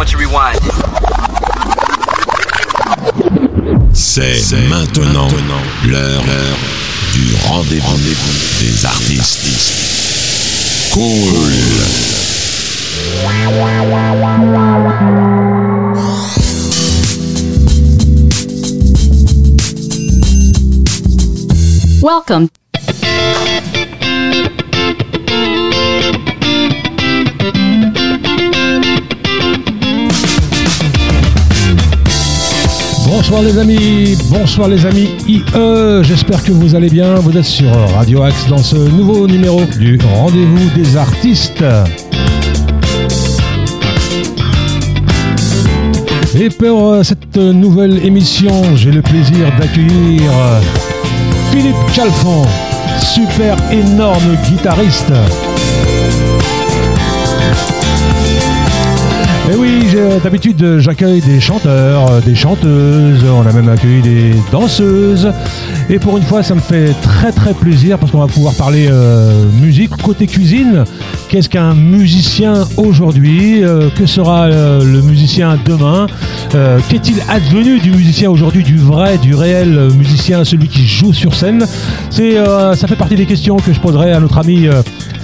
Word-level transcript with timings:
once 0.00 0.12
you 0.12 0.18
rewind? 0.18 0.58
C'est 3.92 4.56
maintenant 4.70 5.28
l'heure 5.84 6.22
du 7.12 7.34
rendez-vous 7.46 7.98
des 8.60 8.86
artistes. 8.86 9.42
Cool. 10.94 11.50
Welcome. 22.02 22.48
Bonsoir 33.20 33.42
les 33.42 33.58
amis, 33.58 34.16
bonsoir 34.30 34.66
les 34.66 34.86
amis 34.86 35.10
IE, 35.28 35.42
j'espère 36.00 36.42
que 36.42 36.52
vous 36.52 36.74
allez 36.74 36.88
bien, 36.88 37.16
vous 37.16 37.36
êtes 37.36 37.44
sur 37.44 37.70
Radio 37.94 38.22
Axe 38.22 38.48
dans 38.48 38.56
ce 38.62 38.76
nouveau 38.76 39.26
numéro 39.26 39.60
du 39.78 39.98
Rendez-vous 40.14 40.70
des 40.74 40.96
artistes. 40.96 41.62
Et 46.34 46.48
pour 46.48 46.88
euh, 46.88 47.02
cette 47.02 47.36
nouvelle 47.36 48.02
émission, 48.06 48.74
j'ai 48.74 48.90
le 48.90 49.02
plaisir 49.02 49.52
d'accueillir 49.58 50.22
euh, 50.22 50.60
Philippe 51.52 51.76
Calfon, 51.94 52.46
super 53.02 53.54
énorme 53.70 54.34
guitariste. 54.48 55.12
Et 59.52 59.56
oui, 59.56 59.79
d'habitude 60.18 60.78
j'accueille 60.78 61.20
des 61.20 61.40
chanteurs, 61.40 62.10
euh, 62.10 62.20
des 62.20 62.34
chanteuses, 62.34 63.24
on 63.24 63.46
a 63.46 63.52
même 63.52 63.68
accueilli 63.68 64.02
des 64.02 64.34
danseuses. 64.50 65.30
Et 65.88 65.98
pour 65.98 66.16
une 66.18 66.24
fois, 66.24 66.42
ça 66.42 66.54
me 66.54 66.60
fait 66.60 66.92
très 67.02 67.30
très 67.32 67.54
plaisir 67.54 67.98
parce 67.98 68.10
qu'on 68.10 68.18
va 68.18 68.26
pouvoir 68.26 68.54
parler 68.54 68.88
euh, 68.90 69.44
musique 69.60 69.90
côté 70.02 70.26
cuisine. 70.26 70.84
Qu'est-ce 71.28 71.48
qu'un 71.48 71.74
musicien 71.74 72.66
aujourd'hui 72.76 73.62
Euh, 73.62 73.88
Que 73.90 74.06
sera 74.06 74.48
le 74.48 75.02
musicien 75.02 75.58
demain 75.64 76.06
Qu'est-il 76.88 77.22
advenu 77.28 77.78
du 77.78 77.90
musicien 77.90 78.30
aujourd'hui, 78.30 78.62
du 78.62 78.76
vrai, 78.76 79.18
du 79.18 79.34
réel 79.34 79.90
musicien, 79.96 80.44
celui 80.44 80.68
qui 80.68 80.86
joue 80.86 81.12
sur 81.12 81.34
scène? 81.34 81.66
C'est, 82.10 82.36
ça 82.74 82.86
fait 82.86 82.96
partie 82.96 83.16
des 83.16 83.26
questions 83.26 83.56
que 83.56 83.72
je 83.72 83.80
poserai 83.80 84.12
à 84.12 84.20
notre 84.20 84.38
ami 84.38 84.68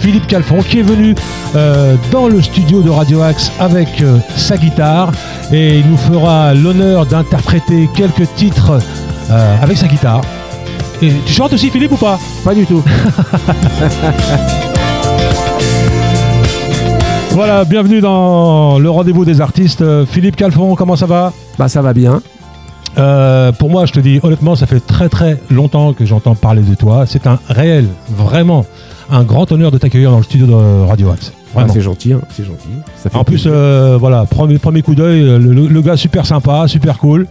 Philippe 0.00 0.26
Calfon, 0.26 0.62
qui 0.62 0.80
est 0.80 0.82
venu 0.82 1.14
euh, 1.54 1.96
dans 2.10 2.28
le 2.28 2.42
studio 2.42 2.82
de 2.82 2.90
Radio 2.90 3.22
Axe 3.22 3.50
avec 3.58 4.00
euh, 4.00 4.18
sa 4.36 4.56
guitare 4.56 5.12
et 5.52 5.78
il 5.78 5.86
nous 5.88 5.96
fera 5.96 6.54
l'honneur 6.54 7.06
d'interpréter 7.06 7.88
quelques 7.94 8.32
titres 8.34 8.78
euh, 9.30 9.62
avec 9.62 9.76
sa 9.76 9.86
guitare. 9.86 10.20
Et 11.02 11.12
tu 11.26 11.32
chantes 11.32 11.52
aussi 11.52 11.70
Philippe 11.70 11.92
ou 11.92 11.96
pas? 11.96 12.18
Pas 12.44 12.54
du 12.54 12.66
tout. 12.66 12.82
Voilà, 17.32 17.66
bienvenue 17.66 18.00
dans 18.00 18.78
le 18.78 18.88
rendez-vous 18.88 19.26
des 19.26 19.42
artistes. 19.42 19.84
Philippe 20.06 20.36
Calfon, 20.36 20.74
comment 20.74 20.96
ça 20.96 21.04
va? 21.04 21.34
Bah 21.58 21.68
ça 21.68 21.82
va 21.82 21.92
bien. 21.92 22.22
Euh, 22.98 23.52
pour 23.52 23.70
moi, 23.70 23.86
je 23.86 23.92
te 23.92 24.00
dis 24.00 24.20
honnêtement, 24.22 24.56
ça 24.56 24.66
fait 24.66 24.80
très 24.80 25.08
très 25.08 25.38
longtemps 25.50 25.92
que 25.92 26.06
j'entends 26.06 26.34
parler 26.34 26.62
de 26.62 26.74
toi. 26.74 27.04
C'est 27.06 27.26
un 27.26 27.38
réel, 27.48 27.88
vraiment, 28.08 28.64
un 29.10 29.22
grand 29.24 29.50
honneur 29.52 29.70
de 29.70 29.78
t'accueillir 29.78 30.10
dans 30.10 30.18
le 30.18 30.24
studio 30.24 30.46
de 30.46 30.86
Radio 30.86 31.10
Axe. 31.10 31.32
Ah, 31.34 31.60
Vraiment. 31.60 31.72
c'est 31.72 31.80
gentil, 31.80 32.12
hein, 32.12 32.20
c'est 32.30 32.44
gentil. 32.44 32.68
Ça 32.96 33.08
fait 33.10 33.16
En 33.16 33.24
plus, 33.24 33.44
euh, 33.46 33.96
voilà, 33.98 34.24
premier, 34.24 34.58
premier 34.58 34.82
coup 34.82 34.94
d'œil, 34.94 35.20
le, 35.22 35.38
le- 35.68 35.82
gars 35.82 35.96
super 35.96 36.26
sympa, 36.26 36.66
super 36.68 36.98
cool. 36.98 37.26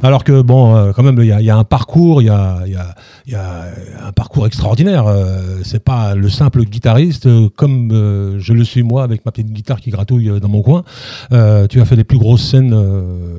Alors 0.00 0.22
que 0.22 0.42
bon, 0.42 0.76
euh, 0.76 0.92
quand 0.94 1.02
même, 1.02 1.18
il 1.18 1.26
y, 1.26 1.32
a- 1.32 1.40
il 1.40 1.46
y 1.46 1.50
a 1.50 1.56
un 1.56 1.64
parcours, 1.64 2.22
il 2.22 2.26
y 2.26 2.30
a, 2.30 2.58
il 2.66 2.72
y 2.72 2.76
a- 2.76 2.94
il 3.26 3.32
y 3.32 3.36
a 3.36 3.64
un 4.06 4.12
parcours 4.12 4.46
extraordinaire. 4.46 5.06
Euh, 5.08 5.58
c'est 5.64 5.82
pas 5.82 6.14
le 6.14 6.28
simple 6.28 6.62
guitariste 6.64 7.26
euh, 7.26 7.48
comme 7.56 7.90
euh, 7.92 8.36
je 8.38 8.52
le 8.52 8.62
suis 8.62 8.84
moi 8.84 9.02
avec 9.02 9.24
ma 9.26 9.32
petite 9.32 9.50
guitare 9.52 9.80
qui 9.80 9.90
gratouille 9.90 10.28
euh, 10.30 10.38
dans 10.38 10.48
mon 10.48 10.62
coin. 10.62 10.84
Euh, 11.32 11.66
tu 11.66 11.80
as 11.80 11.84
fait 11.84 11.96
les 11.96 12.04
plus 12.04 12.18
grosses 12.18 12.42
scènes. 12.48 12.72
euh, 12.74 13.38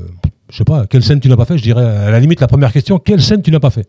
je 0.51 0.57
sais 0.57 0.63
pas, 0.65 0.85
quelle 0.87 1.03
scène 1.03 1.19
tu 1.21 1.29
n'as 1.29 1.37
pas 1.37 1.45
fait? 1.45 1.57
Je 1.57 1.63
dirais 1.63 1.85
à 1.85 2.09
la 2.11 2.19
limite 2.19 2.41
la 2.41 2.47
première 2.47 2.73
question, 2.73 2.97
quelle 2.99 3.21
scène 3.21 3.41
tu 3.41 3.51
n'as 3.51 3.59
pas 3.61 3.69
fait? 3.69 3.87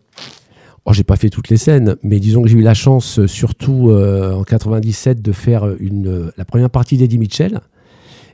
Oh, 0.85 0.93
j'ai 0.93 1.03
pas 1.03 1.15
fait 1.15 1.29
toutes 1.29 1.49
les 1.49 1.57
scènes, 1.57 1.95
mais 2.01 2.19
disons 2.19 2.41
que 2.41 2.49
j'ai 2.49 2.57
eu 2.57 2.63
la 2.63 2.73
chance, 2.73 3.19
euh, 3.19 3.27
surtout 3.27 3.91
euh, 3.91 4.33
en 4.33 4.43
97, 4.43 5.21
de 5.21 5.31
faire 5.31 5.67
euh, 5.67 6.31
la 6.37 6.45
première 6.45 6.71
partie 6.71 6.97
d'Eddie 6.97 7.19
Mitchell. 7.19 7.59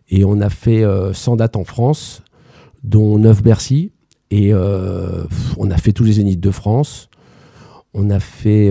Et 0.09 0.23
on 0.23 0.39
a 0.39 0.49
fait 0.49 0.83
euh, 0.83 1.11
100 1.11 1.37
dates 1.37 1.57
en 1.57 1.65
France, 1.65 2.23
dont 2.83 3.19
9 3.19 3.43
Bercy. 3.43 3.91
Et 4.29 4.53
on 4.53 5.71
a 5.71 5.77
fait 5.77 5.93
tous 5.93 6.03
les 6.03 6.13
zéniths 6.13 6.41
de 6.41 6.51
France. 6.51 7.09
On 7.93 8.09
a 8.09 8.19
fait 8.19 8.69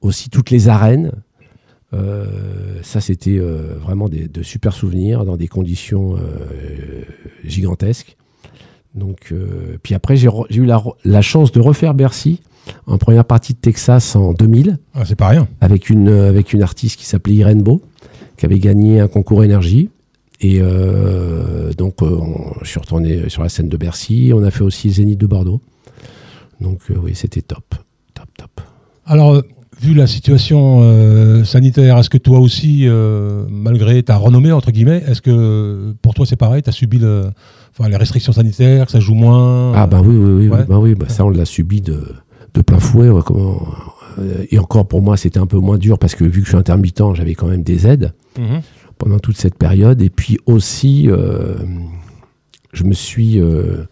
aussi 0.00 0.30
toutes 0.30 0.50
les 0.50 0.66
arènes. 0.66 1.12
Ça, 1.92 3.00
c'était 3.00 3.38
vraiment 3.38 4.08
de 4.08 4.42
super 4.42 4.72
souvenirs 4.72 5.24
dans 5.24 5.36
des 5.36 5.46
conditions 5.46 6.16
gigantesques. 7.44 8.16
Donc, 8.96 9.32
puis 9.84 9.94
après, 9.94 10.16
j'ai 10.16 10.28
eu 10.50 10.66
la 11.04 11.22
chance 11.22 11.52
de 11.52 11.60
refaire 11.60 11.94
Bercy 11.94 12.40
en 12.86 12.98
première 12.98 13.24
partie 13.24 13.52
de 13.54 13.58
Texas 13.58 14.14
en 14.16 14.32
2000 14.32 14.78
ah, 14.94 15.02
C'est 15.04 15.16
pas 15.16 15.28
rien. 15.28 15.48
avec 15.60 15.90
une, 15.90 16.08
euh, 16.08 16.28
avec 16.28 16.52
une 16.52 16.62
artiste 16.62 16.98
qui 16.98 17.06
s'appelait 17.06 17.34
Irene 17.34 17.62
Beau, 17.62 17.82
qui 18.36 18.46
avait 18.46 18.58
gagné 18.58 19.00
un 19.00 19.08
concours 19.08 19.42
énergie. 19.44 19.90
Et 20.40 20.58
euh, 20.60 21.72
donc, 21.74 22.02
euh, 22.02 22.06
on- 22.20 22.54
je 22.62 22.68
suis 22.68 22.80
retourné 22.80 23.28
sur 23.28 23.42
la 23.42 23.48
scène 23.48 23.68
de 23.68 23.76
Bercy. 23.76 24.32
On 24.34 24.42
a 24.42 24.50
fait 24.50 24.64
aussi 24.64 24.90
Zénith 24.90 25.18
de 25.20 25.26
Bordeaux. 25.26 25.60
Donc, 26.60 26.80
euh, 26.90 26.94
oui, 27.02 27.12
c'était 27.14 27.42
top. 27.42 27.74
Top, 28.14 28.26
top. 28.36 28.60
Alors, 29.06 29.40
vu 29.80 29.94
la 29.94 30.06
situation 30.06 31.44
sanitaire, 31.44 31.98
est-ce 31.98 32.10
que 32.10 32.18
toi 32.18 32.38
aussi, 32.38 32.86
malgré 33.50 34.02
ta 34.04 34.16
renommée, 34.16 34.52
entre 34.52 34.70
guillemets, 34.70 35.02
est-ce 35.08 35.20
que 35.20 35.94
pour 36.02 36.14
toi 36.14 36.24
c'est 36.24 36.36
pareil? 36.36 36.62
Tu 36.62 36.68
as 36.68 36.72
subi 36.72 36.98
le, 36.98 37.24
enfin, 37.76 37.88
les 37.88 37.96
restrictions 37.96 38.32
sanitaires, 38.32 38.90
ça 38.90 39.00
joue 39.00 39.14
moins? 39.14 39.72
Ah, 39.74 39.88
bah 39.88 40.00
oui, 40.04 40.14
oui, 40.16 40.32
oui. 40.44 40.48
Ouais. 40.48 40.64
bah 40.68 40.78
oui 40.78 40.94
bah 40.94 41.06
ça, 41.08 41.24
on 41.24 41.30
l'a 41.30 41.44
subi 41.44 41.80
de, 41.80 42.00
de 42.54 42.62
plein 42.62 42.78
fouet. 42.78 43.08
comment, 43.24 43.62
euh, 44.18 44.44
et 44.50 44.58
encore, 44.58 44.86
pour 44.86 45.02
moi, 45.02 45.16
c'était 45.16 45.38
un 45.38 45.46
peu 45.46 45.58
moins 45.58 45.78
dur 45.78 45.98
parce 45.98 46.14
que 46.14 46.24
vu 46.24 46.40
que 46.40 46.46
je 46.46 46.50
suis 46.50 46.58
intermittent, 46.58 47.02
j'avais 47.14 47.34
quand 47.34 47.46
même 47.48 47.62
des 47.62 47.86
aides. 47.86 48.12
Mhm. 48.38 48.60
pendant 48.98 49.18
toute 49.18 49.36
cette 49.36 49.56
période. 49.56 50.00
Et 50.00 50.10
puis 50.10 50.38
aussi, 50.46 51.08
euh, 51.10 51.56
je 52.72 52.84
me 52.84 52.92
suis, 52.94 53.40
euh, 53.40 53.84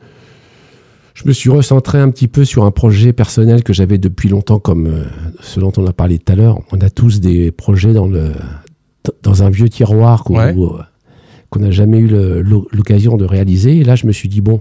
je 1.15 1.27
me 1.27 1.33
suis 1.33 1.51
recentré 1.51 1.99
un 1.99 2.11
petit 2.11 2.29
peu 2.29 2.45
sur 2.45 2.65
un 2.65 2.71
projet 2.71 3.13
personnel 3.13 3.65
que 3.65 3.73
j'avais 3.73 3.99
depuis 3.99 4.29
longtemps, 4.29 4.61
comme 4.61 4.87
euh, 4.87 5.03
ce 5.41 5.59
dont 5.59 5.73
on 5.79 5.87
a 5.87 5.93
parlé 5.93 6.19
tout 6.21 6.33
à 6.33 6.37
l'heure. 6.37 6.61
On 6.71 6.79
a 6.81 6.91
tous 6.91 7.19
des 7.21 7.51
projets 7.51 7.93
dans 7.93 8.07
le, 8.07 8.31
dans 9.25 9.43
un 9.43 9.51
vieux 9.51 9.69
tiroir 9.69 10.23
qu'on 10.23 10.37
Ouais. 10.39 10.55
n'a 11.59 11.71
jamais 11.73 11.99
eu 11.99 12.09
l'occasion 12.73 13.17
de 13.17 13.25
réaliser. 13.25 13.79
Et 13.79 13.85
là, 13.85 13.97
je 13.97 14.07
me 14.07 14.13
suis 14.13 14.29
dit 14.29 14.41
bon, 14.41 14.61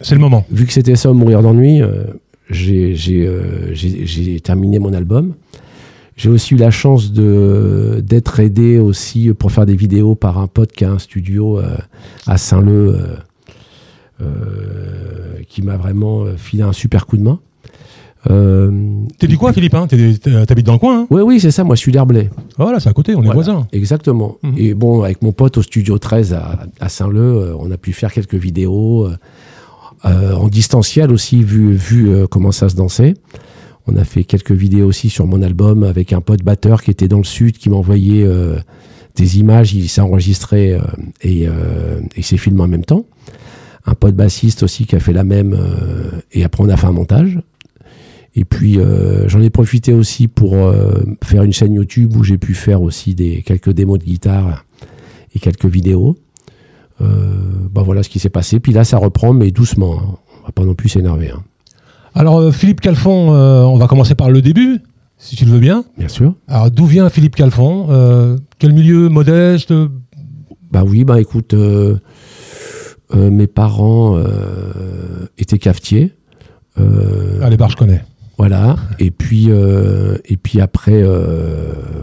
C'est 0.00 0.16
le 0.16 0.20
moment. 0.20 0.44
vu 0.50 0.66
que 0.66 0.72
c'était 0.72 0.96
ça, 0.96 1.12
mourir 1.12 1.40
d'ennui, 1.40 1.80
j'ai 2.50 2.94
euh, 3.26 3.72
j'ai- 3.74 4.40
terminé 4.40 4.78
mon 4.78 4.92
album. 4.92 5.34
J'ai 6.16 6.28
aussi 6.28 6.54
eu 6.54 6.56
la 6.58 6.70
chance 6.70 7.12
d'être 7.12 8.38
aidé 8.40 8.78
aussi 8.78 9.32
pour 9.36 9.50
faire 9.50 9.66
des 9.66 9.74
vidéos 9.74 10.14
par 10.14 10.38
un 10.38 10.46
pote 10.46 10.70
qui 10.72 10.84
a 10.84 10.90
un 10.92 10.98
studio 11.00 11.58
euh, 11.58 11.76
à 12.26 12.36
Saint-Leu 12.38 12.96
euh, 14.20 14.26
qui 15.48 15.62
m'a 15.62 15.76
vraiment 15.76 16.24
filé 16.36 16.62
un 16.62 16.72
super 16.72 17.06
coup 17.06 17.16
de 17.16 17.22
main. 17.22 17.40
Euh, 18.30 18.70
T'es 19.18 19.26
du 19.26 19.36
quoi, 19.36 19.52
Philippe 19.52 19.74
hein? 19.74 19.86
T'es- 19.86 20.14
t'es- 20.14 20.46
T'habites 20.46 20.64
dans 20.66 20.72
le 20.74 20.78
coin 20.78 21.00
hein? 21.00 21.06
Oui, 21.10 21.20
oui, 21.22 21.40
c'est 21.40 21.50
ça. 21.50 21.62
Moi, 21.62 21.74
je 21.74 21.80
suis 21.80 21.92
d'Herblay. 21.92 22.30
Voilà, 22.56 22.80
c'est 22.80 22.88
à 22.88 22.92
côté, 22.94 23.14
on 23.14 23.22
est 23.22 23.30
voisins. 23.32 23.66
Exactement. 23.72 24.38
Mhm. 24.42 24.54
Et 24.56 24.72
bon, 24.74 25.02
avec 25.02 25.20
mon 25.20 25.32
pote 25.32 25.58
au 25.58 25.62
studio 25.62 25.98
13 25.98 26.32
à, 26.32 26.66
à 26.80 26.88
Saint-Leu, 26.88 27.54
on 27.58 27.70
a 27.70 27.76
pu 27.76 27.92
faire 27.92 28.12
quelques 28.12 28.34
vidéos 28.36 29.08
euh, 30.04 30.34
en 30.34 30.48
distanciel 30.48 31.10
aussi, 31.10 31.42
vu, 31.42 31.72
vu 31.72 32.08
euh, 32.08 32.26
comment 32.26 32.52
ça 32.52 32.68
se 32.68 32.76
dansait. 32.76 33.14
On 33.86 33.96
a 33.96 34.04
fait 34.04 34.24
quelques 34.24 34.52
vidéos 34.52 34.86
aussi 34.86 35.10
sur 35.10 35.26
mon 35.26 35.42
album 35.42 35.82
avec 35.82 36.12
un 36.12 36.20
pote 36.20 36.42
batteur 36.42 36.82
qui 36.82 36.90
était 36.90 37.08
dans 37.08 37.18
le 37.18 37.24
sud, 37.24 37.58
qui 37.58 37.70
m'a 37.70 37.76
envoyé 37.76 38.24
euh, 38.24 38.58
des 39.16 39.38
images, 39.38 39.74
il 39.74 39.88
s'est 39.88 40.00
enregistré 40.00 40.74
euh, 40.74 40.80
et, 41.22 41.46
et 42.16 42.22
s'est 42.22 42.36
filmé 42.36 42.62
en 42.62 42.68
même 42.68 42.84
temps. 42.84 43.06
Un 43.86 43.94
pote 43.94 44.14
bassiste 44.14 44.62
aussi 44.62 44.86
qui 44.86 44.96
a 44.96 45.00
fait 45.00 45.12
la 45.12 45.24
même, 45.24 45.54
et 46.32 46.42
après 46.42 46.64
on 46.64 46.68
a 46.70 46.76
fait 46.78 46.86
un 46.86 46.92
montage. 46.92 47.38
Et 48.34 48.46
puis 48.46 48.78
j'en 49.26 49.42
ai 49.42 49.50
profité 49.50 49.92
aussi 49.92 50.26
pour 50.26 50.56
faire 51.22 51.42
une 51.42 51.52
chaîne 51.52 51.74
YouTube 51.74 52.16
où 52.16 52.24
j'ai 52.24 52.38
pu 52.38 52.54
faire 52.54 52.80
aussi 52.80 53.14
des, 53.14 53.42
quelques 53.42 53.70
démos 53.70 53.98
de 53.98 54.04
guitare 54.04 54.64
et 55.34 55.38
quelques 55.38 55.66
vidéos. 55.66 56.16
Bah 57.00 57.82
voilà 57.84 58.02
ce 58.02 58.08
qui 58.08 58.18
s'est 58.18 58.30
passé. 58.30 58.60
Puis 58.60 58.72
là 58.72 58.84
ça 58.84 58.98
reprend 58.98 59.32
mais 59.32 59.50
doucement. 59.50 59.94
hein. 59.98 60.16
On 60.42 60.46
va 60.46 60.52
pas 60.52 60.64
non 60.64 60.74
plus 60.74 60.88
s'énerver. 60.90 61.30
hein. 61.30 61.42
Alors, 62.14 62.38
euh, 62.38 62.52
Philippe 62.52 62.80
Calfon, 62.80 63.34
euh, 63.34 63.62
on 63.62 63.76
va 63.76 63.88
commencer 63.88 64.14
par 64.14 64.30
le 64.30 64.40
début, 64.40 64.78
si 65.18 65.34
tu 65.34 65.44
le 65.46 65.50
veux 65.50 65.58
bien. 65.58 65.84
Bien 65.98 66.06
sûr. 66.08 66.34
Alors, 66.46 66.70
d'où 66.70 66.86
vient 66.86 67.08
Philippe 67.08 67.34
Calfon 67.34 67.86
Euh, 67.90 68.36
Quel 68.60 68.72
milieu 68.72 69.08
modeste 69.08 69.72
Bah 70.70 70.84
oui, 70.86 71.02
bah 71.04 71.20
écoute, 71.20 71.54
euh, 71.54 71.96
euh, 73.16 73.30
mes 73.30 73.48
parents 73.48 74.16
étaient 75.38 75.58
cafetiers. 75.58 76.12
Ah, 76.76 77.50
les 77.50 77.56
bars, 77.56 77.70
je 77.70 77.76
connais. 77.76 78.04
Voilà. 78.38 78.76
Et 79.00 79.10
puis, 79.10 79.48
et 79.48 80.36
puis 80.36 80.60
après, 80.60 81.02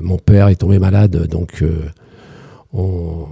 mon 0.02 0.18
père 0.18 0.48
est 0.50 0.56
tombé 0.56 0.78
malade, 0.80 1.28
donc 1.30 1.64
on 2.74 3.28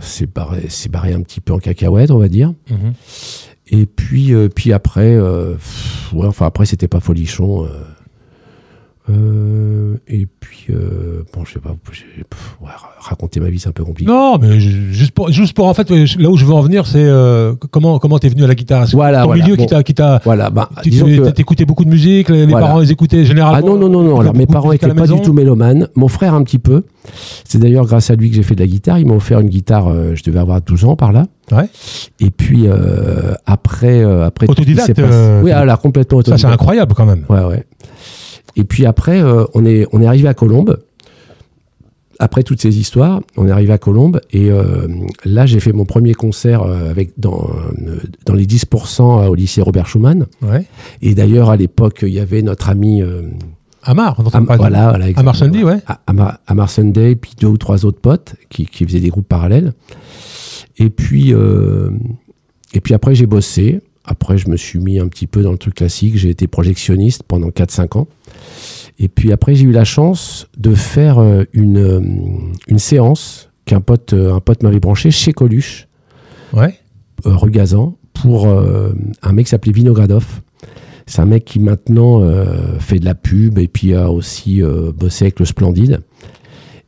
s'est 0.00 0.26
barré, 0.26 0.68
barré 0.90 1.12
un 1.12 1.22
petit 1.22 1.40
peu 1.40 1.52
en 1.52 1.58
cacahuète, 1.58 2.10
on 2.10 2.18
va 2.18 2.28
dire. 2.28 2.54
Mhm. 2.70 2.92
Et 3.68 3.86
puis, 3.86 4.34
euh, 4.34 4.48
puis 4.48 4.72
après, 4.72 5.14
euh, 5.14 5.54
pff, 5.54 6.12
ouais, 6.12 6.26
enfin 6.26 6.46
après, 6.46 6.66
c'était 6.66 6.88
pas 6.88 7.00
folichon. 7.00 7.66
Euh. 9.10 9.96
Et 10.08 10.26
puis, 10.26 10.66
euh, 10.70 11.22
bon, 11.34 11.44
je 11.44 11.54
sais 11.54 11.58
pas, 11.58 11.70
pff, 11.84 12.56
ouais, 12.60 12.68
raconter 13.00 13.40
ma 13.40 13.50
vie, 13.50 13.58
c'est 13.58 13.68
un 13.68 13.72
peu 13.72 13.84
compliqué. 13.84 14.10
Non, 14.10 14.38
mais 14.38 14.60
ju- 14.60 14.92
juste 14.92 15.12
pour, 15.12 15.30
juste 15.30 15.54
pour 15.54 15.66
en 15.66 15.74
fait, 15.74 15.90
là 15.90 16.28
où 16.30 16.36
je 16.36 16.44
veux 16.44 16.52
en 16.52 16.60
venir, 16.60 16.86
c'est 16.86 17.02
euh, 17.04 17.54
comment 17.70 17.98
comment 17.98 18.18
t'es 18.18 18.28
venu 18.28 18.44
à 18.44 18.46
la 18.46 18.54
guitare? 18.54 18.86
C'est 18.86 18.92
Voilà, 18.96 19.20
ton 19.22 19.26
voilà, 19.26 19.42
milieu 19.44 19.56
bon. 19.56 19.66
qui 19.82 19.94
t'a 19.94 20.20
Voilà, 20.24 20.50
bah, 20.50 20.70
t'écoutais 21.34 21.64
beaucoup 21.64 21.84
de 21.84 21.90
musique, 21.90 22.28
les, 22.28 22.46
Voilà. 22.46 22.66
parents 22.66 22.80
les 22.80 22.92
écoutaient 22.92 23.24
généralement. 23.24 23.58
Ah 23.58 23.70
non, 23.70 23.76
non, 23.76 23.88
non, 23.88 24.02
non. 24.02 24.20
Alors, 24.20 24.34
mes 24.34 24.46
parents 24.46 24.72
étaient 24.72 24.92
pas 24.94 25.06
du 25.06 25.20
tout 25.20 25.32
mélomanes. 25.32 25.88
Mon 25.96 26.08
frère, 26.08 26.34
un 26.34 26.42
petit 26.44 26.58
peu. 26.58 26.84
C'est 27.44 27.58
d'ailleurs 27.58 27.86
grâce 27.86 28.10
à 28.10 28.14
lui 28.14 28.30
que 28.30 28.36
j'ai 28.36 28.42
fait 28.42 28.54
de 28.54 28.60
la 28.60 28.66
guitare. 28.66 28.98
Il 28.98 29.06
m'a 29.06 29.14
offert 29.14 29.40
une 29.40 29.48
guitare, 29.48 29.92
je 30.14 30.22
devais 30.22 30.38
avoir 30.38 30.60
12 30.60 30.84
ans 30.84 30.96
par 30.96 31.12
là. 31.12 31.26
Ouais. 31.50 31.68
Et 32.20 32.30
puis, 32.30 32.66
après, 33.46 34.02
après. 34.02 34.46
tout 34.46 34.52
ce 34.52 34.56
qui 34.62 34.72
Autodidacte, 34.72 35.00
passé- 35.00 35.40
oui, 35.42 35.50
alors, 35.50 35.78
complètement 35.80 36.18
Ça 36.20 36.24
c'est 36.24 36.30
autodidacte. 36.32 36.54
incroyable 36.54 36.94
quand 36.94 37.06
même. 37.06 37.24
Ouais, 37.28 37.42
ouais. 37.44 37.66
Et 38.56 38.64
puis 38.64 38.86
après, 38.86 39.20
euh, 39.22 39.44
on, 39.54 39.64
est, 39.64 39.86
on 39.92 40.00
est 40.02 40.06
arrivé 40.06 40.28
à 40.28 40.34
Colombes. 40.34 40.78
Après 42.18 42.42
toutes 42.44 42.60
ces 42.60 42.78
histoires, 42.78 43.20
on 43.36 43.48
est 43.48 43.50
arrivé 43.50 43.72
à 43.72 43.78
Colombes. 43.78 44.20
Et 44.32 44.50
euh, 44.50 44.86
là, 45.24 45.44
j'ai 45.46 45.58
fait 45.58 45.72
mon 45.72 45.84
premier 45.84 46.14
concert 46.14 46.62
euh, 46.62 46.88
avec, 46.90 47.12
dans, 47.18 47.50
dans 48.26 48.34
les 48.34 48.46
10% 48.46 49.26
au 49.28 49.34
lycée 49.34 49.60
Robert 49.62 49.86
Schumann. 49.86 50.26
Ouais. 50.42 50.66
Et 51.00 51.14
d'ailleurs, 51.14 51.50
à 51.50 51.56
l'époque, 51.56 52.00
il 52.02 52.12
y 52.12 52.20
avait 52.20 52.42
notre 52.42 52.68
ami. 52.68 53.02
Amar, 53.82 54.14
on 54.20 54.28
Am- 54.28 54.44
voilà, 54.56 54.90
voilà, 54.90 55.06
Amar. 55.16 55.34
Sunday, 55.34 55.64
ouais. 55.64 55.78
Amar, 56.06 56.38
Amar 56.46 56.70
Sunday, 56.70 57.16
puis 57.16 57.32
deux 57.40 57.48
ou 57.48 57.56
trois 57.56 57.84
autres 57.84 57.98
potes 58.00 58.36
qui, 58.48 58.66
qui 58.66 58.84
faisaient 58.84 59.00
des 59.00 59.08
groupes 59.08 59.26
parallèles. 59.28 59.72
Et 60.78 60.88
puis, 60.90 61.34
euh, 61.34 61.90
et 62.74 62.80
puis 62.80 62.94
après, 62.94 63.16
j'ai 63.16 63.26
bossé. 63.26 63.80
Après, 64.04 64.36
je 64.38 64.48
me 64.48 64.56
suis 64.56 64.78
mis 64.80 64.98
un 64.98 65.08
petit 65.08 65.26
peu 65.26 65.42
dans 65.42 65.52
le 65.52 65.58
truc 65.58 65.74
classique. 65.74 66.16
J'ai 66.16 66.30
été 66.30 66.46
projectionniste 66.48 67.22
pendant 67.22 67.48
4-5 67.48 67.98
ans. 67.98 68.08
Et 68.98 69.08
puis 69.08 69.32
après, 69.32 69.54
j'ai 69.54 69.64
eu 69.64 69.72
la 69.72 69.84
chance 69.84 70.48
de 70.56 70.74
faire 70.74 71.18
euh, 71.18 71.44
une, 71.52 71.78
euh, 71.78 72.00
une 72.68 72.78
séance 72.78 73.50
qu'un 73.64 73.80
pote, 73.80 74.12
euh, 74.12 74.34
un 74.34 74.40
pote 74.40 74.62
m'avait 74.62 74.80
branché 74.80 75.10
chez 75.10 75.32
Coluche, 75.32 75.86
Ouais. 76.52 76.74
euh, 77.26 77.36
pour 78.14 78.46
euh, 78.48 78.92
un 79.22 79.32
mec 79.32 79.46
qui 79.46 79.50
s'appelait 79.50 79.72
Vinogradov. 79.72 80.26
C'est 81.06 81.20
un 81.20 81.26
mec 81.26 81.44
qui 81.44 81.58
maintenant 81.58 82.22
euh, 82.22 82.78
fait 82.78 82.98
de 82.98 83.04
la 83.04 83.14
pub 83.14 83.58
et 83.58 83.68
puis 83.68 83.94
a 83.94 84.10
aussi 84.10 84.62
bossé 84.96 85.24
avec 85.26 85.40
le 85.40 85.46
Splendide. 85.46 86.00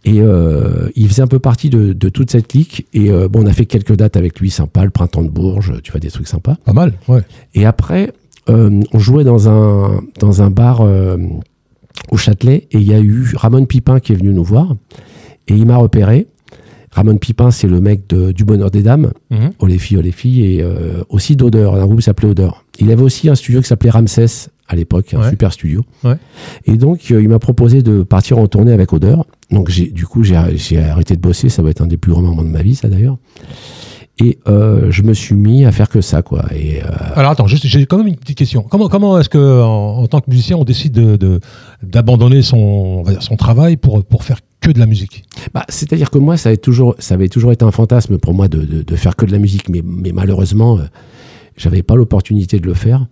Et 0.06 0.20
euh, 0.20 0.88
il 0.96 1.08
faisait 1.08 1.22
un 1.22 1.26
peu 1.26 1.38
partie 1.38 1.70
de, 1.70 1.92
de 1.94 2.08
toute 2.10 2.30
cette 2.30 2.48
clique. 2.48 2.86
Et 2.92 3.10
euh, 3.10 3.26
bon, 3.28 3.42
on 3.42 3.46
a 3.46 3.52
fait 3.52 3.64
quelques 3.66 3.96
dates 3.96 4.16
avec 4.16 4.38
lui, 4.38 4.50
sympa, 4.50 4.84
le 4.84 4.90
printemps 4.90 5.22
de 5.22 5.30
Bourges, 5.30 5.72
tu 5.82 5.92
vois, 5.92 6.00
des 6.00 6.10
trucs 6.10 6.28
sympas. 6.28 6.56
Pas 6.64 6.72
mal. 6.74 6.92
Ouais. 7.08 7.22
Et 7.54 7.64
après, 7.64 8.12
euh, 8.50 8.80
on 8.92 8.98
jouait 8.98 9.24
dans 9.24 9.48
un, 9.48 10.02
dans 10.20 10.42
un 10.42 10.50
bar 10.50 10.82
au 12.10 12.16
Châtelet 12.16 12.66
et 12.70 12.78
il 12.78 12.82
y 12.82 12.92
a 12.94 13.00
eu 13.00 13.32
Ramon 13.34 13.64
Pipin 13.64 14.00
qui 14.00 14.12
est 14.12 14.16
venu 14.16 14.32
nous 14.34 14.44
voir 14.44 14.74
et 15.48 15.54
il 15.54 15.66
m'a 15.66 15.76
repéré. 15.76 16.26
Ramon 16.90 17.16
Pipin, 17.16 17.50
c'est 17.50 17.66
le 17.66 17.80
mec 17.80 18.06
de- 18.08 18.30
du 18.30 18.44
Bonheur 18.44 18.70
des 18.70 18.82
Dames. 18.82 19.10
Oh 19.58 19.66
les 19.66 19.78
filles, 19.78 19.96
oh 19.98 20.02
les 20.02 20.12
filles, 20.12 20.44
et 20.60 20.64
aussi 21.08 21.34
d'Odeur, 21.34 21.74
un 21.74 21.84
groupe 21.86 21.98
qui 21.98 22.04
s'appelait 22.04 22.28
Odeur. 22.28 22.64
Il 22.78 22.90
avait 22.92 23.02
aussi 23.02 23.28
un 23.28 23.34
studio 23.34 23.60
qui 23.60 23.66
s'appelait 23.66 23.90
Ramsès 23.90 24.48
à 24.68 24.76
l'époque, 24.76 25.12
un 25.12 25.20
Ouais. 25.22 25.30
super 25.30 25.52
studio. 25.52 25.82
Ouais. 26.04 26.14
Et 26.66 26.76
donc, 26.76 27.10
il 27.10 27.28
m'a 27.28 27.40
proposé 27.40 27.82
de 27.82 28.02
partir 28.04 28.38
en 28.38 28.46
tournée 28.46 28.72
avec 28.72 28.92
Odeur. 28.92 29.26
Donc, 29.50 29.68
j'ai, 29.70 29.86
du 29.90 30.06
coup, 30.06 30.22
j'ai, 30.24 30.36
arrêté 30.36 31.16
de 31.16 31.20
bosser. 31.20 31.48
Ça 31.48 31.62
va 31.62 31.70
être 31.70 31.80
un 31.82 31.86
des 31.86 31.96
plus 31.96 32.12
grands 32.12 32.22
moments 32.22 32.42
de 32.44 32.48
ma 32.48 32.62
vie, 32.62 32.74
ça 32.74 32.88
d'ailleurs. 32.88 33.18
Et 34.22 34.38
euh, 34.46 34.92
je 34.92 35.02
me 35.02 35.12
suis 35.12 35.34
mis 35.34 35.64
à 35.64 35.72
faire 35.72 35.88
que 35.88 36.00
ça, 36.00 36.22
quoi. 36.22 36.44
Et 36.54 36.80
euh, 36.82 36.86
Alors 37.16 37.32
attends, 37.32 37.48
j'ai 37.48 37.84
quand 37.86 37.98
même 37.98 38.06
une 38.06 38.14
petite 38.16 38.38
question. 38.38 38.62
Comment, 38.62 38.88
comment 38.88 39.18
est-ce 39.18 39.28
que, 39.28 39.60
en, 39.62 39.98
en 40.02 40.06
tant 40.06 40.20
que 40.20 40.30
musicien, 40.30 40.56
on 40.56 40.62
décide 40.64 40.92
de, 40.92 41.16
de- 41.16 41.40
d'abandonner 41.82 42.42
son, 42.42 42.56
on 42.58 43.02
va 43.02 43.10
dire, 43.10 43.22
son 43.24 43.34
travail 43.36 43.76
pour, 43.76 44.04
pour 44.04 44.22
faire 44.22 44.38
que 44.60 44.70
de 44.70 44.78
la 44.78 44.86
musique? 44.86 45.24
Bah, 45.52 45.64
c'est-à-dire 45.68 46.10
que 46.10 46.18
moi, 46.18 46.36
ça 46.36 46.50
avait 46.50 46.58
toujours, 46.58 46.94
ça 47.00 47.14
avait 47.14 47.28
toujours 47.28 47.50
été 47.50 47.64
un 47.64 47.72
fantasme 47.72 48.18
pour 48.18 48.34
moi 48.34 48.46
de, 48.46 48.58
de- 48.62 48.82
de 48.82 48.96
faire 48.96 49.16
que 49.16 49.26
de 49.26 49.32
la 49.32 49.38
musique, 49.38 49.68
mais, 49.68 49.82
mais 49.84 50.12
malheureusement, 50.12 50.78
euh, 50.78 50.82
j'avais 51.56 51.82
pas 51.82 51.96
l'opportunité 51.96 52.60
de 52.60 52.66
le 52.66 52.74
faire. 52.74 53.06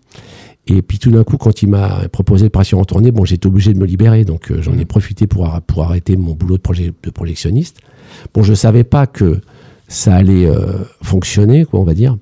Et 0.68 0.80
puis 0.82 0.98
tout 0.98 1.10
d'un 1.10 1.24
coup, 1.24 1.38
quand 1.38 1.62
il 1.62 1.68
m'a 1.68 2.08
proposé 2.12 2.44
de 2.44 2.50
partir 2.50 2.78
en 2.78 2.84
tournée, 2.84 3.10
bon, 3.10 3.24
j'étais 3.24 3.46
obligé 3.48 3.72
de 3.74 3.78
me 3.78 3.84
libérer, 3.84 4.24
donc 4.24 4.50
euh, 4.52 4.62
j'en 4.62 4.78
ai 4.78 4.84
profité 4.84 5.26
pour, 5.26 5.50
pour 5.66 5.82
arrêter 5.82 6.16
mon 6.16 6.34
boulot 6.34 6.56
de, 6.56 6.62
projet, 6.62 6.92
de 7.02 7.10
projectionniste. 7.10 7.78
Bon, 8.32 8.42
je 8.44 8.54
savais 8.54 8.84
pas 8.84 9.06
que 9.08 9.40
ça 9.88 10.14
allait 10.14 10.46
euh, 10.46 10.78
fonctionner, 11.02 11.64
quoi, 11.64 11.80
on 11.80 11.84
va 11.84 11.94
dire, 11.94 12.16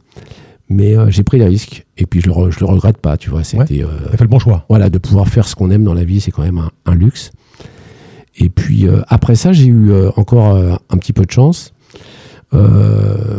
mais 0.70 0.96
euh, 0.96 1.10
j'ai 1.10 1.22
pris 1.22 1.38
le 1.38 1.44
risque, 1.44 1.84
et 1.98 2.06
puis 2.06 2.22
je 2.22 2.28
le, 2.28 2.32
re- 2.32 2.50
je 2.50 2.60
le 2.60 2.66
regrette 2.66 2.96
pas, 2.96 3.18
tu 3.18 3.28
vois. 3.28 3.44
C'était, 3.44 3.82
euh, 3.84 3.88
fait 4.12 4.22
le 4.24 4.28
bon 4.28 4.38
choix. 4.38 4.64
voilà, 4.70 4.88
de 4.88 4.96
pouvoir 4.98 5.28
faire 5.28 5.46
ce 5.46 5.54
qu'on 5.54 5.70
aime 5.70 5.84
dans 5.84 5.94
la 5.94 6.04
vie, 6.04 6.20
c'est 6.22 6.30
quand 6.30 6.42
même 6.42 6.58
un, 6.58 6.70
un 6.86 6.94
luxe. 6.94 7.32
Et 8.38 8.48
puis 8.48 8.86
après 9.08 9.34
ça, 9.34 9.52
j'ai 9.52 9.66
eu 9.66 9.90
encore 10.16 10.56
un 10.56 10.96
petit 10.96 11.12
peu 11.12 11.26
de 11.26 11.30
chance. 11.30 11.74
Euh, 12.52 13.38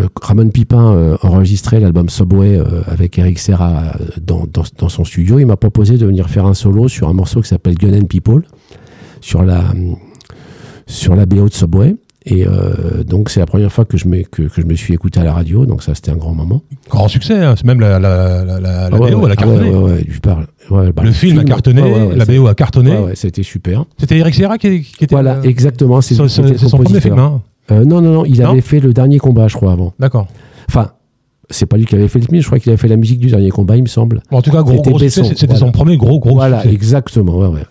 euh, 0.00 0.08
Ramon 0.20 0.48
Pipin 0.48 0.92
euh, 0.92 1.16
enregistrait 1.22 1.78
l'album 1.80 2.08
Subway 2.08 2.60
avec 2.86 3.18
Eric 3.18 3.38
Serra 3.38 3.92
dans, 4.20 4.44
dans, 4.52 4.64
dans 4.78 4.88
son 4.88 5.04
studio. 5.04 5.38
Il 5.38 5.46
m'a 5.46 5.56
proposé 5.56 5.98
de 5.98 6.06
venir 6.06 6.28
faire 6.28 6.46
un 6.46 6.54
solo 6.54 6.88
sur 6.88 7.08
un 7.08 7.12
morceau 7.12 7.40
qui 7.40 7.48
s'appelle 7.48 7.74
Gun 7.74 7.98
and 7.98 8.06
People, 8.06 8.42
sur 9.20 9.42
la, 9.44 9.62
sur 10.86 11.14
la 11.14 11.26
BO 11.26 11.48
de 11.48 11.54
Subway. 11.54 11.96
Et 12.26 12.46
euh, 12.46 13.02
donc 13.02 13.30
c'est 13.30 13.40
la 13.40 13.46
première 13.46 13.72
fois 13.72 13.86
que 13.86 13.96
je, 13.96 14.06
me, 14.06 14.22
que, 14.24 14.42
que 14.42 14.60
je 14.60 14.66
me 14.66 14.74
suis 14.74 14.92
écouté 14.92 15.20
à 15.20 15.24
la 15.24 15.32
radio, 15.32 15.64
donc 15.64 15.82
ça 15.82 15.94
c'était 15.94 16.10
un 16.10 16.16
grand 16.16 16.34
moment. 16.34 16.62
Grand 16.90 17.08
succès, 17.08 17.42
hein. 17.42 17.54
c'est 17.56 17.64
même 17.64 17.80
la, 17.80 17.98
la, 17.98 18.44
la, 18.44 18.60
la, 18.60 18.86
Ah 18.92 18.98
ouais, 18.98 19.10
BO, 19.10 19.24
elle 19.24 19.24
a 19.24 19.28
ouais, 19.28 19.36
cartonné. 19.36 19.70
ouais, 19.74 20.06
je 20.06 20.20
parle. 20.20 20.46
Bah, 20.70 21.02
le 21.02 21.12
film 21.12 21.38
a 21.38 21.44
cartonné, 21.44 22.14
la 22.14 22.24
BO 22.26 22.46
a 22.46 22.54
cartonné. 22.54 22.94
C'était 23.14 23.42
super. 23.42 23.86
C'était 23.98 24.18
Eric 24.18 24.34
Serra 24.34 24.58
qui, 24.58 24.82
qui 24.82 25.04
était. 25.04 25.14
Voilà, 25.14 25.40
exactement. 25.44 26.02
C'est 26.02 26.14
son 26.14 26.76
premier 26.78 27.00
film, 27.00 27.18
hein. 27.18 27.40
Euh, 27.70 27.84
non, 27.84 28.00
non, 28.00 28.12
non, 28.12 28.24
il 28.24 28.40
Non 28.40 28.50
avait 28.50 28.60
fait 28.60 28.80
le 28.80 28.92
dernier 28.92 29.18
combat, 29.18 29.48
je 29.48 29.56
crois, 29.56 29.72
avant. 29.72 29.92
D'accord. 29.98 30.26
Enfin, 30.68 30.92
c'est 31.50 31.66
pas 31.66 31.76
lui 31.76 31.86
qui 31.86 31.94
avait 31.94 32.08
fait 32.08 32.18
le 32.18 32.26
film, 32.26 32.40
je 32.40 32.46
crois 32.46 32.58
qu'il 32.58 32.70
avait 32.70 32.80
fait 32.80 32.88
la 32.88 32.96
musique 32.96 33.18
du 33.18 33.28
dernier 33.28 33.50
combat, 33.50 33.76
il 33.76 33.82
me 33.82 33.88
semble. 33.88 34.22
Bon, 34.30 34.38
en 34.38 34.42
tout 34.42 34.50
cas, 34.50 34.62
gros, 34.62 34.82
C'était 34.98 35.56
son 35.56 35.72
premier 35.72 35.96
gros, 35.96 36.18
gros 36.20 36.34
voilà, 36.34 36.60
succès. 36.62 36.74
exactement, 36.74 37.38
ouais, 37.38 37.48
ouais. 37.48 37.64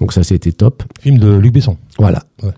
Donc 0.00 0.12
ça, 0.12 0.22
c'était 0.22 0.52
top. 0.52 0.82
Film 1.00 1.18
de 1.18 1.32
Luc 1.36 1.52
Besson. 1.52 1.76
Voilà. 1.98 2.22
Ouais. 2.42 2.50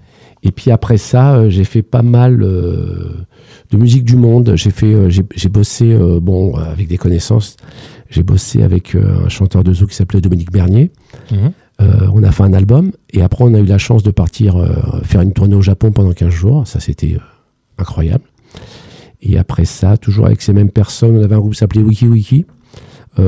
Et 0.44 0.52
puis 0.52 0.70
après 0.70 0.98
ça, 0.98 1.36
euh, 1.36 1.48
j'ai 1.48 1.64
fait 1.64 1.82
pas 1.82 2.02
mal 2.02 2.42
euh, 2.42 3.26
de 3.70 3.76
musique 3.78 4.04
du 4.04 4.16
monde. 4.16 4.52
J'ai 4.56 4.70
fait, 4.70 4.92
euh, 4.92 5.08
j'ai 5.08 5.22
j'ai 5.34 5.48
bossé, 5.48 5.96
bon, 6.20 6.54
avec 6.54 6.86
des 6.86 6.98
connaissances. 6.98 7.56
J'ai 8.10 8.22
bossé 8.22 8.62
avec 8.62 8.94
un 8.94 9.28
chanteur 9.28 9.64
de 9.64 9.72
zoo 9.72 9.86
qui 9.86 9.94
s'appelait 9.96 10.20
Dominique 10.20 10.52
Bernier. 10.52 10.92
Mhm. 11.32 11.52
Euh, 11.80 12.08
on 12.12 12.22
a 12.22 12.30
fait 12.30 12.44
un 12.44 12.52
album 12.52 12.92
et 13.12 13.22
après 13.22 13.44
on 13.44 13.52
a 13.54 13.58
eu 13.58 13.64
la 13.64 13.78
chance 13.78 14.04
de 14.04 14.12
partir 14.12 14.56
euh, 14.56 15.00
faire 15.02 15.22
une 15.22 15.32
tournée 15.32 15.56
au 15.56 15.62
Japon 15.62 15.90
pendant 15.90 16.12
15 16.12 16.30
jours. 16.30 16.66
Ça 16.66 16.80
c'était 16.80 17.14
euh, 17.14 17.78
incroyable. 17.78 18.24
Et 19.22 19.38
après 19.38 19.64
ça, 19.64 19.96
toujours 19.96 20.26
avec 20.26 20.42
ces 20.42 20.52
mêmes 20.52 20.70
personnes, 20.70 21.16
on 21.16 21.24
avait 21.24 21.34
un 21.34 21.38
groupe 21.38 21.54
qui 21.54 21.58
s'appelait 21.58 21.82
Wiki 21.82 22.06
Wiki. 22.06 22.46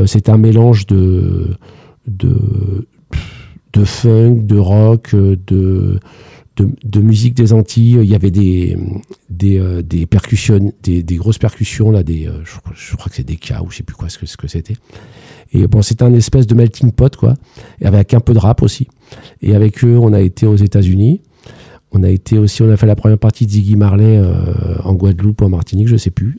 C'était 0.07 0.31
un 0.31 0.37
mélange 0.37 0.87
de, 0.87 1.57
de, 2.09 2.89
de 3.73 3.85
funk, 3.85 4.41
de 4.43 4.59
rock, 4.59 5.15
de, 5.15 6.01
de, 6.57 6.69
de 6.85 7.01
musique 7.01 7.35
des 7.35 7.53
Antilles. 7.53 7.99
Il 8.03 8.09
y 8.11 8.15
avait 8.15 8.31
des, 8.31 8.77
des, 9.31 9.59
euh, 9.59 9.83
des 9.83 10.07
percussions, 10.07 10.73
des, 10.83 11.03
des 11.03 11.17
grosses 11.17 11.39
percussions, 11.39 11.91
là, 11.91 12.03
des, 12.03 12.27
euh, 12.27 12.41
je, 12.45 12.59
crois- 12.59 12.73
je 12.75 12.97
crois 12.97 13.09
que 13.11 13.17
c'est 13.17 13.27
des 13.27 13.37
cas 13.37 13.61
ou 13.63 13.71
je 13.71 13.79
sais 13.79 13.83
plus 13.83 13.95
quoi 13.97 14.09
ce 14.09 14.19
que, 14.19 14.27
ce 14.27 14.37
que 14.37 14.49
c'était. 14.49 14.77
Et 15.53 15.67
bon, 15.69 15.81
c'était 15.83 16.03
un 16.03 16.13
espèce 16.15 16.47
de 16.47 16.55
melting 16.55 16.93
pot, 16.93 17.15
quoi, 17.17 17.35
et 17.81 17.87
avec 17.87 18.15
un 18.15 18.21
peu 18.21 18.35
de 18.35 18.39
rap 18.39 18.63
aussi. 18.63 18.89
Et 19.43 19.55
avec 19.55 19.85
eux, 19.85 19.97
on 19.97 20.13
a 20.13 20.21
été 20.21 20.47
aux 20.47 20.57
États-Unis. 20.57 21.21
On 21.93 22.03
a 22.03 22.11
été 22.11 22.37
aussi, 22.37 22.63
on 22.63 22.71
a 22.71 22.77
fait 22.77 22.87
la 22.87 22.97
première 22.97 23.19
partie 23.19 23.47
de 23.47 23.53
Ziggy 23.53 23.77
Marley 23.77 24.19
euh, 24.19 24.35
en 24.83 24.93
Guadeloupe 24.95 25.41
ou 25.41 25.45
en 25.45 25.49
Martinique, 25.51 25.87
je 25.89 25.97
sais 25.97 26.11
plus. 26.11 26.39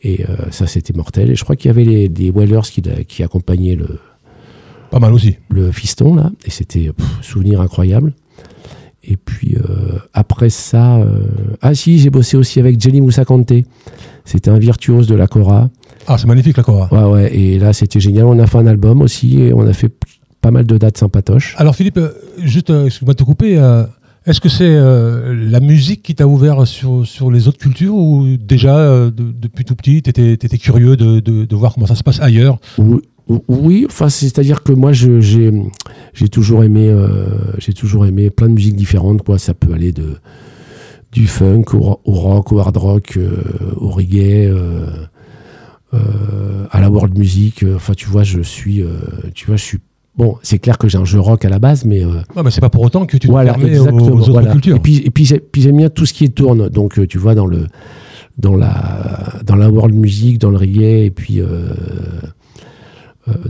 Et 0.00 0.24
ça, 0.52 0.68
c'était 0.68 0.92
mortel. 0.92 1.28
Et 1.30 1.34
je 1.34 1.42
crois 1.42 1.56
qu'il 1.56 1.66
y 1.68 1.70
avait 1.70 1.84
les, 1.84 2.06
les 2.08 2.30
Whalers 2.30 2.62
qui, 2.70 2.82
qui 3.08 3.24
accompagnaient 3.24 3.74
le, 3.74 3.98
Pas 4.92 5.00
mal 5.00 5.12
aussi. 5.12 5.36
le 5.50 5.72
fiston 5.72 6.14
là 6.14 6.30
et 6.44 6.50
c'était 6.50 6.92
souvenir 7.20 7.60
incroyable 7.60 8.14
et 9.10 9.16
puis 9.16 9.56
euh, 9.56 9.98
après 10.14 10.50
ça 10.50 10.96
euh, 10.98 11.22
ah 11.62 11.74
si 11.74 11.98
j'ai 11.98 12.10
bossé 12.10 12.36
aussi 12.36 12.60
avec 12.60 12.80
Jenny 12.80 13.00
Moussa 13.00 13.24
Kanté. 13.24 13.66
C'était 14.24 14.50
un 14.50 14.58
virtuose 14.58 15.06
de 15.06 15.14
la 15.14 15.26
Cora. 15.26 15.70
Ah, 16.06 16.18
c'est 16.18 16.26
magnifique 16.26 16.56
la 16.58 16.62
Cora. 16.62 16.88
ouais 16.92 17.10
ouais 17.12 17.34
et 17.36 17.58
là 17.58 17.72
c'était 17.72 18.00
génial. 18.00 18.26
On 18.26 18.38
a 18.38 18.46
fait 18.46 18.58
un 18.58 18.66
album 18.66 19.00
aussi 19.02 19.40
et 19.40 19.54
on 19.54 19.66
a 19.66 19.72
fait 19.72 19.90
pas 20.40 20.50
mal 20.50 20.66
de 20.66 20.76
dates 20.78 20.98
sympatoches. 20.98 21.54
Alors 21.58 21.74
Philippe, 21.74 21.96
euh, 21.98 22.10
juste, 22.42 22.70
excuse-moi 22.70 23.14
de 23.14 23.18
te 23.18 23.24
couper, 23.24 23.58
euh, 23.58 23.84
Est-ce 24.26 24.40
que 24.42 24.48
c'est 24.50 24.76
la 25.50 25.60
musique 25.60 26.02
qui 26.02 26.14
t'a 26.14 26.26
ouvert 26.26 26.66
sur, 26.66 27.06
sur 27.06 27.30
les 27.30 27.48
autres 27.48 27.56
cultures 27.58 27.94
ou 27.94 28.36
déjà 28.36 28.74
de- 29.08 29.10
depuis 29.32 29.64
tout 29.64 29.74
petit, 29.74 30.02
tu 30.02 30.10
étais, 30.10 30.58
curieux 30.58 30.96
de, 30.96 31.20
de- 31.20 31.46
de 31.46 31.56
voir 31.56 31.72
comment 31.72 31.86
ça 31.86 31.94
se 31.94 32.02
passe 32.02 32.20
ailleurs? 32.20 32.58
Oui, 32.76 32.98
oui, 33.48 33.84
enfin, 33.88 34.08
c'est-à-dire 34.08 34.62
que 34.62 34.72
moi, 34.72 34.92
j'ai 34.92 36.28
toujours 36.30 36.64
aimé, 36.64 36.88
euh, 36.88 37.26
j'ai 37.58 37.72
toujours 37.74 38.06
aimé 38.06 38.30
plein 38.30 38.48
de 38.48 38.54
musiques 38.54 38.76
différentes. 38.76 39.22
Quoi. 39.22 39.38
Ça 39.38 39.54
peut 39.54 39.72
aller 39.72 39.92
de 39.92 40.16
du 41.12 41.26
funk 41.26 41.64
au, 41.74 41.78
ro- 41.78 42.00
au 42.04 42.12
rock, 42.12 42.52
au 42.52 42.58
hard 42.60 42.76
rock, 42.76 43.14
euh, 43.16 43.30
au 43.76 43.88
reggae, 43.88 44.50
euh, 45.94 46.66
à 46.70 46.80
la 46.80 46.90
world 46.90 47.16
music. 47.18 47.64
Enfin, 47.74 47.94
tu 47.94 48.06
vois, 48.08 48.22
je 48.22 48.40
suis, 48.40 48.82
tu 49.34 49.46
vois, 49.46 49.56
je 49.56 49.64
suis. 49.64 49.78
Bon, 50.16 50.36
c'est 50.42 50.58
clair 50.58 50.78
que 50.78 50.88
j'ai 50.88 50.98
un 50.98 51.04
jeu 51.04 51.20
rock 51.20 51.44
à 51.44 51.48
la 51.48 51.58
base, 51.60 51.84
mais 51.84 52.02
Non, 52.02 52.42
mais 52.44 52.50
c'est 52.50 52.60
pas 52.60 52.70
pour 52.70 52.82
autant 52.82 53.06
que 53.06 53.12
tu 53.12 53.20
te 53.20 53.26
voilà, 53.28 53.54
permets 53.54 53.78
aux, 53.78 53.86
exactement. 53.86 54.04
aux 54.06 54.18
autres 54.20 54.32
voilà. 54.32 54.50
cultures. 54.52 54.76
Et 54.76 54.80
puis, 54.80 54.96
et 55.04 55.10
puis, 55.10 55.24
j'ai- 55.24 55.38
puis 55.38 55.62
j'aime 55.62 55.76
bien 55.76 55.90
tout 55.90 56.06
ce 56.06 56.12
qui 56.12 56.30
tourne. 56.30 56.68
Donc, 56.68 57.06
tu 57.08 57.18
vois, 57.18 57.34
dans 57.34 57.46
le 57.46 57.66
dans 58.36 58.56
la 58.56 59.34
dans 59.44 59.56
la 59.56 59.70
world 59.70 59.94
music, 59.94 60.38
dans 60.38 60.50
le 60.50 60.56
reggae, 60.56 61.04
et 61.06 61.10
puis 61.10 61.40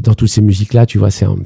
dans 0.00 0.14
toutes 0.14 0.28
ces 0.28 0.40
musiques 0.42 0.74
là, 0.74 0.86
tu 0.86 0.98
vois, 0.98 1.10
c'est 1.10 1.24
un- 1.24 1.36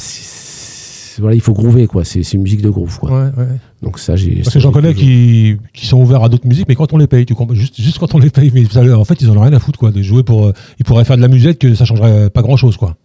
voilà, 1.19 1.35
il 1.35 1.41
faut 1.43 1.53
groover 1.53 1.87
quoi. 1.87 2.05
C'est 2.05 2.23
c'est 2.23 2.37
une 2.39 2.43
musique 2.43 2.62
de 2.62 2.71
groove 2.71 2.99
quoi. 2.99 3.11
Ouais, 3.11 3.31
ouais. 3.37 3.49
Donc 3.83 3.99
ça, 3.99 4.17
j'ai. 4.17 4.37
Parce 4.43 4.55
que 4.55 4.61
j'en 4.61 4.73
connais 4.73 4.95
qui, 4.95 5.57
qui 5.75 5.87
sont 5.87 6.01
ouverts 6.01 6.25
à 6.25 6.29
d'autres 6.31 6.47
musiques, 6.47 6.67
mais 6.69 6.75
quand 6.75 6.93
on 6.95 6.97
les 6.97 7.07
paye, 7.07 7.27
tu 7.27 7.35
comprends, 7.35 7.55
juste, 7.55 7.79
juste 7.81 7.99
quand 7.99 8.15
on 8.15 8.19
les 8.19 8.31
paye, 8.31 8.51
mais 8.55 8.65
ça, 8.65 8.83
en 8.99 9.05
fait, 9.05 9.21
ils 9.21 9.29
en 9.31 9.37
ont 9.37 9.43
rien 9.43 9.53
à 9.53 9.59
foutre, 9.59 9.79
quoi, 9.79 9.91
de 9.91 10.01
jouer 10.01 10.23
pour, 10.23 10.47
euh, 10.47 10.53
ils 10.79 10.85
pourraient 10.87 11.05
faire 11.05 11.17
de 11.19 11.23
la 11.23 11.29
musique 11.29 11.59
que 11.59 11.75
ça 11.75 11.85
changerait 11.85 12.31
pas 12.31 12.41
grand 12.43 12.57
chose, 12.57 12.77
quoi. 12.79 12.97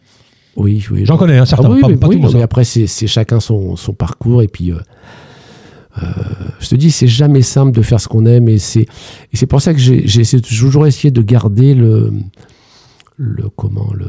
Oui, 0.55 0.85
oui. 0.89 1.05
J'en 1.05 1.17
connais, 1.17 1.37
hein, 1.37 1.41
Ah 1.43 1.45
certains, 1.45 1.69
oui, 1.69 1.81
pas, 1.81 1.87
mais, 1.89 1.97
pas 1.97 2.07
oui, 2.07 2.19
tout 2.21 2.31
mais 2.33 2.41
après, 2.41 2.63
c'est 2.63 2.87
c'est 2.87 3.07
chacun 3.07 3.39
son, 3.41 3.75
son 3.75 3.93
parcours. 3.93 4.41
Et 4.41 4.47
puis, 4.47 4.71
euh, 4.71 4.77
euh, 6.01 6.05
je 6.59 6.69
te 6.69 6.75
dis, 6.75 6.91
c'est 6.91 7.07
jamais 7.07 7.41
simple 7.41 7.71
de 7.73 7.81
faire 7.81 7.99
ce 7.99 8.07
qu'on 8.07 8.25
aime. 8.25 8.47
Et 8.47 8.57
c'est 8.57 8.81
et 8.83 9.35
c'est 9.35 9.45
pour 9.47 9.61
ça 9.61 9.73
que 9.73 9.79
j'ai 9.79 10.41
toujours 10.41 10.87
essayé 10.87 11.11
de 11.11 11.21
garder 11.21 11.73
le, 11.75 12.13
le 13.17 13.49
comment 13.55 13.91
le 13.93 14.07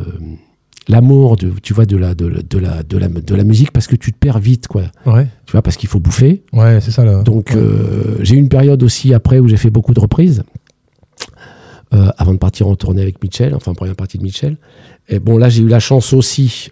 l'amour 0.88 1.37
de 1.37 1.52
tu 1.62 1.75
vois 1.75 1.85
de 1.87 1.97
la 1.97 2.14
de, 2.14 2.26
la- 2.26 2.42
de 2.42 2.59
la 2.59 2.83
de 2.83 2.97
la 2.99 3.09
de 3.09 3.35
la 3.35 3.45
musique 3.45 3.73
parce 3.73 3.87
que 3.87 3.97
tu 3.97 4.12
te 4.12 4.18
perds 4.18 4.38
vite 4.38 4.68
quoi 4.68 4.85
Ouais, 5.07 5.26
tu 5.47 5.52
vois 5.52 5.62
parce 5.62 5.76
qu'il 5.76 5.88
faut 5.88 6.00
bouffer 6.00 6.42
ouais, 6.52 6.80
c'est 6.80 6.90
ça, 6.90 7.04
là. 7.04 7.23
donc 7.23 7.50
Ouais. 7.54 7.57
euh, 7.61 8.16
j'ai 8.23 8.37
eu 8.37 8.38
une 8.38 8.49
période 8.49 8.83
aussi 8.83 9.12
après 9.14 9.38
où 9.38 9.49
j'ai 9.49 9.57
fait 9.59 9.71
beaucoup 9.71 9.92
de 9.95 10.00
reprises 10.00 10.42
euh, 11.95 12.09
avant 12.18 12.33
de 12.33 12.38
partir 12.38 12.68
en 12.68 12.75
tournée 12.76 13.02
avec 13.02 13.23
Mitchell, 13.23 13.54
enfin 13.54 13.73
première 13.75 13.97
partie 13.97 14.18
de 14.18 14.23
Mitchell. 14.23 14.57
Et 15.09 15.18
bon 15.18 15.38
là 15.38 15.49
j'ai 15.49 15.62
eu 15.62 15.68
la 15.68 15.80
chance 15.80 16.12
aussi 16.12 16.71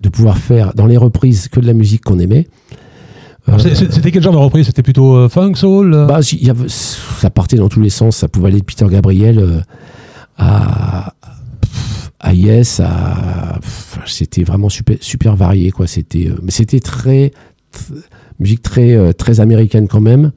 de 0.00 0.08
pouvoir 0.08 0.38
faire 0.38 0.72
dans 0.74 0.86
les 0.86 0.96
reprises 0.96 1.48
que 1.48 1.60
de 1.60 1.66
la 1.66 1.74
musique 1.74 2.02
qu'on 2.04 2.18
aimait. 2.18 2.46
C'était 3.58 4.12
quel 4.12 4.22
genre 4.22 4.32
de 4.34 4.38
reprise? 4.38 4.66
C'était 4.66 4.82
plutôt 4.82 5.16
euh, 5.16 5.28
funk, 5.28 5.54
soul 5.56 5.90
bah, 6.06 6.20
y 6.32 6.50
avait- 6.50 6.68
ça 6.68 7.30
partait 7.30 7.56
dans 7.56 7.68
tous 7.68 7.80
les 7.80 7.90
sens. 7.90 8.16
Ça 8.18 8.28
pouvait 8.28 8.48
aller 8.48 8.60
de 8.60 8.64
Peter 8.64 8.86
Gabriel 8.88 9.64
à, 10.38 11.14
à 12.20 12.34
Yes, 12.34 12.80
à 12.80 13.58
c'était 14.06 14.42
vraiment 14.44 14.68
super, 14.68 14.96
super 15.00 15.36
varié 15.36 15.70
quoi. 15.70 15.86
C'était, 15.86 16.26
euh, 16.28 16.36
mais 16.42 16.50
c'était 16.50 16.80
très, 16.80 17.32
tr- 17.74 17.94
musique 18.38 18.62
très, 18.62 18.92
euh, 18.92 19.12
très 19.12 19.40
américaine 19.40 19.88
quand 19.88 20.00
même. 20.00 20.32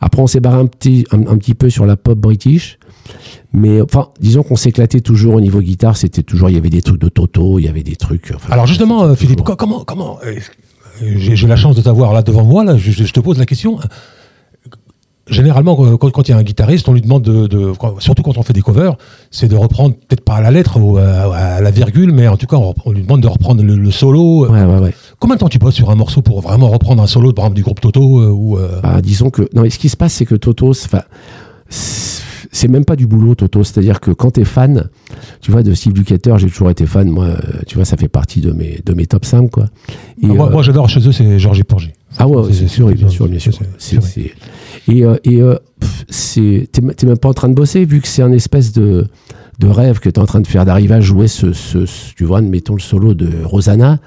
Après, 0.00 0.22
on 0.22 0.26
s'est 0.26 0.40
barré 0.40 0.58
un 0.58 0.66
petit, 0.66 1.06
un, 1.10 1.26
un 1.26 1.36
petit 1.38 1.54
peu 1.54 1.70
sur 1.70 1.84
la 1.86 1.96
pop 1.96 2.18
british. 2.18 2.78
Mais 3.52 3.80
enfin, 3.80 4.08
disons 4.20 4.42
qu'on 4.42 4.56
s'éclatait 4.56 5.00
toujours 5.00 5.34
au 5.34 5.40
niveau 5.40 5.60
guitare. 5.60 5.96
C'était 5.96 6.22
toujours, 6.22 6.50
il 6.50 6.54
y 6.54 6.58
avait 6.58 6.68
des 6.70 6.82
trucs 6.82 7.00
de 7.00 7.08
Toto, 7.08 7.58
il 7.58 7.64
y 7.64 7.68
avait 7.68 7.82
des 7.82 7.96
trucs. 7.96 8.32
enfin, 8.34 8.52
Alors 8.52 8.66
justement, 8.66 9.04
euh, 9.04 9.14
Philippe, 9.14 9.38
toujours- 9.38 9.56
comment, 9.56 9.84
comment 9.84 10.18
euh, 10.24 10.34
J'ai 11.00 11.34
j'ai 11.36 11.46
la 11.46 11.56
chance 11.56 11.74
de 11.76 11.80
t'avoir 11.82 12.12
là 12.12 12.22
devant 12.22 12.44
moi. 12.44 12.64
Là, 12.64 12.76
je, 12.76 12.90
je 12.90 13.12
te 13.12 13.20
pose 13.20 13.38
la 13.38 13.46
question. 13.46 13.78
Généralement, 15.30 15.76
quand, 15.96 16.10
quand 16.10 16.28
il 16.28 16.32
y 16.32 16.34
a 16.34 16.38
un 16.38 16.42
guitariste, 16.42 16.88
on 16.88 16.92
lui 16.92 17.00
demande 17.02 17.22
de, 17.22 17.46
de- 17.46 17.72
surtout 17.98 18.22
quand 18.22 18.38
on 18.38 18.42
fait 18.42 18.52
des 18.52 18.62
covers, 18.62 18.96
c'est 19.30 19.48
de 19.48 19.56
reprendre 19.56 19.94
peut-être 19.94 20.22
pas 20.22 20.34
à 20.36 20.40
la 20.40 20.50
lettre 20.50 20.78
ou 20.80 20.96
à, 20.98 21.02
à 21.36 21.60
la 21.60 21.70
virgule, 21.70 22.12
mais 22.12 22.26
en 22.28 22.36
tout 22.36 22.46
cas, 22.46 22.56
on, 22.56 22.74
on 22.84 22.92
lui 22.92 23.02
demande 23.02 23.20
de 23.20 23.28
reprendre 23.28 23.62
le, 23.62 23.76
le 23.76 23.90
solo. 23.90 24.46
Ouais, 24.48 24.64
ouais, 24.64 24.78
ouais. 24.78 24.94
Combien 25.18 25.36
de 25.36 25.40
temps 25.40 25.48
tu 25.48 25.58
bosses 25.58 25.74
sur 25.74 25.90
un 25.90 25.94
morceau 25.96 26.22
pour 26.22 26.40
vraiment 26.40 26.68
reprendre 26.68 27.02
un 27.02 27.06
solo, 27.06 27.32
par 27.32 27.44
exemple 27.46 27.56
du 27.56 27.62
groupe 27.62 27.80
Toto 27.80 28.20
euh, 28.20 28.30
ou 28.30 28.56
euh, 28.56 28.80
Bah, 28.82 29.00
disons 29.02 29.30
que 29.30 29.42
non 29.54 29.62
mais 29.62 29.70
ce 29.70 29.78
qui 29.78 29.88
se 29.88 29.96
passe 29.96 30.12
c'est 30.14 30.26
que 30.26 30.34
Toto 30.36 30.72
c'est- 30.72 30.86
enfin, 30.86 31.02
c'est 32.50 32.68
même 32.68 32.84
pas 32.84 32.96
du 32.96 33.06
boulot 33.06 33.34
Toto. 33.34 33.62
C'est 33.64 33.78
à 33.78 33.82
dire 33.82 34.00
que 34.00 34.10
quand 34.10 34.32
t'es 34.32 34.44
fan 34.44 34.88
tu 35.40 35.50
vois 35.50 35.62
de 35.62 35.74
Steve 35.74 35.94
Lukather 35.94 36.38
j'ai 36.38 36.48
toujours 36.48 36.70
été 36.70 36.86
fan 36.86 37.08
moi 37.10 37.28
tu 37.66 37.76
vois 37.76 37.84
ça 37.84 37.96
fait 37.96 38.08
partie 38.08 38.40
de 38.40 38.52
mes 38.52 38.80
de 38.84 38.94
mes 38.94 39.06
top 39.06 39.24
5 39.24 39.50
quoi. 39.50 39.66
Et, 40.22 40.26
moi, 40.26 40.48
euh, 40.48 40.50
moi, 40.50 40.62
j'adore 40.62 40.88
chez 40.88 41.06
eux, 41.06 41.12
c'est 41.12 41.38
Georgie 41.38 41.62
Porgy. 41.64 41.90
ah 42.18 42.26
ouais 42.28 42.52
c'est- 42.52 42.68
sûr 42.68 42.88
bien 42.88 43.08
sûr 43.08 43.28
bien 43.28 43.38
sûr. 43.38 43.52
et 44.88 45.04
euh, 45.04 45.16
et 45.24 45.42
euh, 45.42 45.54
t'es 46.10 47.06
même 47.06 47.18
pas 47.18 47.28
en 47.28 47.34
train 47.34 47.48
de 47.48 47.54
bosser 47.54 47.84
vu 47.84 48.00
que 48.00 48.08
c'est 48.08 48.22
un 48.22 48.32
espèce 48.32 48.72
de 48.72 49.06
de 49.58 49.66
rêve 49.66 49.98
que 49.98 50.08
tu 50.08 50.14
es 50.14 50.22
en 50.22 50.26
train 50.26 50.40
de 50.40 50.46
faire 50.46 50.64
d'arriver 50.64 50.94
à 50.94 51.00
jouer 51.00 51.26
ce, 51.26 51.52
ce, 51.52 51.84
ce- 51.84 52.14
tu 52.14 52.24
vois 52.24 52.38
admettons 52.38 52.74
le 52.74 52.80
solo 52.80 53.14
de 53.14 53.28
Rosanna 53.44 53.98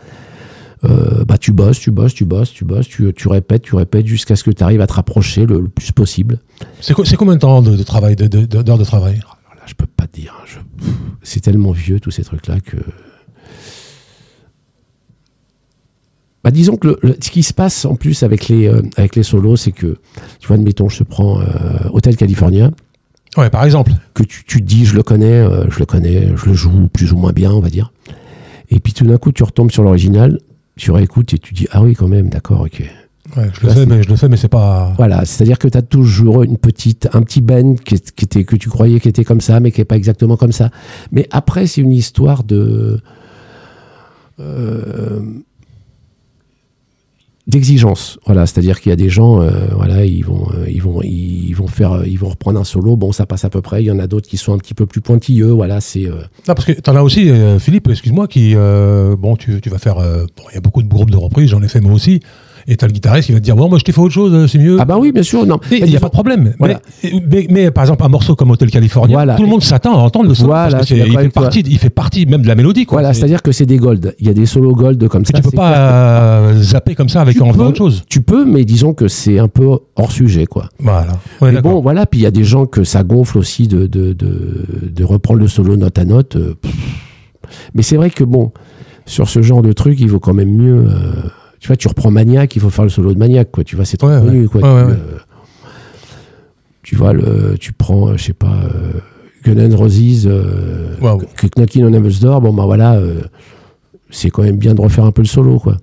euh, 0.84 1.24
bah 1.26 1.38
tu 1.38 1.52
bosses, 1.52 1.80
tu 1.80 1.92
bosses, 1.92 2.14
tu 2.14 2.26
bosses, 2.26 2.52
tu 2.52 2.66
bosses, 2.66 2.88
tu, 2.88 3.14
tu 3.14 3.28
répètes, 3.28 3.62
tu 3.62 3.76
répètes 3.76 4.08
jusqu'à 4.08 4.36
ce 4.36 4.44
que 4.44 4.52
tu 4.52 4.64
arrives 4.64 4.82
à 4.82 4.88
te 4.88 4.94
rapprocher 4.94 5.46
le, 5.46 5.60
le 5.62 5.68
plus 5.68 5.92
possible. 5.92 6.40
C'est 6.80 6.94
co- 6.94 7.06
c'est 7.06 7.16
combien 7.18 7.36
de 7.36 7.40
temps 7.40 7.62
de, 7.62 7.76
de 7.76 7.84
travail, 7.84 8.16
de- 8.16 8.28
de- 8.28 8.46
de- 8.46 8.62
d'heures 8.64 8.78
de 8.80 8.84
travail? 8.84 9.16
Alors 9.22 9.38
là, 9.56 9.62
je 9.68 9.74
peux 9.76 9.86
pas 9.86 10.08
te 10.08 10.20
dire. 10.20 10.36
hein, 10.40 10.44
je- 10.46 10.88
C'est 11.22 11.40
tellement 11.42 11.72
vieux 11.72 12.00
tous 12.00 12.12
ces 12.12 12.24
trucs-là 12.24 12.60
que. 12.62 12.78
Bah, 16.44 16.50
disons 16.50 16.76
que 16.76 16.88
le- 16.88 17.00
le- 17.04 17.16
ce 17.22 17.30
qui 17.30 17.44
se 17.44 17.54
passe 17.54 17.86
en 17.86 17.96
plus 17.96 18.24
avec 18.24 18.48
les, 18.48 18.68
euh, 18.68 18.82
avec 18.98 19.16
les 19.16 19.22
solos, 19.24 19.58
c'est 19.58 19.72
que, 19.72 19.98
tu 20.40 20.48
vois, 20.48 20.56
admettons, 20.56 20.90
je 20.90 20.98
te 21.00 21.04
prends 21.04 21.40
euh, 21.40 21.46
Hotel 21.94 22.16
California, 22.16 22.72
Ouais, 23.38 23.50
par 23.52 23.64
exemple. 23.64 23.92
que 24.16 24.24
tu, 24.24 24.44
tu 24.46 24.60
te 24.60 24.66
dis, 24.66 24.86
je 24.86 24.96
le 24.96 25.04
connais, 25.04 25.32
euh, 25.34 25.70
je 25.70 25.78
le 25.78 25.86
connais, 25.86 26.36
je 26.36 26.48
le 26.48 26.54
joue 26.54 26.88
plus 26.88 27.14
ou 27.14 27.18
moins 27.18 27.32
bien, 27.32 27.52
on 27.52 27.60
va 27.60 27.70
dire. 27.70 27.94
Et 28.72 28.80
puis 28.80 28.92
tout 28.94 29.06
d'un 29.06 29.18
coup, 29.18 29.32
tu 29.32 29.44
retombes 29.44 29.70
sur 29.72 29.84
l'original, 29.84 30.40
tu 30.82 30.92
réécoutes 30.92 31.34
et 31.34 31.38
tu 31.38 31.54
dis, 31.54 31.68
ah 31.72 31.82
oui, 31.84 31.94
quand 31.96 32.08
même, 32.08 32.30
d'accord, 32.30 32.62
ok. 32.62 32.82
Ouais, 33.38 33.50
je 33.54 33.62
le 33.62 33.70
fais, 33.70 33.76
c'est- 33.76 33.86
mais 33.86 34.04
je 34.04 34.10
le 34.10 34.16
fais, 34.16 34.28
mais 34.30 34.36
c'est 34.36 34.48
pas. 34.50 34.94
Voilà, 34.98 35.24
c'est-à-dire 35.26 35.60
que 35.60 35.68
tu 35.68 35.78
as 35.78 35.82
toujours 35.84 36.42
une 36.44 36.58
petite, 36.58 37.08
un 37.14 37.22
petit 37.22 37.40
Ben 37.40 37.78
qui, 37.80 37.96
est- 37.96 38.12
qui 38.16 38.26
était, 38.26 38.44
que 38.44 38.56
tu 38.56 38.68
croyais 38.68 39.00
qui 39.00 39.08
était 39.08 39.24
comme 39.24 39.42
ça, 39.42 39.60
mais 39.60 39.72
qui 39.72 39.80
n'est 39.80 39.86
pas 39.86 39.96
exactement 39.96 40.38
comme 40.38 40.52
ça. 40.52 40.70
Mais 41.12 41.28
après, 41.32 41.68
c'est 41.68 41.82
une 41.82 41.92
histoire 41.94 42.44
de. 42.44 43.00
euh, 44.40 45.20
d'exigence. 47.48 48.19
Voilà 48.25 48.45
c'est-à-dire 48.45 48.79
qu'il 48.79 48.89
y 48.89 48.93
a 48.93 48.95
des 48.95 49.10
gens 49.10 49.41
euh, 49.41 49.51
voilà 49.75 50.05
ils 50.05 50.24
vont 50.24 50.48
euh, 50.53 50.69
ils 50.69 50.81
vont 50.81 51.01
ils 51.01 51.53
vont 51.53 51.67
faire 51.67 51.93
euh, 51.93 52.07
ils 52.07 52.19
vont 52.19 52.29
reprendre 52.29 52.60
un 52.60 52.63
solo. 52.63 52.95
Bon 52.95 53.12
ça 53.12 53.25
passe 53.25 53.45
à 53.45 53.50
peu 53.50 53.62
près. 53.62 53.83
Il 53.83 53.88
y 53.88 53.91
en 53.91 54.00
a 54.00 54.07
d'autres 54.07 54.27
qui 54.27 54.38
sont 54.38 54.53
un 54.53 54.57
petit 54.57 54.74
peu 54.74 54.86
plus 54.86 55.01
pointilleux. 55.01 55.51
Voilà 55.51 55.81
c'est 55.81 56.05
Non, 56.05 56.53
parce 56.55 56.65
que 56.65 56.74
t'en 56.74 56.95
as 56.95 57.01
aussi, 57.01 57.31
Philippe, 57.60 57.89
excuse-moi, 57.89 58.27
qui, 58.27 58.55
bon, 58.55 59.36
tu, 59.36 59.62
tu 59.62 59.69
vas 59.69 59.77
faire, 59.77 59.95
bon, 59.95 60.43
il 60.51 60.55
y 60.55 60.57
a 60.57 60.62
beaucoup 60.62 60.83
de 60.83 60.88
groupes 60.88 61.12
de 61.12 61.17
reprises, 61.17 61.50
j'en 61.50 61.62
ai 61.62 61.67
fait 61.67 61.81
moi 61.81 61.93
aussi, 61.93 62.21
et 62.68 62.75
t'as 62.77 62.88
le 62.88 62.94
guitariste 62.94 63.27
qui 63.27 63.32
va 63.34 63.39
te 63.39 63.44
dire, 63.44 63.56
bon, 63.56 63.70
moi 63.70 63.77
je 63.80 63.84
t'ai 63.84 63.91
fait 63.91 64.01
autre 64.01 64.13
chose, 64.13 64.34
euh, 64.34 64.48
c'est 64.48 64.60
mieux. 64.60 64.77
ah 64.80 64.86
bah 64.86 64.98
oui 65.00 65.12
bien 65.12 65.24
sûr 65.24 65.46
non 65.46 65.60
Il 65.72 65.84
n'y 65.86 65.96
a 65.96 66.00
pas 66.00 66.08
de 66.08 66.12
problème. 66.12 66.53
Voilà. 66.60 66.80
Mais, 67.03 67.12
mais, 67.30 67.48
mais, 67.50 67.72
par 67.72 67.84
exemple, 67.84 68.03
un 68.03 68.10
morceau 68.10 68.36
comme 68.36 68.51
Hotel 68.51 68.70
California, 68.70 69.15
Voilà. 69.15 69.36
tout 69.36 69.44
le 69.44 69.50
monde 69.50 69.63
s'attend 69.63 69.94
à 69.94 70.01
entendre 70.01 70.30
le 70.30 70.36
solo. 70.36 70.50
Voilà, 70.50 70.77
parce 70.77 70.89
que 70.89 70.96
il, 70.96 71.18
fait 71.18 71.30
partie, 71.30 71.60
il 71.65 71.77
fait 71.80 71.89
partie 71.89 72.25
même 72.25 72.41
de 72.41 72.48
la 72.48 72.56
mélodie. 72.56 72.86
Quoi. 72.86 73.00
voilà 73.01 73.13
c'est-à-dire 73.13 73.41
que 73.41 73.51
c'est 73.51 73.65
des 73.65 73.77
golds 73.77 74.13
il 74.20 74.27
y 74.27 74.30
a 74.30 74.34
des 74.34 74.46
solos 74.46 74.74
gold 74.75 75.08
comme 75.08 75.25
ça 75.25 75.34
tu 75.34 75.41
peux 75.41 75.51
pas 75.51 75.75
euh, 75.77 76.62
zapper 76.62 76.96
comme 76.96 77.10
ça 77.10 77.22
avec 77.22 77.36
Tu 77.36 77.41
en 77.41 77.48
faisant 77.51 77.58
peux, 77.63 77.70
autre 77.70 77.77
chose. 77.77 78.03
Tu 78.10 78.22
peux, 78.22 78.46
mais 78.46 78.65
disons 78.65 78.94
que 78.94 79.08
c'est 79.08 79.39
un 79.39 79.48
peu 79.48 79.68
hors 79.96 80.12
sujet, 80.12 80.46
quoi. 80.46 80.70
Voilà. 80.80 81.13
Ouais, 81.41 81.51
mais 81.51 81.62
bon, 81.62 81.82
voilà. 81.82 82.06
Puis 82.06 82.20
il 82.20 82.24
y 82.24 82.25
a 82.25 82.32
des 82.32 82.44
gens 82.44 82.65
que 82.65 82.84
ça 82.84 83.03
gonfle 83.03 83.38
aussi 83.38 83.68
de, 83.68 83.88
de, 83.88 84.13
de, 84.13 84.65
de 84.84 85.03
reprendre 85.03 85.39
le 85.39 85.48
solo 85.48 85.75
note 85.77 85.98
à 85.98 86.06
note. 86.06 86.36
euh, 86.36 86.56
pff. 86.62 86.74
mais 87.74 87.82
c'est 87.84 87.96
vrai 87.98 88.10
que 88.10 88.24
bon, 88.24 88.51
sur 89.06 89.30
ce 89.30 89.41
genre 89.41 89.62
de 89.62 89.74
truc, 89.74 90.00
il 90.00 90.08
vaut 90.10 90.20
quand 90.20 90.34
même 90.34 90.51
mieux. 90.56 90.86
euh, 90.88 91.12
tu 91.62 91.68
vois, 91.68 91.77
tu 91.77 91.88
reprends 91.88 92.10
Maniac, 92.12 92.53
il 92.56 92.62
faut 92.62 92.70
faire 92.72 92.84
le 92.86 92.89
solo 92.89 93.13
de 93.13 93.20
Maniac, 93.20 93.51
quoi. 93.51 93.63
Tu 93.63 93.75
vois, 93.75 93.86
c'est 93.86 93.96
trop 93.96 94.08
Ouais, 94.10 94.18
ouais. 94.18 94.25
connu, 94.25 94.50
quoi. 94.50 94.62
Ouais, 94.62 94.94
tu, 96.84 96.96
euh, 96.96 96.98
vois, 96.98 97.13
le, 97.13 97.56
tu 97.60 97.72
prends, 97.72 98.10
euh, 98.10 98.18
je 98.18 98.24
sais 98.25 98.34
pas, 98.34 98.51
euh, 98.63 98.94
Gun 99.46 99.58
N' 99.58 99.74
Roses, 99.75 100.25
euh, 100.27 100.96
Wow. 101.01 101.22
que 101.38 101.48
Knockin' 101.56 101.86
on 101.86 101.91
Devil's 101.91 102.20
Door, 102.20 102.41
bon, 102.41 102.53
bah 102.53 102.65
voilà, 102.65 102.94
euh, 102.96 103.22
c'est 104.10 104.30
quand 104.32 104.44
même 104.44 104.58
bien 104.58 104.74
de 104.74 104.82
refaire 104.82 105.06
un 105.06 105.12
peu 105.12 105.22
le 105.22 105.27
solo, 105.27 105.60
quoi. 105.60 105.77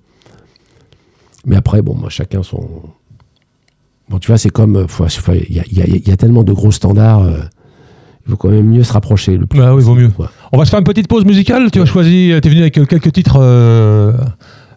Mais 1.46 1.56
après, 1.56 1.80
bon, 1.80 1.94
moi, 1.94 2.10
chacun 2.10 2.42
son. 2.42 2.68
Bon, 4.08 4.18
tu 4.18 4.26
vois, 4.28 4.38
c'est 4.38 4.50
comme. 4.50 4.86
Il 5.48 5.54
y, 5.56 5.60
a, 5.60 5.86
y 5.86 5.96
y 6.10 6.16
tellement 6.16 6.42
de 6.42 6.52
gros 6.52 6.72
standards. 6.72 7.24
il 8.26 8.30
vaut 8.30 8.36
quand 8.36 8.48
même 8.48 8.66
mieux 8.66 8.82
se 8.82 8.92
rapprocher. 8.92 9.36
Le 9.36 9.46
plus 9.46 9.58
Bah 9.60 9.74
oui, 9.74 9.82
vaut 9.82 9.94
mieux. 9.94 10.08
quoi. 10.08 10.30
On 10.52 10.58
va 10.58 10.64
se 10.64 10.70
faire 10.70 10.78
une 10.80 10.84
petite 10.84 11.06
pause 11.08 11.24
musicale. 11.24 11.70
Tu 11.70 11.80
as 11.80 11.86
choisi, 11.86 12.32
tu 12.42 12.48
es 12.48 12.50
venu 12.50 12.60
avec 12.62 12.74
quelques 12.74 13.12
titres. 13.12 13.36
euh, 13.40 14.12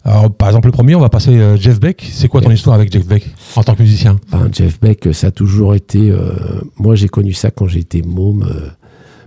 alors, 0.03 0.33
par 0.33 0.49
exemple, 0.49 0.67
le 0.67 0.71
premier, 0.71 0.95
on 0.95 0.99
va 0.99 1.09
passer 1.09 1.31
euh, 1.37 1.57
Jeff 1.57 1.79
Beck. 1.79 2.09
C'est 2.11 2.27
quoi 2.27 2.41
ton 2.41 2.49
histoire 2.51 2.75
avec 2.75 2.91
Jeff 2.91 3.05
Beck 3.05 3.29
en 3.55 3.63
tant 3.63 3.75
que 3.75 3.83
musicien? 3.83 4.19
Ben, 4.31 4.49
Jeff 4.51 4.79
Beck, 4.79 5.09
ça 5.13 5.27
a 5.27 5.31
toujours 5.31 5.75
été. 5.75 6.09
euh, 6.09 6.31
moi, 6.77 6.95
j'ai 6.95 7.07
connu 7.07 7.33
ça 7.33 7.51
quand 7.51 7.67
j'étais 7.67 8.01
môme. 8.01 8.43
euh, 8.43 8.69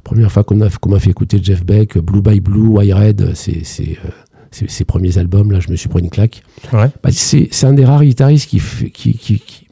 première 0.03 0.33
fois 0.33 0.43
qu'on 0.45 0.57
m'a 0.57 0.69
m'a 0.87 0.99
fait 0.99 1.11
écouter 1.11 1.39
Jeff 1.43 1.65
Beck, 1.65 1.97
Blue 1.99 2.23
by 2.23 2.41
Blue, 2.41 2.67
Why 2.67 2.93
Red, 2.93 3.35
c'est 3.35 3.63
euh, 3.81 4.11
ses 4.51 4.85
premiers 4.85 5.17
albums. 5.19 5.53
Là, 5.53 5.61
je 5.61 5.71
me 5.71 5.77
suis 5.77 5.89
pris 5.89 6.01
une 6.03 6.11
claque. 6.11 6.43
Ouais. 6.73 6.91
Bah, 7.03 7.11
c'est 7.13 7.49
un 7.65 7.73
des 7.73 7.85
rares 7.85 8.05
guitaristes 8.05 8.49
qui, 8.51 8.61
qui, 8.93 9.15
qui, 9.15 9.39
qui, 9.39 9.69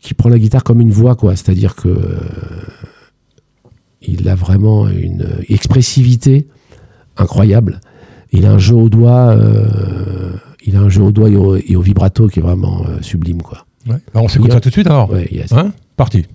qui 0.00 0.14
prend 0.14 0.30
la 0.30 0.38
guitare 0.38 0.64
comme 0.64 0.80
une 0.80 0.92
voix, 0.92 1.14
quoi. 1.14 1.36
C'est-à-dire 1.36 1.76
que 1.76 1.88
euh, 1.88 2.20
il 4.02 4.28
a 4.28 4.34
vraiment 4.34 4.88
une 4.88 5.26
expressivité 5.48 6.48
incroyable. 7.16 7.80
Il 8.32 8.46
a 8.46 8.52
un 8.52 8.58
jeu 8.58 8.74
au 8.74 8.88
doigt, 8.88 9.30
euh, 9.30 10.32
il 10.64 10.76
a 10.76 10.80
un 10.80 10.88
jeu 10.88 11.02
au 11.02 11.12
doigt 11.12 11.28
et 11.28 11.36
au, 11.36 11.56
et 11.56 11.76
au 11.76 11.80
vibrato 11.80 12.28
qui 12.28 12.38
est 12.38 12.42
vraiment 12.42 12.84
euh, 12.88 13.02
sublime, 13.02 13.42
quoi. 13.42 13.66
Ouais. 13.88 13.96
Bah, 14.14 14.20
on 14.22 14.28
s'écoute 14.28 14.52
ça 14.52 14.60
tout 14.60 14.68
de 14.68 14.74
suite 14.74 14.86
alors. 14.86 15.10
Ouais, 15.10 15.28
yes. 15.30 15.52
Hein? 15.52 15.72
Parti. 15.96 16.26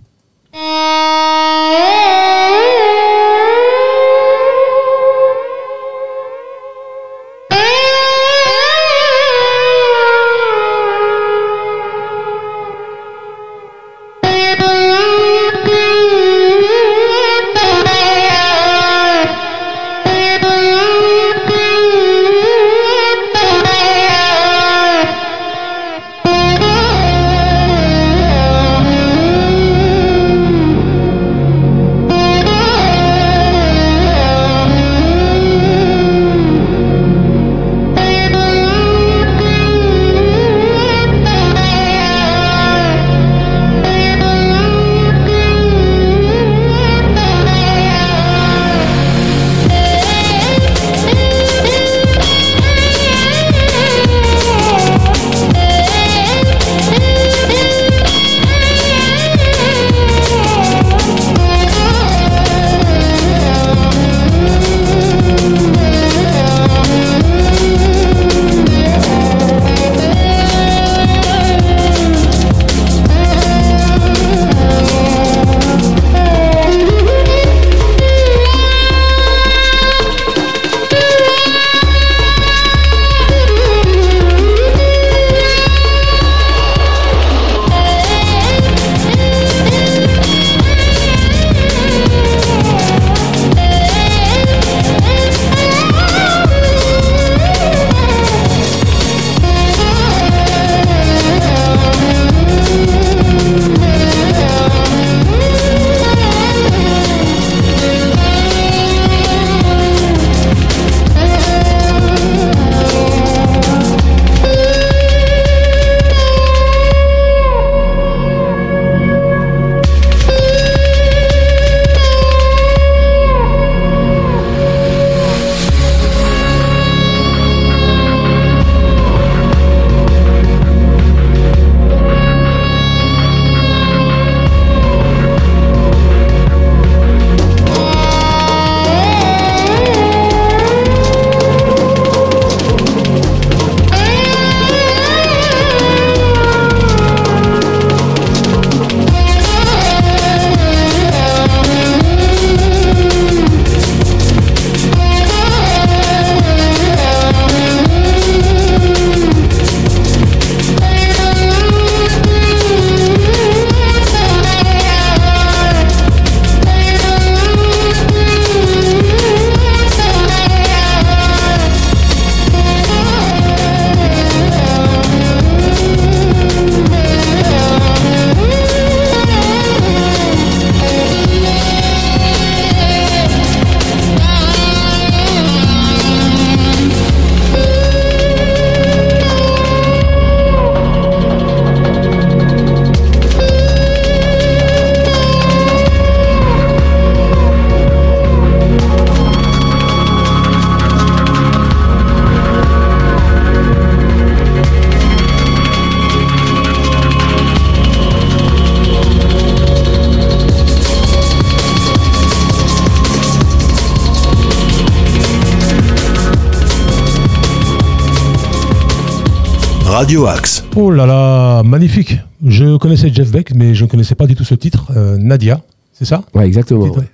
Radio 219.96 220.26
Axe. 220.26 220.66
Oh 220.76 220.92
là 220.92 221.06
là, 221.06 221.64
magnifique. 221.64 222.20
Je 222.46 222.76
connaissais 222.76 223.10
Jeff 223.14 223.32
Beck, 223.32 223.56
mais 223.56 223.74
je 223.74 223.86
ne 223.86 223.90
connaissais 223.90 224.14
pas 224.14 224.28
du 224.28 224.36
tout 224.36 224.44
ce 224.44 224.54
titre. 224.54 224.92
euh, 224.94 225.16
Nadia, 225.18 225.62
c'est 225.94 226.04
ça? 226.04 226.22
Ouais, 226.34 226.46
exactement. 226.46 226.84
Ouais. 226.88 227.06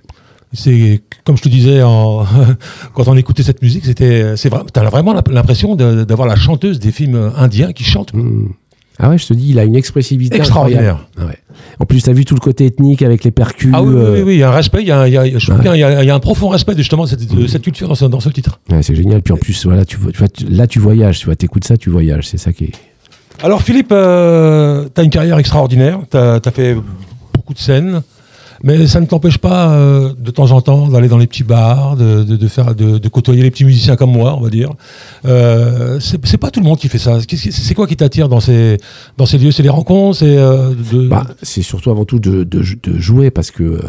C'est 0.52 1.00
comme 1.24 1.36
je 1.36 1.42
te 1.42 1.48
disais 1.48 1.84
en, 1.84 2.26
quand 2.94 3.06
on 3.06 3.16
écoutait 3.16 3.44
cette 3.44 3.62
musique, 3.62 3.84
c'était 3.84 4.36
c'est 4.36 4.48
vrai. 4.48 4.62
T'as 4.72 4.82
vraiment 4.90 5.14
l'impression 5.30 5.76
d'avoir 5.76 6.26
la 6.26 6.34
chanteuse 6.34 6.80
des 6.80 6.90
films 6.90 7.30
indiens 7.36 7.72
qui 7.72 7.84
chante. 7.84 8.12
Ah 8.98 9.08
ouais, 9.08 9.18
je 9.18 9.26
te 9.26 9.32
dis, 9.34 9.50
il 9.50 9.58
a 9.58 9.64
une 9.64 9.74
expressivité 9.76 10.36
Extraordinaire. 10.36 11.06
ouais. 11.18 11.38
En 11.80 11.86
plus, 11.86 12.02
tu 12.02 12.10
as 12.10 12.12
vu 12.12 12.24
tout 12.24 12.34
le 12.34 12.40
côté 12.40 12.66
ethnique 12.66 13.02
avec 13.02 13.24
les 13.24 13.30
percus. 13.30 13.70
Ah 13.72 13.82
oui, 13.82 13.94
oui, 13.94 14.00
euh, 14.00 14.14
oui, 14.16 14.22
oui, 14.22 14.34
il 14.34 14.38
y 14.38 14.42
a 14.42 14.48
un 14.50 14.52
respect. 14.54 14.82
Il 14.82 14.88
y 14.88 14.90
a, 14.90 15.00
un- 15.00 15.06
il 15.06 15.12
y 15.14 15.16
a- 15.16 15.26
je 15.38 15.46
trouve 15.46 15.58
Ouais. 15.58 15.70
qu'il 15.70 15.80
y 15.80 15.82
a, 15.84 16.02
il 16.02 16.06
y 16.06 16.10
a 16.10 16.14
un 16.14 16.20
profond 16.20 16.48
respect 16.48 16.72
de, 16.74 16.78
justement 16.78 17.04
de 17.04 17.08
cette, 17.08 17.34
de 17.34 17.46
cette 17.46 17.62
culture 17.62 17.88
dans 17.88 17.94
ce, 17.94 18.04
dans 18.04 18.20
ce 18.20 18.28
titre. 18.28 18.60
ouais, 18.70 18.82
c'est 18.82 18.94
génial. 18.94 19.22
Puis 19.22 19.32
en 19.32 19.36
plus, 19.38 19.64
voilà, 19.66 19.84
tu, 19.84 19.96
vois- 19.96 20.12
là, 20.48 20.66
tu 20.66 20.78
voyages. 20.78 21.18
Tu 21.20 21.26
vois, 21.26 21.36
t'écoutes 21.36 21.64
ça, 21.64 21.76
tu 21.76 21.90
voyages. 21.90 22.28
C'est 22.28 22.38
ça 22.38 22.52
qui 22.52 22.64
est. 22.64 22.72
Alors 23.42 23.62
Philippe, 23.62 23.88
tu 23.88 23.94
as 23.94 25.02
une 25.02 25.10
carrière 25.10 25.38
extraordinaire. 25.38 26.00
Tu 26.10 26.16
as, 26.16 26.40
fait 26.52 26.76
beaucoup 27.34 27.54
de 27.54 27.58
scènes. 27.58 28.02
Mais 28.62 28.86
ça 28.86 29.00
ne 29.00 29.06
t'empêche 29.06 29.38
pas 29.38 29.72
euh, 29.72 30.12
de 30.16 30.30
temps 30.30 30.52
en 30.52 30.60
temps 30.60 30.88
d'aller 30.88 31.08
dans 31.08 31.18
les 31.18 31.26
petits 31.26 31.42
bars, 31.42 31.96
de, 31.96 32.22
de, 32.22 32.48
faire, 32.48 32.74
de, 32.74 32.98
de 32.98 33.08
côtoyer 33.08 33.42
les 33.42 33.50
petits 33.50 33.64
musiciens 33.64 33.96
comme 33.96 34.12
moi, 34.12 34.36
on 34.36 34.40
va 34.40 34.50
dire. 34.50 34.70
Euh, 35.24 35.98
c'est 36.00 36.38
pas 36.38 36.50
tout 36.50 36.60
le 36.60 36.66
monde 36.66 36.78
qui 36.78 36.88
fait 36.88 36.98
ça. 36.98 37.18
C'est 37.20 37.74
quoi 37.74 37.86
qui 37.86 37.96
t'attire 37.96 38.28
dans 38.28 38.40
ces, 38.40 38.78
dans 39.16 39.26
ces 39.26 39.38
lieux? 39.38 39.50
C'est 39.50 39.62
les 39.62 39.68
rencontres? 39.68 40.18
C'est 40.18 40.36
euh. 40.38 40.72
Bah, 41.08 41.26
surtout 41.42 41.90
avant 41.90 42.04
tout 42.04 42.20
de, 42.20 42.46
jouer 42.62 43.30
parce 43.30 43.50
que 43.50 43.62
euh, 43.62 43.80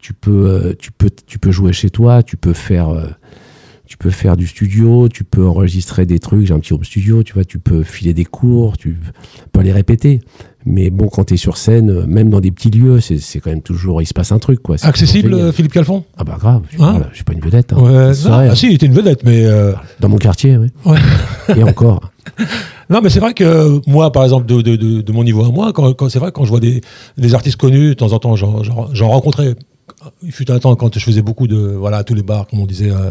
tu 0.00 0.12
peux, 0.12 0.46
euh, 0.46 0.74
tu 0.78 0.92
peux, 0.92 1.10
tu 1.26 1.38
peux 1.38 1.50
jouer 1.50 1.72
chez 1.72 1.90
toi. 1.90 2.22
Tu 2.22 2.36
peux 2.36 2.52
faire, 2.52 2.90
tu 3.94 3.98
peux 3.98 4.10
faire 4.10 4.36
du 4.36 4.48
studio, 4.48 5.08
tu 5.08 5.22
peux 5.22 5.46
enregistrer 5.46 6.04
des 6.04 6.18
trucs, 6.18 6.46
j'ai 6.48 6.52
un 6.52 6.58
petit 6.58 6.72
home 6.72 6.82
studio, 6.82 7.22
tu 7.22 7.32
vois, 7.34 7.44
tu 7.44 7.60
peux 7.60 7.84
filer 7.84 8.12
des 8.12 8.24
cours, 8.24 8.76
tu 8.76 8.98
peux 9.52 9.60
les 9.60 9.70
répéter. 9.70 10.18
Mais 10.66 10.90
bon, 10.90 11.06
quand 11.06 11.26
tu 11.26 11.34
es 11.34 11.36
sur 11.36 11.56
scène, 11.56 11.90
euh, 11.90 12.04
même 12.06 12.28
dans 12.28 12.40
des 12.40 12.50
petits 12.50 12.70
lieux, 12.70 12.98
c'est 13.00 13.38
quand 13.38 13.50
même 13.50 13.62
toujours, 13.62 14.02
il 14.02 14.06
se 14.06 14.12
passe 14.14 14.32
un 14.32 14.40
truc, 14.40 14.60
quoi. 14.62 14.74
Accessible, 14.82 15.32
euh, 15.32 15.52
Philippe 15.52 15.70
Calfon? 15.72 16.02
Ah 16.16 16.24
bah 16.24 16.38
grave, 16.40 16.62
je, 16.70 16.82
Hein 16.82 16.90
voilà, 16.90 17.08
je 17.12 17.14
suis 17.16 17.24
pas 17.24 17.34
une 17.34 17.40
vedette. 17.40 17.72
hein. 17.72 17.76
Ouais, 17.76 18.14
C'est 18.14 18.28
non, 18.28 18.34
vrai, 18.34 18.48
ah, 18.50 18.56
si, 18.56 18.66
il 18.66 18.74
était 18.74 18.86
une 18.86 18.94
vedette, 18.94 19.22
mais. 19.24 19.44
euh, 19.44 19.74
Dans 20.00 20.08
mon 20.08 20.16
quartier, 20.18 20.56
oui. 20.56 20.68
Ouais. 20.84 20.98
Et 21.56 21.62
encore. 21.62 22.10
Non, 22.90 23.00
mais 23.02 23.08
c'est 23.08 23.18
vrai 23.20 23.32
que 23.32 23.80
moi, 23.88 24.12
par 24.12 24.24
exemple, 24.24 24.44
de, 24.44 24.60
de, 24.60 24.76
de, 24.76 25.00
de 25.00 25.12
mon 25.12 25.24
niveau 25.24 25.42
à 25.42 25.48
moi, 25.50 25.72
quand, 25.72 25.94
quand 25.94 26.10
c'est 26.10 26.18
vrai, 26.18 26.32
quand 26.34 26.44
je 26.44 26.50
vois 26.50 26.60
des, 26.60 26.82
des 27.16 27.34
artistes 27.34 27.56
connus, 27.56 27.88
de 27.90 27.94
temps 27.94 28.12
en 28.12 28.18
temps, 28.18 28.36
j'en 28.36 29.08
rencontrais. 29.08 29.54
Il 30.22 30.32
fut 30.32 30.50
un 30.50 30.58
temps 30.58 30.74
quand 30.76 30.92
je 30.98 31.04
faisais 31.04 31.22
beaucoup 31.22 31.46
de 31.46 31.56
voilà 31.56 32.04
tous 32.04 32.14
les 32.14 32.22
bars 32.22 32.46
comme 32.46 32.60
on 32.60 32.66
disait 32.66 32.90
euh, 32.90 33.10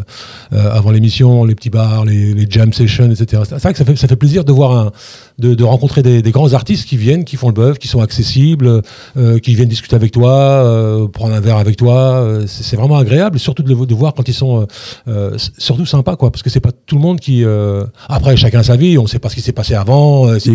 euh, 0.54 0.72
avant 0.72 0.92
l'émission 0.92 1.44
les 1.46 1.56
petits 1.56 1.70
bars 1.70 2.06
les, 2.06 2.34
les 2.34 2.46
jam 2.50 2.72
sessions 2.74 3.10
etc 3.12 3.44
c'est 3.48 3.60
vrai 3.62 3.72
que 3.74 3.78
ça 3.80 3.86
fait 3.86 3.96
ça 3.96 4.08
fait 4.08 4.16
plaisir 4.16 4.44
de 4.46 4.52
voir 4.52 4.72
un 4.78 4.92
de, 5.40 5.54
de 5.56 5.64
rencontrer 5.64 6.04
des, 6.04 6.22
des 6.22 6.32
grands 6.32 6.54
artistes 6.54 6.88
qui 6.88 6.98
viennent 6.98 7.24
qui 7.26 7.36
font 7.38 7.48
le 7.48 7.54
bœuf 7.54 7.80
qui 7.80 7.88
sont 7.88 8.02
accessibles 8.02 8.82
euh, 9.18 9.40
qui 9.40 9.56
viennent 9.56 9.70
discuter 9.70 9.96
avec 9.96 10.12
toi 10.12 11.10
prendre 11.14 11.34
un 11.34 11.40
verre 11.40 11.58
avec 11.58 11.78
toi 11.78 12.40
c'est 12.48 12.76
vraiment 12.76 12.98
agréable 12.98 13.40
surtout 13.40 13.64
de, 13.64 13.94
voir 13.96 14.14
quand 14.14 14.28
ils 14.28 14.34
sont 14.34 14.68
surtout 15.58 15.86
sympas 15.86 16.16
quoi 16.16 16.32
parce 16.32 16.44
que 16.44 16.50
c'est 16.50 16.60
pas 16.60 16.72
tout 16.86 16.96
le 16.96 17.02
monde 17.02 17.20
qui 17.20 17.44
après 18.10 18.36
chacun 18.38 18.60
a 18.60 18.64
sa 18.64 18.76
vie 18.76 18.98
on 18.98 19.08
sait 19.08 19.20
pas 19.20 19.30
ce 19.30 19.36
qui 19.36 19.42
s'est 19.42 19.52
passé 19.52 19.74
avant 19.74 20.28
c'est- 20.40 20.52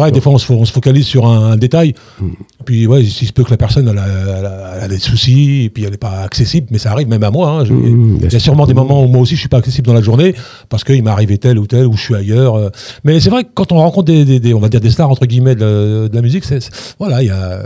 ouais, 0.00 0.10
des 0.12 0.20
fois 0.20 0.32
on 0.32 0.38
se, 0.38 0.46
fo- 0.46 0.56
on 0.56 0.64
se 0.64 0.72
focalise 0.72 1.06
sur 1.06 1.26
un, 1.26 1.52
un 1.52 1.56
détail 1.56 1.94
Mm. 2.20 2.28
puis 2.64 2.86
ouais, 2.86 3.02
il 3.04 3.10
se 3.10 3.32
peut 3.32 3.44
que 3.44 3.50
la 3.50 3.56
personne 3.58 3.86
elle 3.88 3.98
a, 3.98 4.06
elle 4.38 4.46
a- 4.46 4.72
elle 4.76 4.82
a 4.84 4.88
des 4.88 4.98
soucis 4.98 5.35
et 5.64 5.70
puis 5.70 5.84
elle 5.84 5.90
n'est 5.90 5.96
pas 5.96 6.20
accessible, 6.22 6.66
mais 6.70 6.78
ça 6.78 6.92
arrive 6.92 7.08
même 7.08 7.22
à 7.22 7.30
moi. 7.30 7.50
hein. 7.50 7.64
Je- 7.64 7.72
Mm, 7.72 8.16
bien 8.16 8.16
il 8.18 8.22
y 8.22 8.26
a 8.26 8.30
sûr. 8.30 8.40
sûrement 8.40 8.66
des 8.66 8.74
moments 8.74 9.04
où 9.04 9.08
moi 9.08 9.20
aussi 9.20 9.34
je 9.34 9.40
suis 9.40 9.48
pas 9.48 9.58
accessible 9.58 9.86
dans 9.86 9.94
la 9.94 10.00
journée 10.02 10.34
parce 10.68 10.82
qu'il 10.84 11.02
m'est 11.02 11.10
arrivé 11.10 11.38
tel 11.38 11.58
ou 11.58 11.66
tel 11.66 11.86
ou 11.86 11.92
je 11.96 12.00
suis 12.02 12.14
ailleurs. 12.14 12.54
euh. 12.56 12.70
Mais 13.04 13.20
c'est 13.20 13.30
vrai 13.30 13.44
que 13.44 13.50
quand 13.54 13.72
on 13.72 13.76
rencontre 13.76 14.06
des, 14.06 14.24
des- 14.24 14.40
des- 14.40 14.54
on 14.54 14.60
va 14.60 14.68
dire 14.68 14.80
des 14.80 14.90
stars 14.90 15.10
entre 15.10 15.26
guillemets 15.26 15.54
de, 15.54 15.60
la- 15.64 16.08
de 16.08 16.14
la 16.14 16.22
musique, 16.22 16.44
c'est 16.44 16.58
voilà, 16.98 17.22
il 17.22 17.26
y 17.26 17.30
a, 17.30 17.62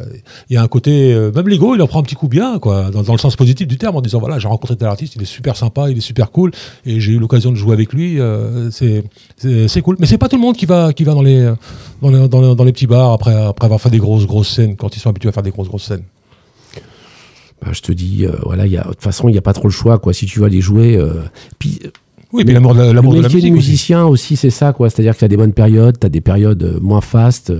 il 0.48 0.54
y 0.54 0.56
a 0.56 0.62
un 0.62 0.68
côté 0.68 1.12
euh, 1.12 1.30
même 1.34 1.48
l'ego, 1.48 1.74
il 1.74 1.82
en 1.82 1.86
prend 1.86 2.00
un 2.00 2.02
petit 2.02 2.14
coup 2.14 2.28
bien 2.28 2.58
quoi, 2.58 2.90
dans, 2.90 3.02
dans 3.02 3.12
le 3.12 3.18
sens 3.18 3.36
positif 3.36 3.66
du 3.68 3.78
terme 3.78 3.96
en 3.96 4.00
disant 4.00 4.18
voilà 4.20 4.38
j'ai 4.38 4.48
rencontré 4.48 4.76
tel 4.76 4.88
artiste, 4.88 5.14
il 5.16 5.22
est 5.22 5.26
super 5.26 5.56
sympa, 5.56 5.90
il 5.90 5.96
est 5.96 6.00
super 6.02 6.30
cool 6.30 6.50
et 6.86 7.00
j'ai 7.00 7.12
eu 7.12 7.18
l'occasion 7.18 7.50
de 7.50 7.56
jouer 7.56 7.72
avec 7.74 7.92
lui. 7.92 8.20
euh, 8.20 8.70
c'est 8.70 9.04
c'est 9.36 9.68
c'est 9.68 9.82
cool. 9.82 9.96
Mais 9.98 10.06
c'est 10.06 10.18
pas 10.18 10.28
tout 10.28 10.36
le 10.36 10.42
monde 10.42 10.56
qui 10.56 10.66
va 10.66 10.92
qui 10.92 11.04
va 11.04 11.14
dans 11.14 11.22
les 11.22 11.52
dans 12.02 12.10
les, 12.10 12.28
dans 12.28 12.40
les, 12.40 12.54
dans 12.54 12.64
les 12.64 12.72
petits 12.72 12.86
bars 12.86 13.12
après 13.12 13.34
après 13.34 13.66
avoir 13.66 13.80
fait 13.80 13.90
des 13.90 13.98
grosses 13.98 14.26
grosses 14.26 14.48
scènes 14.48 14.76
quand 14.76 14.96
ils 14.96 15.00
sont 15.00 15.10
habitués 15.10 15.28
à 15.28 15.32
faire 15.32 15.42
des 15.42 15.50
grosses 15.50 15.68
grosses 15.68 15.84
scènes. 15.84 16.02
Bah, 17.62 17.68
je 17.72 17.80
te 17.82 17.92
dis, 17.92 18.24
euh, 18.26 18.32
voilà, 18.44 18.66
il 18.66 18.76
de 18.76 18.82
toute 18.82 19.02
façon, 19.02 19.28
il 19.28 19.32
n'y 19.32 19.38
a 19.38 19.42
pas 19.42 19.52
trop 19.52 19.68
le 19.68 19.72
choix, 19.72 19.98
quoi. 19.98 20.12
Si 20.12 20.26
tu 20.26 20.40
vas 20.40 20.46
aller 20.46 20.60
jouer. 20.60 20.96
euh, 20.96 21.22
puis, 21.58 21.78
Oui, 22.32 22.44
puis 22.44 22.54
l'amour 22.54 22.74
de 22.74 22.80
la, 22.80 22.92
l'amour 22.92 23.14
de 23.14 23.20
la 23.20 23.28
musique. 23.28 23.42
aussi. 23.42 23.50
musicien 23.52 24.04
aussi, 24.06 24.36
c'est 24.36 24.50
ça, 24.50 24.72
quoi. 24.72 24.88
C'est-à-dire 24.88 25.14
que 25.14 25.18
tu 25.18 25.24
as 25.24 25.28
des 25.28 25.36
bonnes 25.36 25.52
périodes, 25.52 25.98
tu 26.00 26.06
as 26.06 26.10
des 26.10 26.20
périodes 26.22 26.62
euh, 26.62 26.80
moins 26.80 27.00
fastes. 27.02 27.52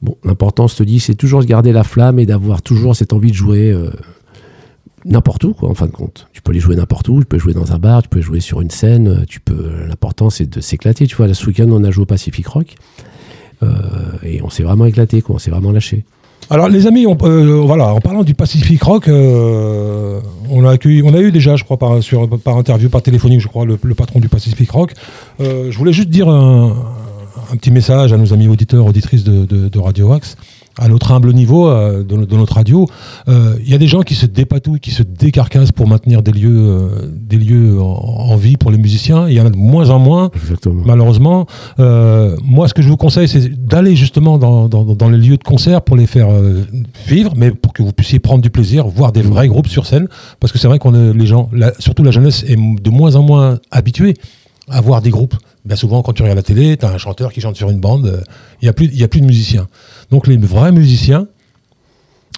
Bon, 0.00 0.16
l'important, 0.24 0.66
je 0.66 0.76
te 0.76 0.82
dis, 0.82 0.98
c'est 0.98 1.14
toujours 1.14 1.40
de 1.40 1.46
garder 1.46 1.72
la 1.72 1.84
flamme 1.84 2.18
et 2.18 2.26
d'avoir 2.26 2.62
toujours 2.62 2.96
cette 2.96 3.12
envie 3.12 3.30
de 3.30 3.36
jouer 3.36 3.70
euh, 3.70 3.90
n'importe 5.04 5.44
où, 5.44 5.52
quoi, 5.52 5.68
en 5.68 5.74
fin 5.74 5.86
de 5.86 5.92
compte. 5.92 6.28
Tu 6.32 6.40
peux 6.42 6.50
aller 6.52 6.60
jouer 6.60 6.74
n'importe 6.76 7.08
où, 7.08 7.20
tu 7.20 7.26
peux 7.26 7.38
jouer 7.38 7.52
dans 7.52 7.72
un 7.72 7.78
bar, 7.78 8.02
tu 8.02 8.08
peux 8.08 8.20
jouer 8.20 8.40
sur 8.40 8.60
une 8.62 8.70
scène, 8.70 9.24
tu 9.28 9.40
peux. 9.40 9.84
L'important, 9.86 10.30
c'est 10.30 10.46
de 10.48 10.60
s'éclater. 10.60 11.06
Tu 11.06 11.16
vois, 11.16 11.32
ce 11.32 11.46
week-end, 11.46 11.68
on 11.70 11.84
a 11.84 11.90
joué 11.90 12.02
au 12.02 12.06
Pacific 12.06 12.46
Rock. 12.46 12.76
et 14.24 14.42
on 14.42 14.50
s'est 14.50 14.62
vraiment 14.64 14.86
éclaté, 14.86 15.22
quoi. 15.22 15.36
On 15.36 15.38
s'est 15.38 15.50
vraiment 15.50 15.70
lâché. 15.70 16.04
Alors 16.50 16.68
les 16.68 16.86
amis, 16.86 17.06
on, 17.06 17.16
euh, 17.22 17.62
voilà, 17.64 17.94
en 17.94 18.00
parlant 18.00 18.24
du 18.24 18.34
Pacific 18.34 18.82
Rock, 18.82 19.08
euh, 19.08 20.20
on 20.50 20.66
a 20.66 20.72
accueilli, 20.72 21.02
on 21.02 21.14
a 21.14 21.20
eu 21.20 21.32
déjà, 21.32 21.56
je 21.56 21.64
crois, 21.64 21.78
par, 21.78 21.92
interview, 21.92 22.88
par 22.88 23.02
téléphonique, 23.02 23.40
je 23.40 23.48
crois, 23.48 23.64
le, 23.64 23.76
patron 23.94 24.20
du 24.20 24.28
Pacific 24.28 24.70
Rock. 24.70 24.92
Euh, 25.40 25.70
je 25.70 25.78
voulais 25.78 25.92
juste 25.92 26.10
dire 26.10 26.28
un, 26.28 26.74
petit 27.52 27.70
message 27.70 28.12
à 28.12 28.16
nos 28.16 28.32
amis 28.32 28.48
auditeurs, 28.48 28.86
auditrices 28.86 29.24
de, 29.24 29.44
de, 29.44 29.68
de 29.68 29.78
Radio 29.78 30.12
Axe. 30.12 30.36
À 30.78 30.88
notre 30.88 31.12
humble 31.12 31.32
niveau, 31.34 31.68
euh, 31.68 32.02
de, 32.02 32.16
no- 32.16 32.24
de 32.26 32.36
notre 32.36 32.54
radio, 32.54 32.86
Euh, 33.28 33.56
il 33.64 33.70
y 33.70 33.74
a 33.74 33.78
des 33.78 33.86
gens 33.88 34.00
qui 34.02 34.14
se 34.14 34.26
dépatouillent, 34.26 34.80
qui 34.80 34.90
se 34.90 35.02
décarcassent 35.02 35.70
pour 35.72 35.86
maintenir 35.86 36.22
des 36.22 36.32
lieux, 36.32 36.48
euh, 36.58 36.88
des 37.12 37.36
lieux 37.36 37.80
en, 37.80 37.84
en 38.32 38.36
vie 38.36 38.56
pour 38.56 38.70
les 38.70 38.78
musiciens. 38.78 39.28
Il 39.28 39.34
y 39.34 39.40
en 39.40 39.46
a 39.46 39.50
de 39.50 39.56
moins 39.56 39.90
en 39.90 39.98
moins 39.98 40.30
Exactement. 40.34 40.82
malheureusement. 40.84 41.46
Euh, 41.78 42.36
moi, 42.42 42.68
ce 42.68 42.74
que 42.74 42.82
je 42.82 42.88
vous 42.88 42.96
conseille, 42.96 43.28
c'est 43.28 43.48
d'aller 43.66 43.94
justement 43.96 44.38
dans, 44.38 44.68
dans, 44.68 44.84
dans 44.84 45.08
les 45.10 45.18
lieux 45.18 45.36
de 45.36 45.44
concert 45.44 45.82
pour 45.82 45.96
les 45.96 46.06
faire 46.06 46.28
euh, 46.30 46.62
vivre, 47.06 47.34
mais 47.36 47.50
pour 47.50 47.72
que 47.74 47.82
vous 47.82 47.92
puissiez 47.92 48.18
prendre 48.18 48.42
du 48.42 48.50
plaisir, 48.50 48.86
voir 48.88 49.12
des 49.12 49.22
vrais 49.22 49.48
groupes 49.48 49.68
sur 49.68 49.86
scène, 49.86 50.08
parce 50.40 50.52
que 50.52 50.58
c'est 50.58 50.68
vrai 50.68 50.78
qu'on 50.78 50.92
les 50.92 51.26
gens, 51.26 51.48
la- 51.52 51.72
surtout 51.78 52.02
la 52.02 52.10
jeunesse, 52.10 52.44
est 52.48 52.56
de 52.56 52.90
moins 52.90 53.14
en 53.16 53.22
moins 53.22 53.58
habituée 53.70 54.14
à 54.68 54.80
voir 54.80 55.02
des 55.02 55.10
groupes. 55.10 55.36
Bien 55.64 55.76
souvent, 55.76 56.02
quand 56.02 56.12
tu 56.12 56.22
regardes 56.22 56.38
la 56.38 56.42
télé, 56.42 56.76
tu 56.76 56.84
as 56.84 56.90
un 56.90 56.98
chanteur 56.98 57.32
qui 57.32 57.40
chante 57.40 57.56
sur 57.56 57.70
une 57.70 57.80
bande, 57.80 58.06
euh, 58.06 58.20
il 58.60 58.64
n'y 58.64 58.68
a, 58.68 58.72
plus- 58.72 59.20
de 59.20 59.26
musiciens. 59.26 59.68
Donc 60.10 60.26
les 60.26 60.36
vrais 60.36 60.72
musiciens, 60.72 61.26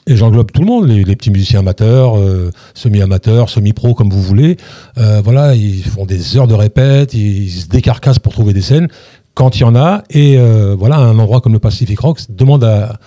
et 0.07 0.17
j'englobe 0.17 0.53
tout 0.53 0.61
le 0.61 0.67
monde, 0.67 0.87
les, 0.89 1.17
petits 1.17 1.31
musiciens 1.31 1.61
amateurs, 1.61 2.19
euh, 2.19 2.51
semi-amateurs, 2.75 3.49
semi-pro, 3.49 3.95
comme 3.95 4.11
vous 4.11 4.21
voulez. 4.21 4.59
Euh, 4.99 5.23
voilà, 5.25 5.55
ils 5.55 5.83
font 5.83 6.05
des 6.05 6.37
heures 6.37 6.47
de 6.47 6.55
répète, 6.55 7.15
ils, 7.15 7.51
se 7.51 7.69
décarcassent 7.69 8.19
pour 8.19 8.33
trouver 8.35 8.53
des 8.53 8.61
scènes 8.61 8.89
quand 9.33 9.57
il 9.57 9.61
y 9.63 9.65
en 9.65 9.75
a. 9.75 10.05
Et 10.11 10.37
voilà, 10.77 10.97
un 10.97 11.19
endroit 11.19 11.41
comme 11.41 11.55
le 11.55 11.59
Pacific 11.59 11.99
Rock 11.99 12.21
demande 12.29 12.65
à. 12.65 12.99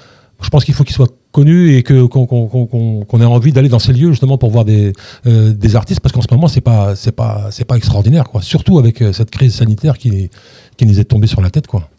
Je 0.41 0.49
pense 0.49 0.65
qu'il 0.65 0.73
faut 0.73 0.83
qu'il 0.83 0.95
soit 0.95 1.11
connu 1.37 1.75
et 1.75 1.83
que 1.83 2.05
qu'on 2.05 2.25
qu'on- 2.25 3.05
qu'on 3.07 3.21
ait 3.21 3.25
envie 3.25 3.51
d'aller 3.51 3.69
dans 3.69 3.79
ces 3.79 3.93
lieux 3.93 4.09
justement 4.11 4.37
pour 4.37 4.49
voir 4.51 4.65
des, 4.65 4.93
euh, 5.27 5.53
des 5.53 5.75
artistes 5.75 5.99
parce 6.01 6.13
qu'en 6.13 6.21
ce 6.21 6.27
moment 6.31 6.47
c'est 6.47 6.61
pas 6.71 6.95
c'est 6.95 7.11
pas 7.21 7.49
c'est 7.51 7.65
pas 7.65 7.77
extraordinaire 7.77 8.25
quoi. 8.31 8.41
Surtout 8.41 8.79
avec 8.79 9.01
euh, 9.01 9.13
cette 9.13 9.29
crise 9.31 9.53
sanitaire 9.53 9.97
qui 9.97 10.29
qui 10.77 10.85
nous 10.85 10.99
est 10.99 11.03
tombée 11.05 11.27
sur 11.27 11.41
la 11.41 11.49
tête 11.49 11.67
quoi. 11.67 11.89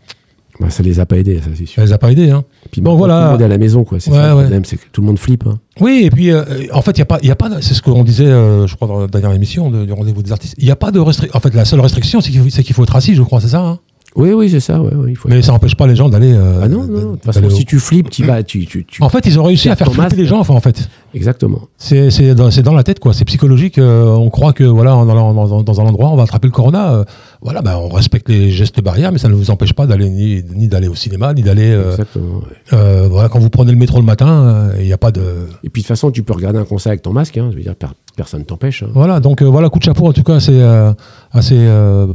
Bah, 0.60 0.70
ça 0.70 0.82
les 0.82 0.98
a 0.98 1.06
pas 1.06 1.16
aidés, 1.18 1.38
ça, 1.38 1.50
c'est 1.56 1.66
sûr. 1.66 1.76
Ça 1.76 1.84
les 1.86 1.92
a 1.92 1.98
pas 1.98 2.10
aidés 2.10 2.30
hein. 2.30 2.42
Puis 2.72 2.80
Bon, 2.80 2.96
voilà. 2.96 3.14
Tout 3.18 3.24
le 3.26 3.30
monde 3.34 3.40
est 3.42 3.44
à 3.44 3.48
la 3.56 3.58
maison, 3.58 3.84
quoi. 3.84 4.00
C'est 4.00 4.10
Ouais, 4.10 4.16
ça 4.16 4.30
le 4.30 4.34
ouais. 4.34 4.42
problème, 4.42 4.64
c'est 4.64 4.76
que 4.76 4.86
tout 4.90 5.02
le 5.02 5.06
monde 5.06 5.18
flippe. 5.20 5.44
hein. 5.46 5.60
Oui, 5.80 6.02
et 6.06 6.10
puis 6.10 6.32
euh, 6.32 6.42
en 6.72 6.82
fait, 6.82 6.90
il 6.96 6.98
y 6.98 7.02
a 7.02 7.04
pas, 7.12 7.20
il 7.22 7.28
y 7.28 7.30
a 7.30 7.36
pas, 7.36 7.48
c'est 7.62 7.74
ce 7.74 7.80
qu'on 7.82 8.02
disait, 8.02 8.24
euh, 8.26 8.66
je 8.66 8.74
crois, 8.74 8.88
dans 8.88 8.98
la 9.02 9.06
dernière 9.06 9.30
émission 9.34 9.70
de- 9.70 9.84
du 9.84 9.92
rendez-vous 9.92 10.20
des 10.24 10.32
artistes. 10.32 10.56
Il 10.58 10.64
n'y 10.64 10.72
a 10.72 10.76
pas 10.84 10.90
de 10.90 10.98
restriction. 10.98 11.36
En 11.36 11.40
fait, 11.40 11.54
la 11.54 11.64
seule 11.64 11.78
restriction, 11.80 12.20
c'est 12.20 12.32
qu'il 12.32 12.40
faut, 12.40 12.50
c'est 12.50 12.64
qu'il 12.64 12.74
faut 12.74 12.82
être 12.82 12.96
assis, 12.96 13.14
je 13.14 13.22
crois, 13.22 13.40
c'est 13.40 13.46
ça. 13.56 13.60
hein 13.60 13.78
Oui, 14.18 14.32
oui, 14.32 14.50
c'est 14.50 14.60
ça. 14.60 14.80
Ouais, 14.80 14.94
ouais, 14.94 15.10
il 15.10 15.16
faut... 15.16 15.28
Mais 15.28 15.40
ça 15.42 15.52
n'empêche 15.52 15.76
pas 15.76 15.86
les 15.86 15.96
gens 15.96 16.08
d'aller. 16.08 16.32
euh, 16.34 16.60
Ah 16.62 16.68
non, 16.68 16.82
non, 16.84 17.12
de 17.12 17.16
toute 17.16 17.24
façon, 17.24 17.48
si 17.48 17.64
tu 17.64 17.78
flippes, 17.78 18.10
tu 18.10 18.24
vas. 18.24 18.42
Tu, 18.42 18.66
tu, 18.66 18.84
tu- 18.84 19.02
En 19.02 19.08
fait, 19.08 19.24
ils 19.26 19.38
ont 19.38 19.44
réussi 19.44 19.68
à 19.70 19.76
faire 19.76 19.92
flipper 19.92 20.16
les 20.16 20.26
gens. 20.26 20.40
Enfin, 20.40 20.54
en 20.54 20.60
fait, 20.60 20.88
Exactement. 21.14 21.62
c'est 21.78 22.34
dans, 22.34 22.50
c'est 22.50 22.62
dans 22.62 22.74
la 22.74 22.82
tête, 22.82 22.98
quoi. 22.98 23.14
C'est 23.14 23.24
psychologique. 23.24 23.78
euh, 23.78 24.14
on 24.16 24.28
croit 24.28 24.52
que 24.52 24.64
voilà, 24.64 24.96
en 24.96 25.08
allant 25.08 25.32
dans, 25.32 25.46
dans- 25.48 25.62
dans 25.62 25.80
un 25.80 25.84
endroit, 25.86 26.10
on 26.10 26.16
va 26.16 26.24
attraper 26.24 26.48
le 26.48 26.52
corona. 26.52 27.04
Voilà, 27.40 27.62
ben, 27.62 27.76
on 27.76 27.88
respecte 27.88 28.28
les 28.28 28.50
gestes 28.50 28.80
barrières, 28.82 29.12
mais 29.12 29.18
ça 29.18 29.28
ne 29.28 29.34
vous 29.34 29.50
empêche 29.50 29.72
pas 29.72 29.86
d'aller 29.86 30.10
ni, 30.10 30.42
ni 30.54 30.66
d'aller 30.68 30.88
au 30.88 30.94
cinéma, 30.94 31.32
ni 31.34 31.42
d'aller. 31.42 31.70
euh, 31.70 31.90
Exactement. 31.92 32.38
ouais. 32.38 32.42
euh, 32.72 33.06
voilà, 33.08 33.28
quand 33.28 33.38
vous 33.38 33.50
prenez 33.50 33.70
le 33.72 33.78
métro 33.78 33.98
le 33.98 34.04
matin, 34.04 34.28
euh, 34.28 34.72
il 34.80 34.86
n'y 34.86 34.92
a 34.92 34.98
pas 34.98 35.12
de. 35.12 35.20
Et 35.62 35.68
puis 35.70 35.82
de 35.82 35.84
toute 35.84 35.86
façon, 35.86 36.10
tu 36.10 36.22
peux 36.22 36.32
regarder 36.32 36.58
un 36.58 36.64
concert 36.64 36.90
avec 36.90 37.02
ton 37.02 37.12
masque. 37.12 37.36
Hein, 37.38 37.48
je 37.52 37.56
veux 37.56 37.62
dire, 37.62 37.76
per- 37.76 37.86
personne 38.16 38.44
t'empêche. 38.44 38.82
hein. 38.82 38.88
Voilà, 38.94 39.20
donc 39.20 39.42
euh, 39.42 39.44
voilà, 39.46 39.68
coup 39.68 39.78
de 39.78 39.84
chapeau 39.84 40.06
en 40.08 40.12
tout 40.12 40.22
cas 40.24 40.34
à 40.36 40.40
ces, 40.40 40.58
euh, 40.60 40.92
à 41.32 41.42
ces 41.42 41.68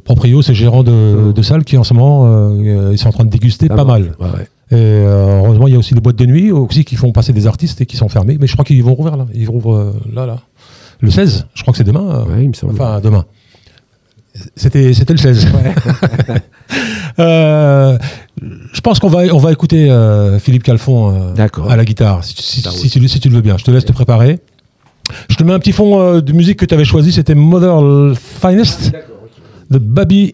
proprios, 0.04 0.42
ces 0.42 0.54
gérants 0.54 0.84
de, 0.84 1.32
de 1.32 1.42
salles 1.42 1.64
qui 1.64 1.78
en 1.78 1.84
ce 1.84 1.94
moment 1.94 2.54
ils 2.60 2.98
sont 2.98 3.08
en 3.08 3.12
train 3.14 3.24
de 3.26 3.30
déguster 3.30 3.68
pas 3.70 3.86
mal. 3.86 4.16
Ouais, 4.20 4.26
ouais. 4.28 4.48
Et 4.78 5.04
heureusement, 5.06 5.68
il 5.68 5.74
y 5.74 5.76
a 5.76 5.80
aussi 5.80 5.94
les 5.94 6.02
boîtes 6.02 6.16
de 6.16 6.26
nuit 6.26 6.52
aussi 6.52 6.84
qui 6.84 6.96
font 6.96 7.12
passer 7.12 7.32
des 7.32 7.46
artistes 7.48 7.80
et 7.82 7.86
qui 7.86 7.96
sont 7.96 8.10
fermées. 8.10 8.38
Mais 8.42 8.48
je 8.48 8.54
crois 8.54 8.66
qu'ils 8.66 8.84
vont 8.84 8.96
rouvrir 8.96 9.18
là. 9.18 9.28
Ils 9.34 9.48
rouvrent 9.48 9.94
là, 10.12 10.26
là. 10.26 10.40
Le 11.00 11.12
16, 11.12 11.46
je 11.54 11.62
crois 11.62 11.74
que 11.74 11.78
c'est 11.78 11.84
demain. 11.84 12.24
Ouais, 12.28 12.44
il 12.44 12.50
me 12.50 12.54
semble. 12.54 12.74
Enfin, 12.74 13.00
demain. 13.02 13.26
C'était, 14.56 14.94
c'était 14.94 15.14
le 15.14 15.20
16. 15.20 15.48
Euh, 17.20 17.96
je 18.74 18.82
pense 18.82 18.98
qu'on 18.98 19.08
va, 19.08 19.20
on 19.32 19.38
va 19.38 19.52
écouter 19.52 19.92
euh, 19.92 20.40
Philippe 20.40 20.64
Calfon 20.64 21.32
euh, 21.38 21.48
à 21.70 21.76
la 21.76 21.86
guitare, 21.86 22.24
si, 22.24 22.34
tu, 22.90 23.08
si 23.08 23.20
tu 23.20 23.30
le 23.30 23.36
veux 23.36 23.42
bien. 23.42 23.56
Je 23.60 23.64
te 23.64 23.70
laisse 23.70 23.86
te 23.86 23.92
préparer. 23.92 24.40
Je 25.30 25.36
te 25.36 25.44
mets 25.44 25.54
un 25.54 25.60
petit 25.60 25.74
fond 25.74 26.20
de 26.20 26.34
musique 26.34 26.58
que 26.58 26.66
tu 26.66 26.74
avais 26.74 26.86
choisi, 26.86 27.12
c'était 27.12 27.36
Mother 27.36 28.16
Finest 28.16 28.94
de 29.70 29.78
Baby. 29.78 30.34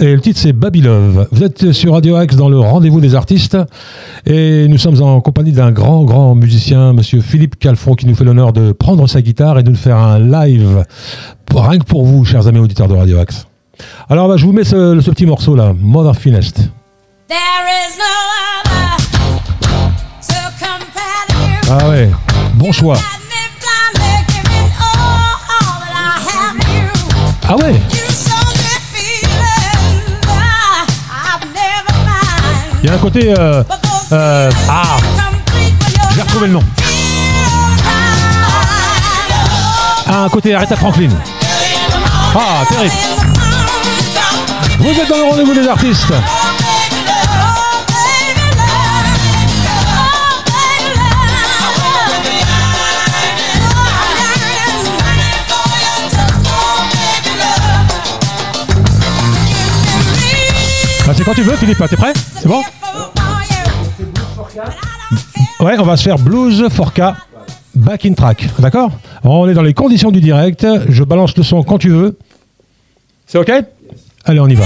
Et 0.00 0.14
le 0.14 0.20
titre 0.20 0.38
c'est 0.38 0.52
Baby 0.52 0.80
Love. 0.82 1.26
Vous 1.32 1.42
êtes 1.42 1.72
sur 1.72 1.92
Radio 1.94 2.14
Axe 2.16 2.36
dans 2.36 2.48
le 2.48 2.58
rendez-vous 2.60 3.00
des 3.00 3.14
artistes 3.16 3.56
et 4.26 4.68
nous 4.68 4.78
sommes 4.78 5.02
en 5.02 5.20
compagnie 5.20 5.50
d'un 5.52 5.72
grand 5.72 6.04
grand 6.04 6.34
musicien, 6.36 6.92
monsieur 6.92 7.20
Philippe 7.20 7.58
Calfon, 7.58 7.94
qui 7.94 8.06
nous 8.06 8.14
fait 8.14 8.24
l'honneur 8.24 8.52
de 8.52 8.70
prendre 8.72 9.08
sa 9.08 9.20
guitare 9.22 9.58
et 9.58 9.62
de 9.64 9.70
nous 9.70 9.76
faire 9.76 9.96
un 9.98 10.18
live 10.20 10.84
pour- 11.46 11.64
rien 11.66 11.78
que 11.80 11.84
pour 11.84 12.04
vous, 12.04 12.24
chers 12.24 12.46
amis 12.46 12.60
auditeurs 12.60 12.86
de 12.88 12.94
Radio 12.94 13.18
Axe. 13.18 13.46
Alors 14.08 14.28
bah, 14.28 14.36
je 14.36 14.46
vous 14.46 14.52
mets 14.52 14.64
ce, 14.64 15.00
ce 15.00 15.10
petit 15.10 15.26
morceau 15.26 15.56
là, 15.56 15.72
Mother 15.80 16.14
Finest. 16.16 16.60
Ah 21.70 21.88
ouais, 21.90 22.08
bon 22.54 22.72
choix. 22.72 22.96
Got 27.48 27.56
me 27.58 28.07
il 32.82 32.88
y 32.88 32.92
a 32.92 32.94
un 32.94 32.98
côté. 32.98 33.34
euh, 33.38 33.62
Euh, 34.10 34.50
ah. 34.70 34.96
je 36.10 36.16
vais 36.16 36.22
retrouver 36.22 36.46
le 36.46 36.52
nom. 36.54 36.62
Ah, 40.06 40.24
un 40.24 40.28
côté 40.30 40.54
Aretha 40.54 40.76
Franklin. 40.76 41.10
Ah, 42.34 42.64
terrible. 42.68 42.94
Vous 44.78 44.88
êtes 44.98 45.08
dans 45.10 45.16
le 45.16 45.24
rendez-vous 45.30 45.54
des 45.54 45.68
artistes. 45.68 46.06
Bah, 61.08 61.14
c'est 61.16 61.24
quand 61.24 61.32
tu 61.32 61.40
veux, 61.40 61.56
Philippe. 61.56 61.82
T'es 61.88 61.96
prêt 61.96 62.12
C'est 62.36 62.48
bon 62.48 62.62
Ouais, 65.58 65.74
on 65.78 65.82
va 65.82 65.96
se 65.96 66.02
faire 66.02 66.18
Blues 66.18 66.68
Forca 66.68 67.16
Back 67.74 68.04
in 68.04 68.12
Track. 68.12 68.46
D'accord 68.58 68.90
On 69.24 69.48
est 69.48 69.54
dans 69.54 69.62
les 69.62 69.72
conditions 69.72 70.10
du 70.10 70.20
direct. 70.20 70.66
Je 70.90 71.04
balance 71.04 71.34
le 71.34 71.42
son 71.44 71.62
quand 71.62 71.78
tu 71.78 71.88
veux. 71.88 72.18
C'est 73.26 73.38
OK 73.38 73.50
Allez, 74.26 74.40
on 74.40 74.48
y 74.48 74.54
va. 74.54 74.64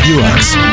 Radio 0.00 0.18
Axe. 0.24 0.69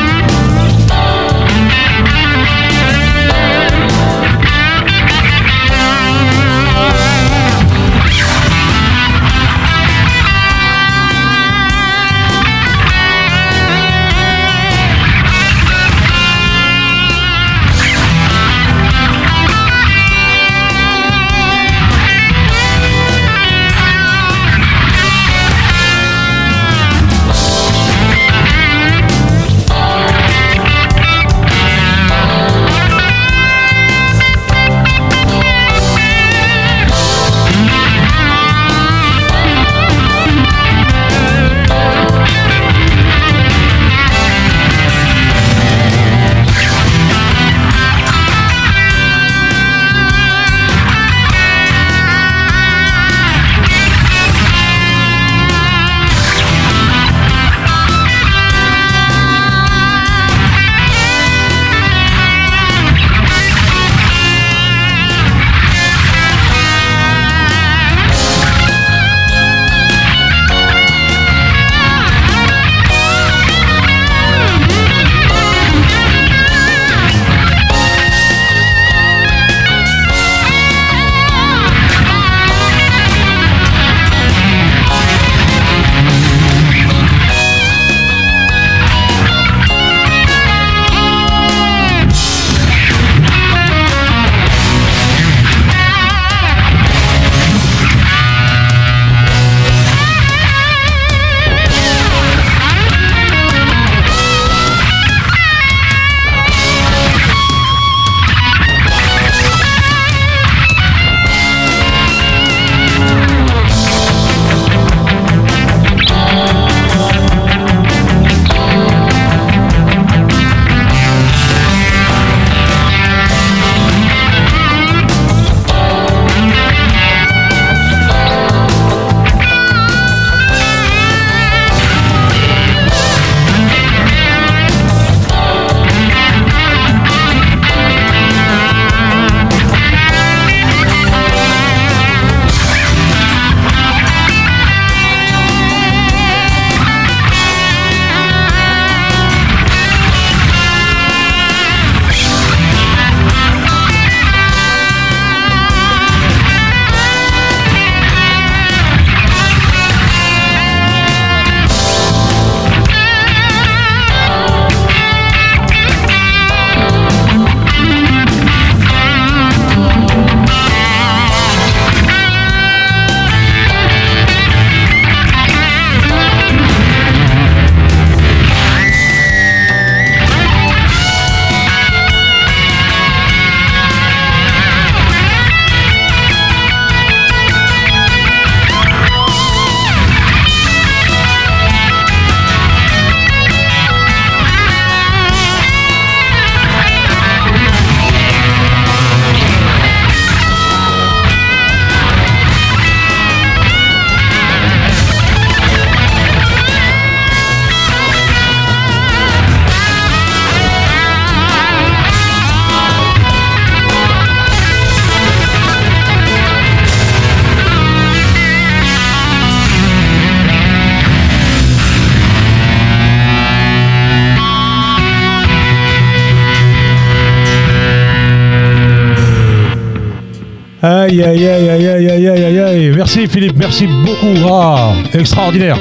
Aïe, 231.22 231.46
aïe, 231.48 231.68
aïe, 231.68 231.88
aïe, 231.88 232.10
aïe, 232.10 232.28
aïe, 232.28 232.44
aïe, 232.44 232.60
aïe. 232.60 232.92
Merci 232.94 233.26
Philippe, 233.26 233.56
merci 233.58 233.86
beaucoup. 233.86 234.34
Ah, 234.48 234.92
extraordinaire. 235.12 235.76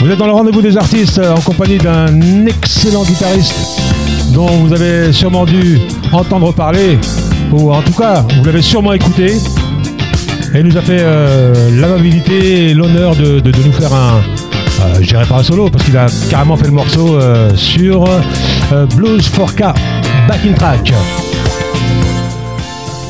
Vous 0.00 0.10
êtes 0.10 0.18
dans 0.18 0.26
le 0.26 0.32
rendez-vous 0.32 0.60
des 0.60 0.76
artistes 0.76 1.18
euh, 1.18 1.34
en 1.34 1.40
compagnie 1.40 1.78
d'un 1.78 2.46
excellent 2.46 3.04
guitariste 3.04 3.54
dont 4.32 4.48
vous 4.48 4.72
avez 4.72 5.12
sûrement 5.12 5.44
dû 5.44 5.78
entendre 6.12 6.52
parler, 6.52 6.98
ou 7.52 7.72
en 7.72 7.80
tout 7.82 7.92
cas, 7.92 8.26
vous 8.36 8.44
l'avez 8.44 8.62
sûrement 8.62 8.92
écouté. 8.92 9.36
Et 10.54 10.58
il 10.58 10.66
nous 10.66 10.76
a 10.76 10.82
fait 10.82 11.00
euh, 11.00 11.80
l'amabilité 11.80 12.70
et 12.70 12.74
l'honneur 12.74 13.14
de, 13.14 13.40
nous 13.64 13.72
faire 13.72 13.94
un, 13.94 14.16
euh, 14.16 14.98
je 15.00 15.14
pas 15.28 15.38
un 15.38 15.42
solo, 15.44 15.70
parce 15.70 15.84
qu'il 15.84 15.96
a 15.96 16.06
carrément 16.28 16.56
fait 16.56 16.66
le 16.66 16.72
morceau 16.72 17.16
euh, 17.16 17.54
sur 17.54 18.04
Blues 18.96 19.30
4K, 19.30 19.74
Back 20.28 20.40
in 20.44 20.52
Track. 20.54 20.92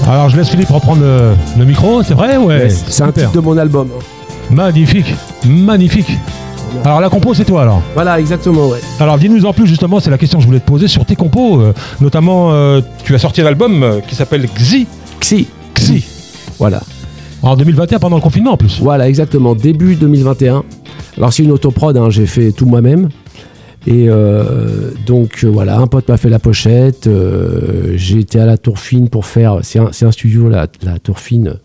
Alors 0.08 0.28
je 0.28 0.36
laisse 0.36 0.48
Philippe 0.50 0.68
reprendre 0.68 1.00
le, 1.02 1.32
le 1.58 1.64
micro, 1.64 2.02
c'est 2.02 2.14
vrai 2.14 2.36
Ouais, 2.36 2.68
C'est 2.68 3.02
un 3.02 3.06
super. 3.06 3.12
titre 3.30 3.32
de 3.32 3.40
mon 3.40 3.56
album. 3.56 3.88
Magnifique, 4.50 5.14
magnifique. 5.46 6.10
Alors 6.84 7.00
la 7.00 7.08
compo 7.08 7.32
c'est 7.34 7.44
toi 7.44 7.62
alors 7.62 7.80
Voilà, 7.94 8.18
exactement, 8.20 8.66
ouais. 8.68 8.80
Alors 9.00 9.16
dis-nous 9.16 9.46
en 9.46 9.52
plus 9.52 9.66
justement, 9.66 10.00
c'est 10.00 10.10
la 10.10 10.18
question 10.18 10.38
que 10.38 10.42
je 10.42 10.48
voulais 10.48 10.60
te 10.60 10.66
poser 10.66 10.88
sur 10.88 11.04
tes 11.06 11.16
compos. 11.16 11.60
euh, 11.60 11.72
notamment, 12.00 12.52
euh, 12.52 12.80
tu 13.04 13.14
as 13.14 13.18
sorti 13.18 13.40
un 13.40 13.46
album 13.46 13.82
euh, 13.82 14.00
qui 14.00 14.14
s'appelle 14.14 14.46
Xi. 14.54 14.86
Xi. 15.20 15.46
Xi. 15.74 16.04
Voilà. 16.58 16.80
En 17.42 17.56
2021 17.56 17.98
pendant 17.98 18.16
le 18.16 18.22
confinement 18.22 18.52
en 18.52 18.56
plus. 18.56 18.80
Voilà, 18.80 19.08
exactement. 19.08 19.54
Début 19.54 19.94
2021. 19.96 20.64
Alors, 21.16 21.32
c'est 21.32 21.44
une 21.44 21.52
autoprod, 21.52 21.96
hein, 21.96 22.08
j'ai 22.10 22.26
fait 22.26 22.52
tout 22.52 22.66
moi-même. 22.66 23.08
Et 23.86 24.08
euh, 24.08 24.92
donc, 25.06 25.44
euh, 25.44 25.48
voilà, 25.48 25.78
un 25.78 25.86
pote 25.86 26.08
m'a 26.08 26.16
fait 26.16 26.30
la 26.30 26.38
pochette. 26.38 27.06
euh, 27.06 27.92
j'ai 27.96 28.20
été 28.20 28.40
à 28.40 28.46
la 28.46 28.56
Tour 28.56 28.78
Fine 28.78 29.10
pour 29.10 29.26
faire. 29.26 29.60
C'est 29.62 29.78
un, 29.78 30.12
studio, 30.12 30.48
la, 30.48 30.66
la 30.82 30.98
Tour 30.98 31.18
Fine, 31.18 31.56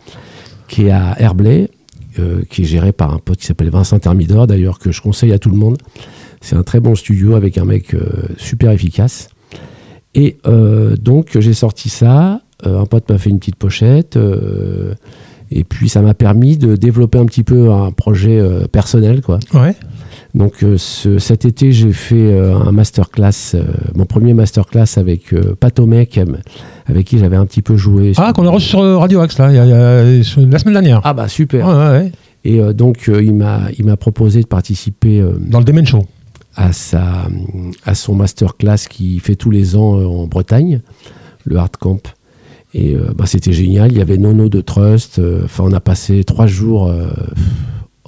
qui 0.67 0.87
est 0.87 0.91
à 0.91 1.15
Herblay, 1.19 1.69
qui 2.49 2.63
est 2.63 2.65
géré 2.65 2.91
par 2.91 3.13
un 3.13 3.19
pote 3.19 3.37
qui 3.37 3.45
s'appelle 3.45 3.69
Vincent 3.69 3.97
Thermidor, 3.97 4.47
d'ailleurs, 4.47 4.79
que 4.79 4.91
je 4.91 5.01
conseille 5.01 5.31
à 5.31 5.39
tout 5.39 5.49
le 5.49 5.55
monde. 5.55 5.77
C'est 6.41 6.57
un 6.57 6.63
très 6.63 6.81
bon 6.81 6.95
studio 6.95 7.35
avec 7.35 7.57
un 7.57 7.63
mec 7.63 7.95
super 8.35 8.71
efficace. 8.71 9.29
Et 10.15 10.37
donc, 10.99 11.37
j'ai 11.39 11.53
sorti 11.53 11.87
ça. 11.87 12.41
Un 12.65 12.85
pote 12.85 13.09
m'a 13.09 13.17
fait 13.17 13.29
une 13.29 13.39
petite 13.39 13.55
pochette. 13.55 14.19
et 15.49 15.63
puis, 15.63 15.87
ça 15.87 16.01
m'a 16.01 16.13
permis 16.13 16.57
de 16.57 16.75
développer 16.75 17.19
un 17.19 17.25
petit 17.25 17.43
peu 17.43 17.71
un 17.71 17.91
projet 17.91 18.43
personnel, 18.69 19.21
quoi. 19.21 19.39
Ouais. 19.53 19.73
Donc 20.35 20.63
euh, 20.63 20.77
ce- 20.77 21.17
cet 21.17 21.45
été, 21.45 21.71
j'ai 21.71 21.91
fait 21.91 22.15
euh, 22.33 22.55
un 22.55 22.71
masterclass, 22.71 23.55
euh, 23.55 23.63
mon 23.95 24.05
premier 24.05 24.33
masterclass 24.33 24.97
avec 24.97 25.33
Pat 25.59 25.79
Omek, 25.79 26.17
euh, 26.19 26.25
avec 26.85 27.07
qui 27.07 27.17
j'avais 27.17 27.35
un 27.35 27.45
petit 27.45 27.61
peu 27.63 27.75
joué. 27.77 28.13
Ah, 28.17 28.31
qu'on 28.33 28.45
a 28.45 28.51
reçu 28.51 28.69
sur 28.69 28.79
Radio 28.99 29.21
Axe 29.21 29.37
là, 29.39 29.49
il 29.51 29.55
y 29.55 29.59
a- 29.59 29.65
il 30.05 30.17
y 30.17 30.19
a- 30.19 30.23
sur- 30.23 30.41
la 30.45 30.59
semaine 30.59 30.73
dernière. 30.73 31.01
Ah 31.03 31.13
bah 31.13 31.27
super. 31.27 31.65
Ouais, 31.67 31.73
ouais, 31.73 31.89
ouais. 31.89 32.11
Et 32.45 32.73
donc 32.73 33.09
il 33.11 33.33
m'a 33.33 33.97
proposé 33.97 34.41
de 34.41 34.47
participer 34.47 35.21
Dans 35.39 35.59
le 35.59 35.65
Demen 35.65 35.85
Show. 35.85 36.05
à 36.55 36.71
sa 36.73 37.27
à 37.85 37.95
son 37.95 38.15
masterclass 38.15 38.87
qu'il 38.89 39.19
fait 39.19 39.35
tous 39.35 39.49
les 39.51 39.75
ans 39.75 39.95
en 39.99 40.25
Bretagne, 40.27 40.79
le 41.45 41.57
Hard 41.57 41.75
Camp. 41.77 41.99
Et 42.75 42.95
euh, 42.95 43.11
bah, 43.17 43.25
c'était 43.25 43.51
génial. 43.51 43.91
Il 43.91 43.97
y 43.97 44.01
avait 44.01 44.17
Nono 44.17 44.47
de 44.47 44.61
Trust. 44.61 45.17
euh, 45.19 45.41
Enfin, 45.45 45.63
on 45.67 45.73
a 45.73 45.79
passé 45.79 46.23
trois 46.23 46.45
jours 46.47 46.87
euh, 46.87 47.07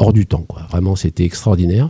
hors 0.01 0.13
du 0.13 0.25
temps, 0.25 0.43
quoi. 0.47 0.63
Vraiment, 0.69 0.95
c'était 0.95 1.23
extraordinaire. 1.23 1.89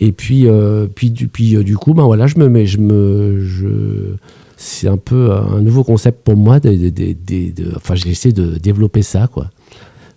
Et 0.00 0.12
puis, 0.12 0.46
euh, 0.46 0.86
puis, 0.92 1.10
du, 1.10 1.28
puis 1.28 1.56
euh, 1.56 1.62
du 1.64 1.76
coup, 1.76 1.92
ben 1.94 2.04
voilà, 2.04 2.26
je 2.26 2.38
me 2.38 2.48
mets, 2.48 2.66
je 2.66 2.78
me, 2.78 3.40
je, 3.44 4.14
c'est 4.56 4.88
un 4.88 4.96
peu 4.96 5.32
un 5.32 5.60
nouveau 5.60 5.82
concept 5.84 6.24
pour 6.24 6.36
moi. 6.36 6.60
De, 6.60 6.72
de- 6.74 7.12
de- 7.12 7.72
enfin, 7.76 7.94
j'essaie 7.96 8.32
de 8.32 8.58
développer 8.58 9.02
ça, 9.02 9.26
quoi. 9.26 9.50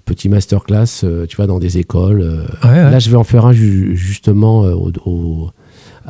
Petit 0.06 0.30
masterclass, 0.30 1.02
euh, 1.04 1.26
tu 1.28 1.36
vois, 1.38 1.48
dans 1.48 1.60
des 1.60 1.78
écoles. 1.78 2.22
euh, 2.22 2.44
Ouais, 2.64 2.70
ouais. 2.70 2.92
Là, 2.92 3.00
je 3.00 3.10
vais 3.10 3.18
en 3.18 3.24
faire 3.24 3.46
un 3.46 3.54
ju- 3.54 3.96
justement 3.96 4.62
au, 4.62 4.92
au- 5.06 5.50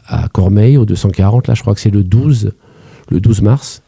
à 0.05 0.27
Cormeil, 0.29 0.77
au 0.77 0.85
240. 0.85 1.47
Là, 1.47 1.53
je 1.53 1.61
crois 1.61 1.73
que 1.73 1.81
c'est 1.81 1.89
le 1.89 2.03
12, 2.03 2.51
le 3.09 3.19
12 3.21 3.41
mars. 3.41 3.81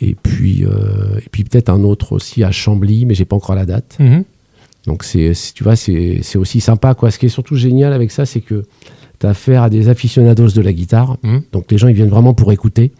Et 0.00 0.14
puis, 0.14 0.62
et 0.62 1.28
puis 1.32 1.44
peut-être 1.44 1.70
un 1.70 1.82
autre 1.82 2.12
aussi 2.12 2.44
à 2.44 2.50
Chambly, 2.52 3.06
mais 3.06 3.14
j'ai 3.14 3.24
pas 3.24 3.36
encore 3.36 3.54
la 3.54 3.64
date. 3.64 3.96
Mhm. 3.98 4.24
Donc, 4.86 5.02
c'est, 5.04 5.32
tu 5.54 5.64
vois, 5.64 5.76
c'est, 5.76 6.20
c'est 6.22 6.38
aussi 6.38 6.60
sympa. 6.60 6.94
Quoi. 6.94 7.10
Ce 7.10 7.18
qui 7.18 7.26
est 7.26 7.30
surtout 7.30 7.56
génial 7.56 7.92
avec 7.92 8.10
ça, 8.10 8.24
c'est 8.26 8.40
que 8.40 8.62
tu 9.18 9.26
as 9.26 9.30
affaire 9.30 9.62
à 9.62 9.70
des 9.70 9.88
aficionados 9.88 10.48
de 10.50 10.60
la 10.60 10.72
guitare. 10.72 11.16
Mhm. 11.22 11.42
Donc, 11.52 11.70
les 11.70 11.78
gens, 11.78 11.88
ils 11.88 11.94
viennent 11.94 12.08
vraiment 12.10 12.34
pour 12.34 12.52
écouter. 12.52 12.92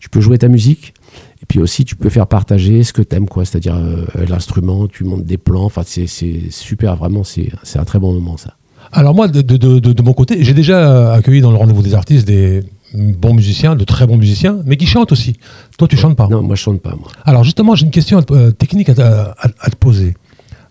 Tu 0.00 0.08
peux 0.10 0.20
jouer 0.20 0.38
ta 0.38 0.48
musique. 0.48 0.94
Et 1.42 1.46
puis 1.46 1.58
aussi, 1.58 1.84
tu 1.84 1.96
peux 1.96 2.08
faire 2.10 2.26
partager 2.26 2.84
ce 2.84 2.92
que 2.92 3.02
tu 3.02 3.16
aimes, 3.16 3.28
quoi. 3.28 3.44
C'est-à-dire 3.44 3.74
euh, 3.76 4.04
l'instrument, 4.28 4.86
tu 4.88 5.04
montes 5.04 5.24
des 5.24 5.38
plans. 5.38 5.64
Enfin, 5.64 5.82
c'est, 5.84 6.06
c'est 6.06 6.40
super, 6.50 6.96
vraiment, 6.96 7.24
c'est, 7.24 7.50
c'est 7.62 7.78
un 7.78 7.84
très 7.84 7.98
bon 7.98 8.12
moment, 8.12 8.36
ça. 8.36 8.54
Alors 8.92 9.14
moi, 9.14 9.26
de, 9.28 9.40
de- 9.40 9.78
de- 9.78 10.02
mon 10.02 10.12
côté, 10.12 10.42
j'ai 10.44 10.54
déjà 10.54 11.14
accueilli 11.14 11.40
dans 11.40 11.50
le 11.50 11.56
rendez-vous 11.56 11.82
des 11.82 11.94
artistes 11.94 12.26
des 12.26 12.62
bons 12.94 13.32
musiciens, 13.32 13.74
de 13.74 13.84
très 13.84 14.06
bons 14.06 14.18
musiciens, 14.18 14.58
mais 14.66 14.76
qui 14.76 14.86
chantent 14.86 15.12
aussi. 15.12 15.36
Toi, 15.78 15.88
tu 15.88 15.96
chantes 15.96 16.16
pas. 16.16 16.28
Non, 16.28 16.42
moi, 16.42 16.56
je 16.56 16.62
chante 16.62 16.80
pas, 16.82 16.94
moi. 16.94 17.08
Alors 17.24 17.42
justement, 17.42 17.74
j'ai 17.74 17.86
une 17.86 17.90
question 17.92 18.18
à 18.18 18.22
euh, 18.32 18.50
technique 18.50 18.88
à, 18.90 18.94
te- 18.94 19.00
à- 19.00 19.34
à 19.60 19.70
te 19.70 19.76
poser. 19.76 20.14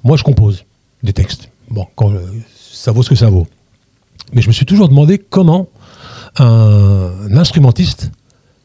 Moi, 0.04 0.18
je 0.18 0.24
compose 0.24 0.66
des 1.04 1.14
textes. 1.14 1.50
Bon, 1.70 1.86
quand, 1.96 2.12
euh, 2.12 2.20
ça 2.72 2.92
vaut 2.92 3.04
ce 3.04 3.10
que 3.10 3.16
ça 3.16 3.30
vaut. 3.30 3.48
Mais 4.34 4.42
je 4.42 4.48
me 4.48 4.54
suis 4.54 4.66
toujours 4.66 4.90
demandé 4.90 5.18
comment 5.20 5.68
un, 6.40 7.36
instrumentiste, 7.38 8.12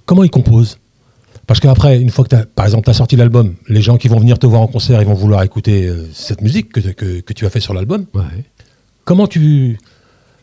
comment 0.04 0.24
il 0.24 0.30
compose. 0.30 0.78
Parce 1.46 1.60
qu'après, 1.60 2.00
une 2.00 2.10
fois 2.10 2.24
que, 2.24 2.30
t'as- 2.30 2.46
par 2.46 2.64
exemple, 2.66 2.84
tu 2.84 2.90
as 2.90 2.94
sorti 2.94 3.16
l'album, 3.16 3.54
les 3.68 3.80
gens 3.82 3.96
qui 3.98 4.08
vont 4.08 4.18
venir 4.18 4.38
te 4.38 4.46
voir 4.46 4.62
en 4.62 4.66
concert, 4.66 5.00
ils 5.00 5.06
vont 5.06 5.14
vouloir 5.14 5.42
écouter 5.42 5.86
euh, 5.86 6.08
cette 6.12 6.40
musique 6.40 6.72
que, 6.72 6.80
que- 6.80 7.20
que 7.20 7.32
tu 7.32 7.46
as 7.46 7.50
fait 7.50 7.60
sur 7.60 7.72
l'album. 7.74 8.06
Ouais. 8.14 8.22
Comment 9.04 9.26
tu, 9.28 9.78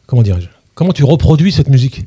comment 0.05 0.21
dirais-je, 0.23 0.47
comment 0.75 0.93
tu 0.93 1.03
reproduis 1.03 1.51
cette 1.51 1.69
musique? 1.69 2.05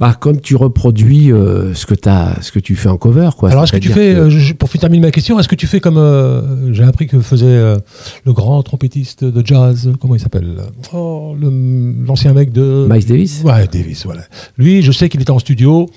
Bah, 0.00 0.16
comme 0.18 0.40
tu 0.40 0.56
reproduis 0.56 1.30
euh, 1.30 1.74
ce, 1.74 1.84
que 1.84 1.94
t'as- 1.94 2.40
ce 2.40 2.50
que 2.50 2.58
tu 2.58 2.74
fais 2.74 2.88
en 2.88 2.96
cover, 2.96 3.28
quoi. 3.36 3.50
Alors, 3.50 3.64
est-ce 3.64 3.72
que 3.72 3.76
tu 3.76 3.90
fais, 3.90 4.14
que- 4.14 4.18
euh, 4.20 4.30
je- 4.30 4.54
pour 4.54 4.68
terminer 4.70 5.02
ma 5.06 5.10
question, 5.10 5.38
est-ce 5.38 5.46
que 5.46 5.54
tu 5.54 5.66
fais 5.66 5.78
comme 5.78 5.98
euh, 5.98 6.72
j'ai 6.72 6.84
appris 6.84 7.06
que 7.06 7.20
faisait 7.20 7.44
euh, 7.46 7.76
le 8.24 8.32
grand 8.32 8.62
trompettiste 8.62 9.24
de 9.24 9.46
jazz, 9.46 9.92
comment 10.00 10.14
il 10.14 10.20
s'appelle? 10.20 10.56
Oh, 10.94 11.36
l'ancien 11.38 12.32
mec 12.32 12.50
de. 12.50 12.86
Miles 12.90 13.04
Davis 13.06 13.42
Ouais, 13.44 13.68
Davis, 13.70 14.06
voilà. 14.06 14.22
Lui, 14.56 14.80
je 14.82 14.90
sais 14.90 15.08
qu'il 15.10 15.20
était 15.20 15.30
en 15.30 15.38
studio, 15.38 15.88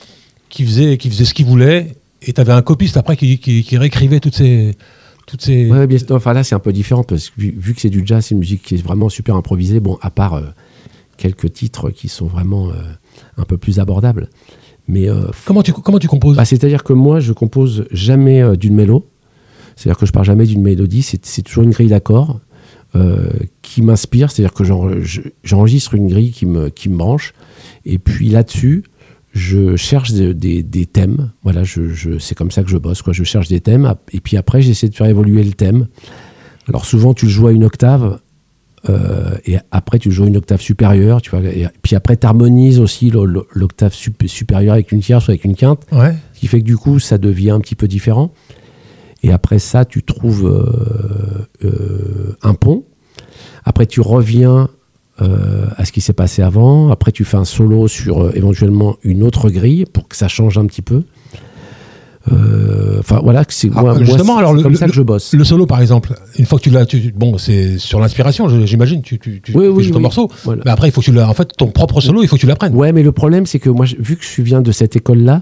qui 0.50 0.66
faisait, 0.66 0.98
qui 0.98 1.10
faisait 1.10 1.26
ce 1.26 1.34
qu'il 1.34 1.46
voulait, 1.46 1.96
et 2.22 2.34
tu 2.34 2.42
avais 2.42 2.52
un 2.52 2.62
copiste 2.62 2.98
après 2.98 3.16
qui, 3.16 3.40
qui, 3.40 3.64
qui 3.64 3.78
réécrivait 3.78 4.20
toutes 4.20 4.36
ces. 4.36 4.76
Toutes 5.26 5.42
ces... 5.42 5.72
Ouais, 5.72 5.88
bien 5.88 5.98
sûr. 5.98 6.14
Enfin, 6.18 6.34
là, 6.34 6.44
c'est 6.44 6.54
un 6.56 6.60
peu 6.60 6.74
différent 6.74 7.04
parce 7.04 7.30
que 7.30 7.34
vu, 7.40 7.74
que 7.74 7.80
c'est 7.80 7.90
du 7.90 8.04
jazz, 8.06 8.26
c'est 8.26 8.34
une 8.36 8.40
musique 8.40 8.62
qui 8.64 8.76
est 8.76 8.84
vraiment 8.84 9.08
super 9.08 9.38
improvisée. 9.38 9.80
Bon, 9.80 9.98
à 10.02 10.10
part 10.10 10.42
quelques 11.16 11.54
titres 11.54 11.90
qui 11.92 12.10
sont 12.10 12.26
vraiment 12.28 12.68
un 13.38 13.44
peu 13.44 13.58
plus 13.58 13.80
abordables. 13.80 14.30
Mais 14.88 15.10
euh, 15.10 15.28
Comment, 15.46 15.64
tu, 15.64 15.72
comment 15.74 16.00
tu 16.00 16.08
composes? 16.08 16.36
Bah, 16.38 16.46
c'est-à-dire 16.46 16.84
que 16.84 16.94
moi, 16.94 17.20
je 17.20 17.32
compose 17.34 17.86
jamais 17.92 18.42
euh, 18.42 18.56
d'une 18.56 18.76
mélo. 18.76 19.08
C'est-à-dire 19.76 19.98
que 19.98 20.06
je 20.06 20.12
pars 20.12 20.24
jamais 20.24 20.46
d'une 20.46 20.62
mélodie. 20.62 21.02
C'est, 21.02 21.42
toujours 21.42 21.64
une 21.64 21.72
grille 21.72 21.88
d'accords 21.90 22.40
euh, 22.96 23.30
qui 23.62 23.82
m'inspire. 23.82 24.30
C'est-à-dire 24.30 24.54
que 24.54 24.64
j'en- 24.64 25.02
je- 25.02 25.22
j'enregistre 25.44 25.96
une 25.96 26.08
grille 26.08 26.32
qui 26.32 26.46
me, 26.46 26.70
qui 26.70 26.90
me 26.90 26.98
branche. 26.98 27.34
Et 27.86 27.98
puis 27.98 28.30
là-dessus, 28.30 28.84
je 29.34 29.76
cherche 29.78 30.12
des, 30.12 30.34
des- 30.34 30.62
des 30.64 30.86
thèmes. 30.86 31.32
Voilà, 31.44 31.64
je, 31.64 31.88
je- 31.90 32.20
c'est 32.20 32.36
comme 32.36 32.52
ça 32.52 32.62
que 32.64 32.70
je 32.70 32.78
bosse. 32.78 33.02
Quoi. 33.02 33.14
Je 33.14 33.24
cherche 33.24 33.48
des 33.48 33.62
thèmes. 33.62 33.96
Et 34.12 34.20
puis 34.20 34.38
après, 34.38 34.62
j'essaie 34.62 34.90
de 34.90 34.96
faire 34.96 35.08
évoluer 35.08 35.44
le 35.44 35.54
thème. 35.54 35.88
Alors 36.68 36.86
souvent, 36.86 37.14
tu 37.14 37.26
le 37.26 37.32
joues 37.32 37.48
à 37.48 37.52
une 37.52 37.64
octave. 37.64 38.20
Euh, 38.90 39.36
et 39.46 39.58
après, 39.72 39.98
tu 40.00 40.12
joues 40.12 40.26
une 40.26 40.38
octave 40.38 40.60
supérieure. 40.62 41.22
Tu 41.22 41.30
vois, 41.30 41.40
et 41.42 41.68
puis 41.82 41.96
après, 41.96 42.18
tu 42.18 42.28
harmonises 42.28 42.80
aussi 42.80 43.12
l'octave 43.54 43.94
sup- 43.94 44.28
supérieure 44.28 44.74
avec 44.74 44.92
une 44.92 45.00
tierce 45.00 45.28
ou 45.28 45.32
avec 45.32 45.46
une 45.46 45.56
quinte. 45.56 45.84
Ouais. 45.92 46.14
Ce 46.34 46.40
qui 46.40 46.48
fait 46.48 46.60
que 46.60 46.66
du 46.66 46.78
coup, 46.78 47.00
ça 47.00 47.18
devient 47.18 47.52
un 47.52 47.60
petit 47.60 47.76
peu 47.76 47.88
différent. 47.88 48.32
Et 49.24 49.32
après 49.32 49.60
ça, 49.60 49.86
tu 49.86 50.04
trouves 50.04 50.46
euh, 50.46 51.48
euh, 51.66 52.36
un 52.42 52.54
pont. 52.56 52.84
Après, 53.64 53.86
tu 53.86 54.02
reviens 54.02 54.70
à 55.78 55.86
ce 55.86 55.94
qui 55.94 56.02
s'est 56.02 56.12
passé 56.12 56.42
avant. 56.42 56.90
Après, 56.90 57.14
tu 57.14 57.24
fais 57.24 57.38
un 57.38 57.46
solo 57.46 57.88
sur 57.88 58.36
éventuellement 58.36 58.98
une 59.04 59.24
autre 59.24 59.50
grille 59.50 59.86
pour 59.86 60.10
que 60.10 60.18
ça 60.18 60.28
change 60.28 60.58
un 60.58 60.66
petit 60.66 60.82
peu. 60.82 61.04
Euh, 62.32 62.70
Enfin, 63.00 63.20
voilà, 63.22 63.44
c'est 63.50 63.70
Ah, 63.76 63.82
moi, 63.82 63.98
justement, 64.02 64.38
alors, 64.38 64.54
le- 64.54 64.64
comme 64.64 64.76
ça 64.76 64.88
que 64.88 64.94
je 64.94 65.02
bosse. 65.02 65.34
Le 65.34 65.44
solo, 65.44 65.66
par 65.66 65.82
exemple, 65.82 66.16
une 66.40 66.46
fois 66.46 66.58
que 66.58 66.64
tu 66.64 66.70
l'as, 66.70 66.86
bon, 67.16 67.38
c'est 67.38 67.78
sur 67.78 68.00
l'inspiration, 68.00 68.48
j'imagine, 68.66 69.02
tu, 69.02 69.20
tu, 69.20 69.42
tu 69.42 69.52
Oui, 69.58 69.66
fais 69.66 69.70
oui, 69.70 69.92
oui. 69.94 70.02
morceau. 70.02 70.30
Voilà. 70.46 70.62
Mais 70.64 70.72
après, 70.72 70.88
il 70.88 70.92
faut 70.92 71.02
que 71.02 71.06
tu 71.06 71.12
l'as. 71.12 71.28
En 71.30 71.34
fait, 71.34 71.50
ton 71.58 71.68
propre 71.68 72.00
solo, 72.00 72.22
il 72.24 72.30
faut 72.30 72.38
que 72.38 72.42
tu 72.42 72.48
l'apprennes. 72.48 72.74
Ouais, 72.76 72.94
mais 72.94 73.04
le 73.04 73.12
problème, 73.12 73.46
c'est 73.46 73.60
que 73.60 73.70
moi, 73.70 73.86
vu 74.00 74.16
que 74.16 74.24
je 74.24 74.42
viens 74.42 74.62
de 74.62 74.72
cette 74.72 74.96
école-là, 74.96 75.42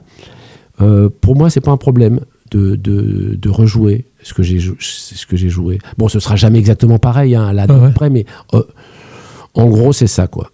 euh, 0.82 1.10
pour 1.22 1.36
moi, 1.36 1.52
c'est 1.52 1.62
pas 1.62 1.70
un 1.72 1.78
problème 1.78 2.22
de, 2.50 2.76
de, 2.76 3.36
de 3.40 3.50
rejouer 3.50 4.06
ce 4.24 4.34
que 4.34 4.42
j'ai 4.42 4.60
ce 4.80 5.26
que 5.28 5.38
j'ai 5.38 5.50
joué. 5.50 5.78
Bon, 6.00 6.08
ce 6.10 6.20
sera 6.20 6.36
jamais 6.36 6.58
exactement 6.58 6.98
pareil, 6.98 7.36
hein, 7.36 7.46
à 7.46 7.54
la 7.54 7.68
Ouais, 7.68 7.80
ouais. 7.80 7.92
près, 7.92 8.10
mais 8.10 8.26
euh, 8.56 8.64
en 9.54 9.68
gros, 9.68 9.94
c'est 9.94 10.08
ça, 10.08 10.26
quoi. 10.26 10.50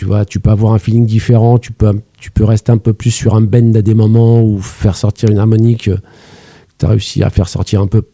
Tu 0.00 0.06
vois, 0.06 0.24
tu 0.24 0.40
peux 0.40 0.48
avoir 0.48 0.72
un 0.72 0.78
feeling 0.78 1.04
différent, 1.04 1.58
tu 1.58 1.72
peux, 1.72 2.00
tu 2.18 2.30
peux 2.30 2.44
rester 2.44 2.72
un 2.72 2.78
peu 2.78 2.94
plus 2.94 3.10
sur 3.10 3.34
un 3.34 3.42
bend 3.42 3.76
à 3.76 3.82
des 3.82 3.92
moments 3.92 4.40
ou 4.42 4.58
faire 4.58 4.96
sortir 4.96 5.28
une 5.28 5.36
harmonique 5.36 5.88
euh, 5.88 5.96
que 5.96 6.00
tu 6.78 6.86
as 6.86 6.88
réussi 6.88 7.22
à 7.22 7.28
faire 7.28 7.50
sortir 7.50 7.82
un 7.82 7.86
peu 7.86 8.04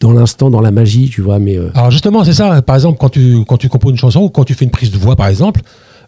dans 0.00 0.10
l'instant, 0.12 0.50
dans 0.50 0.60
la 0.60 0.72
magie, 0.72 1.08
tu 1.08 1.20
vois, 1.20 1.38
mais 1.38 1.56
euh, 1.58 1.70
Alors 1.76 1.92
justement, 1.92 2.24
c'est 2.24 2.32
ça. 2.32 2.60
Par 2.60 2.74
exemple, 2.74 2.98
quand 2.98 3.08
tu, 3.10 3.44
quand 3.46 3.56
tu 3.56 3.68
composes 3.68 3.92
une 3.92 3.96
chanson 3.98 4.22
ou 4.22 4.30
quand 4.30 4.42
tu 4.42 4.54
fais 4.54 4.64
une 4.64 4.72
prise 4.72 4.90
de 4.90 4.98
voix, 4.98 5.14
par 5.14 5.28
exemple, 5.28 5.60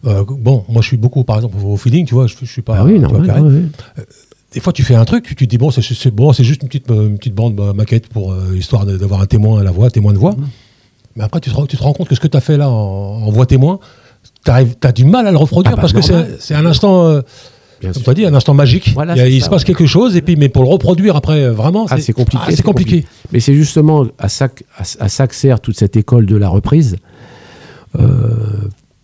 euh, 0.04 0.24
bon, 0.28 0.64
moi 0.68 0.82
je 0.82 0.88
suis 0.88 0.96
beaucoup, 0.96 1.22
par 1.22 1.36
exemple, 1.36 1.56
au 1.64 1.76
feeling, 1.76 2.04
tu 2.04 2.14
vois, 2.14 2.26
je, 2.26 2.34
je 2.42 2.46
suis 2.50 2.62
pas. 2.62 2.78
Ah 2.80 2.84
oui, 2.84 2.94
tu 2.94 3.14
vois, 3.14 3.20
ouais, 3.42 3.50
ouais. 3.96 4.04
Des 4.52 4.58
fois, 4.58 4.72
tu 4.72 4.82
fais 4.82 4.96
un 4.96 5.04
truc, 5.04 5.26
tu 5.26 5.36
te 5.36 5.44
dis, 5.44 5.58
bon, 5.58 5.70
c'est 5.70 6.10
bon, 6.10 6.32
juste 6.32 6.62
une 6.62 6.68
petite, 6.68 6.90
une 6.90 7.18
petite 7.18 7.36
bande 7.36 7.54
bah, 7.54 7.72
maquette 7.72 8.08
pour 8.08 8.32
euh, 8.32 8.56
histoire 8.56 8.84
d'avoir 8.84 9.20
un 9.20 9.26
témoin 9.26 9.60
à 9.60 9.62
la 9.62 9.70
voix, 9.70 9.90
témoin 9.92 10.12
de 10.12 10.18
voix. 10.18 10.34
Mais 11.14 11.22
après, 11.22 11.38
tu 11.38 11.50
te, 11.50 11.54
rends- 11.54 11.66
tu 11.66 11.76
te 11.76 11.82
rends 11.84 11.92
compte 11.92 12.08
que 12.08 12.16
ce 12.16 12.20
que 12.20 12.26
tu 12.26 12.36
as 12.36 12.40
fait 12.40 12.56
là 12.56 12.68
en, 12.68 13.22
en 13.22 13.30
voix 13.30 13.46
témoin, 13.46 13.78
tu 14.80 14.86
as 14.86 14.92
du 14.92 15.04
mal 15.04 15.26
à 15.26 15.30
le 15.30 15.36
reproduire 15.36 15.72
Ah 15.72 15.76
bah, 15.76 15.82
parce 15.82 15.92
que 15.92 16.00
normal. 16.12 16.36
c'est 16.38 16.42
c'est 16.48 16.54
un 16.54 16.66
instant, 16.66 17.06
euh, 17.06 17.20
comme 17.82 17.92
tu 17.92 18.14
dit, 18.14 18.26
un 18.26 18.34
instant 18.34 18.54
magique. 18.54 18.90
Voilà, 18.94 19.14
il 19.28 19.40
ça, 19.40 19.46
se 19.46 19.50
passe 19.50 19.62
ouais. 19.62 19.66
quelque 19.66 19.86
chose, 19.86 20.16
et 20.16 20.22
puis, 20.22 20.36
mais 20.36 20.48
pour 20.48 20.62
le 20.64 20.68
reproduire 20.68 21.16
après, 21.16 21.42
euh, 21.44 21.52
vraiment, 21.52 21.86
Ah, 21.90 21.98
c'est 22.00 22.12
compliqué. 22.12 22.42
ah, 22.46 22.62
compliqué. 22.62 23.04
Mais 23.32 23.40
c'est 23.40 23.54
justement 23.54 24.06
à 24.18 24.28
ça, 24.28 24.48
que- 24.48 24.64
à, 24.76 24.82
à 25.04 25.08
ça 25.08 25.26
que 25.26 25.34
sert 25.34 25.60
toute 25.60 25.76
cette 25.78 25.96
école 25.96 26.26
de 26.26 26.36
la 26.36 26.48
reprise. 26.48 26.96
Euh, 27.98 28.28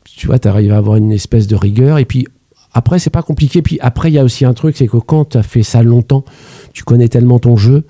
tu 0.04 0.26
vois, 0.26 0.38
tu 0.38 0.48
arrives 0.48 0.72
à 0.72 0.76
avoir 0.76 0.96
une 0.96 1.12
espèce 1.12 1.46
de 1.46 1.56
rigueur. 1.56 1.98
Et 1.98 2.04
puis 2.04 2.26
après, 2.72 2.98
c'est 2.98 3.10
pas 3.10 3.22
compliqué. 3.22 3.62
Puis 3.62 3.78
après, 3.80 4.10
il 4.10 4.14
y 4.14 4.18
a 4.18 4.24
aussi 4.24 4.44
un 4.44 4.54
truc, 4.54 4.76
c'est 4.76 4.86
que 4.86 4.96
quand 4.98 5.30
tu 5.30 5.38
as 5.38 5.42
fait 5.42 5.62
ça 5.62 5.82
longtemps, 5.82 6.24
tu 6.72 6.84
connais 6.84 7.08
tellement 7.08 7.38
ton 7.38 7.56
jeu 7.56 7.84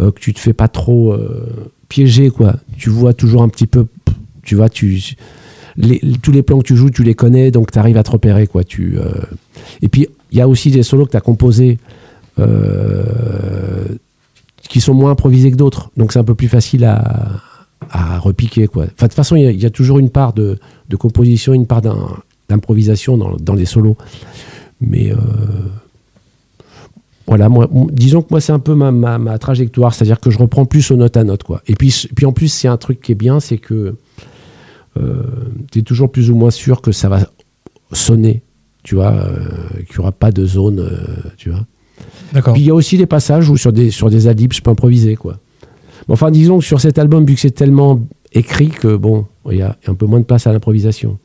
euh, 0.00 0.10
que 0.12 0.20
tu 0.20 0.34
te 0.34 0.38
fais 0.40 0.52
pas 0.52 0.68
trop 0.68 1.12
euh, 1.12 1.70
piéger, 1.88 2.30
quoi. 2.30 2.54
Tu 2.76 2.90
vois 2.90 3.14
toujours 3.14 3.42
un 3.42 3.48
petit 3.48 3.66
peu, 3.66 3.86
tu 4.42 4.54
vois, 4.54 4.68
tu 4.68 5.00
tous 6.22 6.32
les 6.32 6.42
plans 6.42 6.58
que 6.58 6.64
tu 6.64 6.76
joues, 6.76 6.90
tu 6.90 7.02
les 7.02 7.14
connais, 7.14 7.50
donc 7.50 7.70
tu 7.70 7.78
arrives 7.78 7.96
à 7.96 8.02
te 8.02 8.10
repérer, 8.10 8.46
quoi. 8.46 8.62
Euh, 8.80 9.12
Et 9.82 9.88
puis, 9.88 10.08
il 10.32 10.38
y 10.38 10.40
a 10.40 10.48
aussi 10.48 10.70
des 10.70 10.82
solos 10.82 11.06
que 11.06 11.12
tu 11.12 11.16
as 11.16 11.20
composés 11.20 11.78
euh, 12.38 13.04
qui 14.68 14.80
sont 14.80 14.94
moins 14.94 15.12
improvisés 15.12 15.50
que 15.50 15.56
d'autres. 15.56 15.90
Donc, 15.96 16.12
c'est 16.12 16.18
un 16.18 16.24
peu 16.24 16.34
plus 16.34 16.48
facile 16.48 16.84
à, 16.84 18.18
repiquer, 18.18 18.66
quoi. 18.66 18.84
Enfin, 18.84 19.06
de 19.06 19.10
toute 19.10 19.14
façon, 19.14 19.36
il 19.36 19.60
y 19.60 19.66
a- 19.66 19.70
toujours 19.70 19.98
une 19.98 20.10
part 20.10 20.32
de, 20.32 20.58
composition, 20.98 21.54
une 21.54 21.66
part 21.66 21.80
d'improvisation 22.48 23.16
dans, 23.16 23.54
les 23.54 23.64
solos. 23.64 23.96
Mais 24.80 25.12
euh, 25.12 25.16
voilà, 27.26 27.48
disons 27.92 28.22
que 28.22 28.28
moi, 28.30 28.40
c'est 28.40 28.52
un 28.52 28.58
peu 28.58 28.74
ma 28.74 29.38
trajectoire, 29.38 29.94
c'est-à-dire 29.94 30.18
que 30.18 30.30
je 30.30 30.38
reprends 30.38 30.66
plus 30.66 30.90
aux 30.90 30.96
notes 30.96 31.16
à 31.16 31.24
note, 31.24 31.44
quoi. 31.44 31.62
Et 31.68 31.74
puis, 31.76 31.94
puis 32.14 32.26
en 32.26 32.32
plus, 32.32 32.48
c'est 32.48 32.68
un 32.68 32.76
truc 32.76 33.00
qui 33.00 33.12
est 33.12 33.14
bien, 33.14 33.38
c'est 33.38 33.58
que 33.58 33.94
tu 35.70 35.78
es 35.78 35.82
toujours 35.82 36.10
plus 36.10 36.30
ou 36.30 36.36
moins 36.36 36.50
sûr 36.50 36.80
que 36.80 36.92
ça 36.92 37.08
va 37.08 37.20
sonner, 37.92 38.42
tu 38.82 38.94
vois, 38.94 39.12
euh, 39.12 39.38
qu'il 39.86 39.96
n'y 39.96 40.00
aura 40.00 40.12
pas 40.12 40.30
de 40.30 40.44
zone, 40.46 40.80
euh, 40.80 40.98
tu 41.36 41.50
vois. 41.50 41.66
D'accord. 42.32 42.54
Puis 42.54 42.62
il 42.62 42.66
y 42.66 42.70
a 42.70 42.74
aussi 42.74 42.96
des 42.98 43.06
passages 43.06 43.48
où 43.48 43.56
sur 43.56 43.72
des, 43.72 43.90
sur 43.90 44.10
des 44.10 44.28
adlibs, 44.28 44.52
je 44.52 44.60
peux 44.60 44.70
improviser, 44.70 45.16
quoi. 45.16 45.38
Mais 46.06 46.14
enfin, 46.14 46.30
disons 46.30 46.58
que 46.58 46.64
sur 46.64 46.80
cet 46.80 46.98
album, 46.98 47.24
vu 47.26 47.34
que 47.34 47.40
c'est 47.40 47.50
tellement 47.50 48.00
écrit 48.32 48.68
que, 48.68 48.96
bon, 48.96 49.26
il 49.50 49.58
y 49.58 49.62
a 49.62 49.76
un 49.86 49.94
peu 49.94 50.06
moins 50.06 50.20
de 50.20 50.24
place 50.24 50.46
à 50.46 50.52
l'improvisation. 50.52 51.18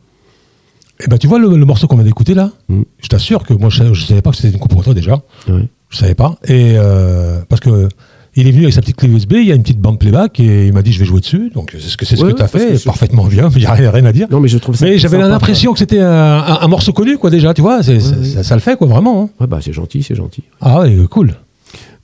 Et 0.99 1.07
ben, 1.07 1.17
tu 1.17 1.28
vois 1.28 1.39
le, 1.39 1.55
le 1.57 1.65
morceau 1.65 1.88
qu'on 1.88 1.95
vient 1.95 2.05
d'écouter 2.05 2.34
là, 2.34 2.51
Mm. 2.69 2.84
je 3.01 3.07
t'assure 3.07 3.43
que 3.43 3.53
moi, 3.53 3.69
je, 3.69 3.93
je 3.93 4.05
savais 4.05 4.21
pas 4.21 4.32
que 4.32 4.38
c'était 4.38 4.53
une 4.53 4.59
coupe 4.59 4.71
pour 4.71 4.84
toi 4.84 4.93
déjà. 4.93 5.21
Ouais. 5.49 5.67
Je 5.89 5.97
savais 5.97 6.15
pas. 6.15 6.38
Et 6.47 6.76
euh, 6.78 7.41
parce 7.49 7.59
que 7.61 7.89
il 8.36 8.47
est 8.47 8.51
venu 8.51 8.63
avec 8.63 8.73
sa 8.73 8.81
petite 8.81 8.95
clé 8.97 9.09
USB, 9.09 9.34
il 9.34 9.45
y 9.47 9.51
a 9.51 9.55
une 9.55 9.61
petite 9.61 9.79
bande 9.79 9.99
playback 9.99 10.39
et 10.39 10.67
il 10.67 10.73
m'a 10.73 10.81
dit 10.81 10.91
je 10.91 10.99
vais 10.99 11.05
jouer 11.05 11.19
dessus. 11.19 11.51
Donc 11.53 11.69
c'est 11.73 11.79
ce 11.81 11.97
que 11.97 12.05
c'est 12.05 12.15
ce 12.15 12.23
Ouais, 12.23 12.31
que 12.31 12.38
tu 12.38 12.43
as 12.43 12.47
fait, 12.47 12.77
c'est- 12.77 12.86
parfaitement 12.86 13.25
bien, 13.25 13.49
il 13.55 13.59
n'y 13.59 13.65
a 13.65 13.73
rien, 13.73 14.05
à 14.05 14.11
dire. 14.11 14.27
Non, 14.31 14.39
mais 14.39 14.47
je 14.47 14.57
trouve 14.57 14.75
ça. 14.75 14.86
Mais 14.86 14.97
j'avais 14.97 15.17
l'impression 15.19 15.73
que 15.73 15.79
c'était 15.79 15.99
un, 15.99 16.09
un- 16.39 16.59
un 16.61 16.67
morceau 16.67 16.93
connu 16.93 17.17
quoi 17.17 17.29
déjà, 17.29 17.53
tu 17.53 17.61
vois, 17.61 17.84
ça, 17.84 17.91
ouais. 17.91 17.99
ça- 17.99 18.43
ça 18.43 18.55
le 18.55 18.61
fait 18.61 18.75
quoi 18.77 18.88
vraiment. 18.88 19.23
hein. 19.23 19.29
Ouais, 19.39 19.47
bah, 19.47 19.59
c'est 19.61 19.73
gentil, 19.73 20.01
c'est 20.03 20.15
gentil. 20.15 20.43
Ah 20.61 20.81
ouais, 20.81 20.95
cool. 21.09 21.34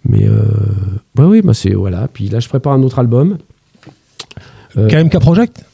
Mais, 0.08 0.24
euh, 0.24 0.44
ouais, 1.18 1.26
oui, 1.26 1.42
bah, 1.42 1.54
c'est. 1.54 1.74
Voilà. 1.74 2.08
Puis 2.14 2.30
là, 2.30 2.40
je 2.40 2.48
prépare 2.48 2.74
un 2.74 2.84
autre 2.84 3.00
album. 3.00 3.38
Euh, 4.78 4.88
KMK 4.88 5.20
Project? 5.20 5.66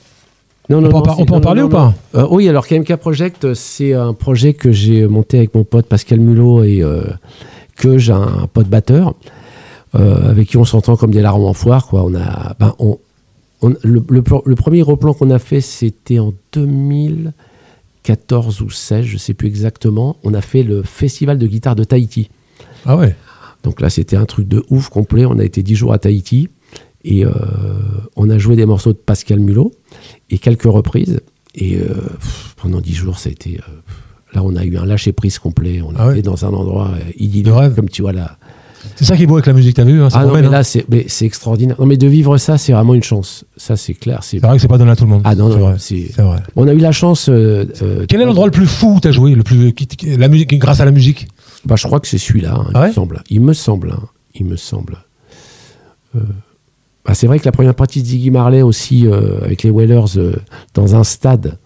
Non, 0.70 0.84
On 0.84 0.90
peut 0.90 0.96
en 0.96 1.02
par- 1.04 1.16
c'est- 1.16 1.22
on 1.22 1.26
peut 1.26 1.34
en 1.36 1.42
parler 1.42 1.62
ou 1.62 1.70
pas? 1.70 1.94
Euh, 2.16 2.26
Oui, 2.32 2.50
alors 2.50 2.66
KMK 2.66 2.96
Project, 2.96 3.54
c'est 3.54 3.94
un 3.94 4.14
projet 4.14 4.54
que 4.54 4.72
j'ai 4.72 5.06
monté 5.06 5.38
avec 5.38 5.54
mon 5.54 5.64
pote 5.64 5.86
Pascal 5.86 6.20
Mulot 6.20 6.64
et 6.64 6.82
euh, 6.82 7.04
que 7.76 7.98
j'ai 8.00 8.14
un 8.14 8.48
pote 8.52 8.68
batteur 8.68 9.14
euh, 9.96 10.30
avec 10.30 10.50
qui 10.50 10.58
on 10.58 10.66
s'entend 10.66 10.96
comme 10.98 11.12
des 11.12 11.22
larmes 11.22 11.44
en 11.46 11.54
foire. 11.54 11.88
Quoi. 11.88 12.04
On 12.04 12.14
a, 12.16 12.56
ben, 12.60 12.74
on, 12.80 13.00
on- 13.62 13.74
le, 13.84 14.04
le 14.10 14.22
plan- 14.22 14.42
le 14.46 14.56
premier 14.56 14.82
replan 14.82 15.14
qu'on 15.14 15.30
a 15.32 15.40
fait, 15.40 15.62
c'était 15.62 16.20
en 16.20 16.34
2014 18.04 18.62
ou 18.62 18.70
16, 18.70 19.06
je 19.06 19.18
sais 19.18 19.34
plus 19.34 19.48
exactement. 19.48 20.18
On 20.24 20.34
a 20.34 20.42
fait 20.42 20.64
le 20.64 20.84
festival 20.84 21.38
de 21.38 21.48
guitare 21.48 21.76
de 21.76 21.84
Tahiti. 21.84 22.30
Ah 22.86 22.98
ouais. 22.98 23.16
Donc 23.64 23.82
là, 23.82 23.90
c'était 23.90 24.16
un 24.16 24.26
truc 24.26 24.48
de 24.48 24.64
ouf 24.70 24.90
complet. 24.90 25.26
On 25.26 25.40
a 25.40 25.44
été 25.44 25.64
10 25.64 25.76
jours 25.76 25.94
à 25.94 25.98
Tahiti 26.00 26.50
et 27.04 27.26
euh, 27.26 27.32
on 28.16 28.30
a 28.30 28.38
joué 28.38 28.56
des 28.56 28.66
morceaux 28.66 28.94
de 28.94 28.98
Pascal 28.98 29.40
Mulot 29.40 29.72
et 30.30 30.38
quelques 30.38 30.64
reprises. 30.64 31.20
Et 31.56 31.78
euh, 31.78 31.86
pff, 32.20 32.56
pendant 32.62 32.82
10 32.82 32.94
jours, 32.94 33.18
ça 33.18 33.30
a 33.30 33.32
été. 33.32 33.58
euh, 33.58 33.72
là, 34.34 34.44
on 34.44 34.56
a 34.56 34.64
eu 34.66 34.78
un 34.78 34.86
lâcher 34.86 35.14
prise 35.14 35.40
complet. 35.40 35.82
On 35.82 35.94
Ah 35.98 36.08
ouais. 36.08 36.14
était 36.20 36.22
dans 36.24 36.46
un 36.46 36.50
endroit 36.54 36.92
idyllique, 37.18 37.74
comme 37.76 37.90
tu 37.90 38.02
vois 38.04 38.14
là. 38.14 38.38
C'est 38.96 39.06
ça 39.06 39.18
qui 39.18 39.24
est 39.24 39.26
beau 39.26 39.36
avec 39.36 39.46
la 39.46 39.54
musique, 39.54 39.76
t'as 39.76 39.84
vu 39.84 40.02
hein, 40.02 40.08
Ah 40.14 40.26
non, 40.26 40.34
mais 40.34 40.46
hein. 40.46 40.50
là, 40.50 40.64
c'est 40.64 40.86
mais 40.90 41.06
c'est 41.08 41.26
extraordinaire. 41.26 41.76
Non, 41.80 41.86
mais 41.86 41.98
de 41.98 42.08
vivre 42.08 42.38
ça, 42.38 42.58
c'est 42.58 42.72
vraiment 42.74 42.94
une 42.94 43.04
chance. 43.04 43.44
Ça, 43.58 43.76
c'est 43.76 43.94
clair. 43.94 44.20
C'est 44.24 44.40
vrai 44.40 44.56
que 44.56 44.62
c'est 44.62 44.68
pas 44.68 44.78
donné 44.78 44.92
à 44.92 44.96
tout 44.96 45.04
le 45.06 45.10
monde. 45.10 45.22
Ah 45.26 45.36
non, 45.36 45.50
non, 45.50 45.76
c'est- 45.78 46.16
vrai. 46.22 46.40
On 46.56 46.68
a 46.68 46.74
eu 46.74 46.78
la 46.80 46.92
chance. 46.92 47.28
euh, 47.30 47.66
euh, 47.82 48.06
Quel 48.08 48.22
est 48.22 48.26
l'endroit 48.26 48.46
le 48.46 48.52
plus 48.52 48.68
fou 48.68 48.96
où 48.96 49.00
t'as 49.00 49.12
joué, 49.12 49.36
le 49.36 49.44
plus 49.44 49.74
qui- 49.74 50.16
la 50.18 50.28
musique 50.28 50.58
grâce 50.58 50.80
à 50.80 50.86
la 50.86 50.92
musique? 50.92 51.28
Bah, 51.66 51.76
je 51.78 51.88
crois 51.88 52.00
que 52.00 52.08
c'est 52.08 52.18
celui-là, 52.18 52.54
hein, 52.56 52.66
il 52.70 52.72
Ah 52.76 52.82
ouais? 52.82 52.88
me 52.90 52.94
semble. 52.94 53.24
Il 53.30 53.42
me 53.42 53.54
semble. 53.54 53.92
hein, 53.92 54.04
il 54.36 54.46
me 54.46 54.56
semble. 54.56 54.98
Euh, 56.16 56.20
bah, 57.06 57.14
c'est 57.14 57.28
vrai 57.28 57.40
que 57.40 57.46
la 57.46 57.52
première 57.52 57.76
partie 57.76 58.02
de 58.02 58.08
Ziggy 58.08 58.32
Marley 58.32 58.62
aussi, 58.62 59.08
euh, 59.08 59.40
avec 59.44 59.64
les 59.64 59.70
Whalers, 59.70 60.18
euh, 60.18 60.34
dans 60.74 60.96
un 60.96 61.04
stade, 61.04 61.58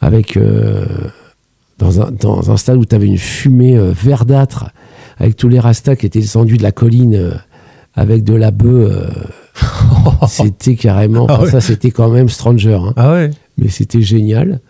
avec 0.00 0.36
euh, 0.36 0.84
dans, 1.78 2.00
un, 2.00 2.10
dans 2.10 2.50
un 2.50 2.56
stade 2.56 2.76
où 2.78 2.84
tu 2.84 2.94
avais 2.94 3.06
une 3.06 3.18
fumée 3.18 3.76
euh, 3.76 3.92
verdâtre, 3.92 4.70
avec 5.18 5.36
tous 5.36 5.48
les 5.48 5.60
rastas 5.60 5.96
qui 5.96 6.06
étaient 6.06 6.20
descendus 6.20 6.56
de 6.56 6.62
la 6.62 6.72
colline 6.72 7.14
euh, 7.14 7.32
avec 7.94 8.24
de 8.24 8.34
la 8.34 8.50
bœuf. 8.50 8.90
euh, 8.92 9.10
c'était 10.28 10.76
carrément. 10.76 11.26
Ah 11.28 11.42
ouais. 11.42 11.50
Ça, 11.50 11.60
c'était 11.60 11.90
quand 11.90 12.08
même 12.10 12.28
Stranger. 12.28 12.74
hein 12.80 12.92
Ah 12.96 13.12
ouais. 13.12 13.30
mais 13.56 13.68
c'était 13.68 14.02
génial. 14.02 14.60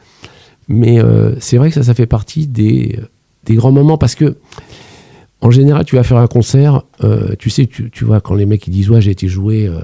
Mais 0.69 1.01
euh, 1.03 1.35
c'est 1.41 1.57
vrai 1.59 1.69
que 1.69 1.75
ça, 1.75 1.83
ça 1.83 1.95
fait 1.95 2.07
partie 2.07 2.47
des, 2.47 2.99
des 3.45 3.55
grands 3.55 3.73
moments 3.73 3.99
parce 3.99 4.15
que, 4.15 4.37
en 5.41 5.51
général, 5.51 5.85
tu 5.85 5.97
vas 5.97 6.03
faire 6.03 6.17
un 6.19 6.27
concert, 6.27 6.83
euh, 7.05 7.35
tu 7.39 7.49
sais, 7.51 7.67
tu, 7.67 7.91
tu 7.91 8.05
vois, 8.05 8.21
quand 8.21 8.35
les 8.35 8.45
mecs 8.47 8.67
ils 8.67 8.71
disent 8.71 8.91
Ouais, 8.91 9.01
j'ai 9.01 9.11
été 9.13 9.29
joué, 9.29 9.67
euh, 9.67 9.79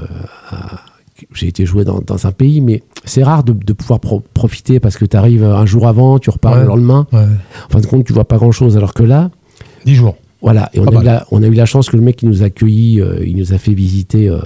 j'ai 1.32 1.46
été 1.48 1.64
joué 1.64 1.84
dans, 1.84 2.00
dans 2.00 2.26
un 2.26 2.32
pays, 2.32 2.60
mais 2.60 2.82
c'est 3.04 3.22
rare 3.22 3.44
de, 3.44 3.52
de 3.52 3.72
pouvoir 3.72 4.00
pro- 4.00 4.22
profiter 4.34 4.80
parce 4.80 4.96
que 4.96 5.04
tu 5.04 5.16
arrives 5.16 5.44
un 5.44 5.64
jour 5.66 5.86
avant, 5.86 6.18
tu 6.18 6.30
repars 6.30 6.54
Ouais. 6.54 6.60
le 6.60 6.66
lendemain. 6.66 7.06
En 7.12 7.70
fin 7.70 7.80
de 7.80 7.86
compte, 7.86 8.04
tu 8.04 8.12
vois 8.12 8.24
pas 8.26 8.36
grand 8.36 8.52
chose. 8.52 8.76
Alors 8.76 8.94
que 8.94 9.02
là, 9.04 9.30
10 9.86 9.94
jours. 9.94 10.16
Voilà, 10.44 10.68
et 10.74 10.78
on, 10.78 10.84
a 10.84 11.00
eu, 11.00 11.04
la, 11.04 11.26
on 11.30 11.42
a 11.42 11.46
eu 11.46 11.54
la 11.54 11.64
chance 11.64 11.88
que 11.88 11.96
le 11.96 12.02
mec 12.02 12.16
qui 12.16 12.26
nous 12.26 12.42
a 12.42 12.46
accueillis, 12.46 13.00
euh, 13.00 13.24
il 13.26 13.34
nous 13.34 13.54
a 13.54 13.58
fait 13.58 13.72
visiter 13.72 14.28
euh, 14.28 14.40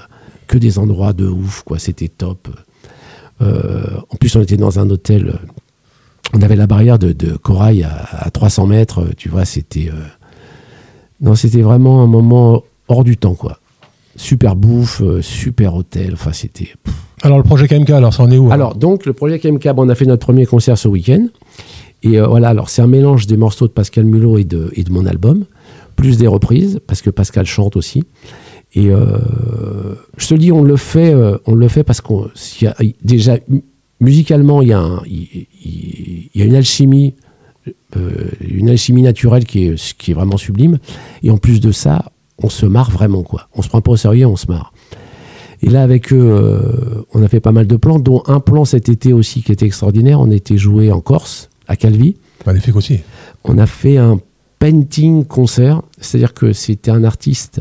que 0.47 0.57
des 0.57 0.79
endroits 0.79 1.13
de 1.13 1.27
ouf, 1.27 1.65
quoi. 1.65 1.81
C'était 1.81 2.07
top. 2.07 2.47
Euh, 3.43 3.83
en 4.09 4.15
plus, 4.15 4.37
on 4.37 4.41
était 4.41 4.57
dans 4.57 4.79
un 4.79 4.89
hôtel. 4.91 5.35
on 6.35 6.41
avait 6.41 6.55
la 6.55 6.69
barrière 6.69 7.01
de, 7.01 7.11
de 7.11 7.37
corail 7.37 7.83
à, 7.83 8.07
à 8.13 8.31
300 8.31 8.69
mètres. 8.69 9.09
Tu 9.17 9.29
vois, 9.29 9.45
c'était. 9.45 9.91
non, 11.21 11.35
c'était 11.35 11.63
vraiment 11.63 12.01
un 12.01 12.07
moment 12.07 12.63
hors 12.87 13.03
du 13.03 13.17
temps, 13.17 13.35
quoi. 13.35 13.59
Super 14.15 14.55
bouffe, 14.55 15.03
super 15.21 15.75
hôtel. 15.75 16.13
Enfin, 16.13 16.33
c'était. 16.33 16.75
Alors 17.23 17.39
le 17.39 17.45
projet 17.45 17.67
KMK, 17.67 17.91
alors 17.91 18.15
ça 18.15 18.23
en 18.23 18.31
est 18.31 18.39
où 18.39 18.47
hein 18.47 18.53
Alors, 18.53 18.77
donc, 18.77 19.05
le 19.05 19.15
projet 19.15 19.41
KMK, 19.41 19.67
bon, 19.71 19.87
on 19.87 19.89
a 19.89 19.97
fait 19.97 20.07
notre 20.07 20.25
premier 20.25 20.47
concert 20.47 20.79
ce 20.79 20.87
week-end. 20.87 21.27
Et 22.05 22.21
voilà, 22.21 22.51
alors 22.51 22.71
c'est 22.71 22.83
un 22.83 22.87
mélange 22.87 23.27
des 23.27 23.37
morceaux 23.37 23.67
de 23.67 23.73
Pascal 23.73 24.05
Mulot 24.05 24.39
et 24.39 24.45
de, 24.45 24.71
et 24.75 24.85
de 24.85 24.93
mon 24.93 25.05
album, 25.05 25.45
plus 25.99 26.17
des 26.17 26.29
reprises, 26.29 26.79
parce 26.87 27.03
que 27.03 27.11
Pascal 27.11 27.45
chante 27.45 27.75
aussi. 27.77 28.05
Et 28.75 28.89
euh, 28.91 29.19
je 30.17 30.29
te 30.29 30.35
dis, 30.35 30.53
on 30.53 30.63
le 30.63 30.77
fait, 30.77 31.13
euh, 31.13 31.39
on 31.47 31.55
le 31.55 31.69
fait 31.69 31.83
parce 31.83 32.01
qu'on 32.01 32.29
y 32.63 32.67
a- 32.67 32.77
déjà 33.03 33.39
mu- 33.49 33.65
musicalement, 34.01 34.63
il 34.63 34.69
y 34.69 34.73
a, 34.73 34.79
un- 34.81 35.03
il, 35.07 35.47
il- 35.65 36.31
il 36.35 36.41
y 36.41 36.43
a 36.43 36.45
une 36.47 36.55
alchimie, 36.55 37.15
euh, 37.97 38.31
une 38.41 38.69
alchimie 38.69 39.03
naturelle 39.03 39.45
qui 39.45 39.65
est, 39.67 39.97
qui 39.97 40.13
est 40.13 40.15
vraiment 40.15 40.37
sublime. 40.37 40.79
Et 41.25 41.31
en 41.31 41.39
plus 41.39 41.61
de 41.61 41.73
ça, 41.73 42.05
on 42.43 42.49
se 42.49 42.67
marre 42.67 42.91
vraiment 42.91 43.23
quoi. 43.25 43.49
On 43.55 43.63
se 43.63 43.69
prend 43.69 43.81
pas 43.81 43.91
au 43.93 43.97
sérieux, 43.97 44.27
on 44.27 44.37
se 44.37 44.47
marre. 44.47 44.73
Et 45.63 45.69
là, 45.71 45.83
avec 45.83 46.13
eux, 46.13 46.17
euh, 46.21 47.03
on 47.15 47.23
a 47.25 47.29
fait 47.29 47.41
pas 47.41 47.51
mal 47.53 47.67
de 47.67 47.77
plans, 47.77 47.99
dont 47.99 48.23
un 48.27 48.39
plan 48.39 48.65
cet 48.65 48.89
été 48.89 49.13
aussi 49.13 49.43
qui 49.43 49.51
était 49.51 49.67
extraordinaire. 49.67 50.21
On 50.21 50.31
était 50.31 50.57
joué 50.59 50.93
en 50.93 51.01
Corse, 51.01 51.51
à 51.67 51.75
Calvi. 51.75 52.15
Magnifique 52.47 52.77
aussi. 52.77 53.01
On 53.43 53.59
a 53.59 53.67
fait 53.67 53.97
un 53.97 54.21
painting 54.59 55.25
concert, 55.25 55.83
c'est-à-dire 56.01 56.35
que 56.35 56.53
c'était 56.53 56.91
un 56.91 57.05
artiste 57.05 57.61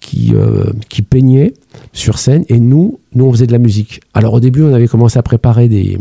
qui, 0.00 0.32
euh, 0.34 0.64
qui 0.88 1.02
peignait 1.02 1.54
sur 1.92 2.18
scène 2.18 2.44
et 2.48 2.60
nous, 2.60 2.98
nous, 3.14 3.24
on 3.26 3.32
faisait 3.32 3.46
de 3.46 3.52
la 3.52 3.58
musique. 3.58 4.00
Alors 4.12 4.34
au 4.34 4.40
début, 4.40 4.62
on 4.62 4.74
avait 4.74 4.88
commencé 4.88 5.18
à 5.18 5.22
préparer 5.22 5.68
des, 5.68 5.98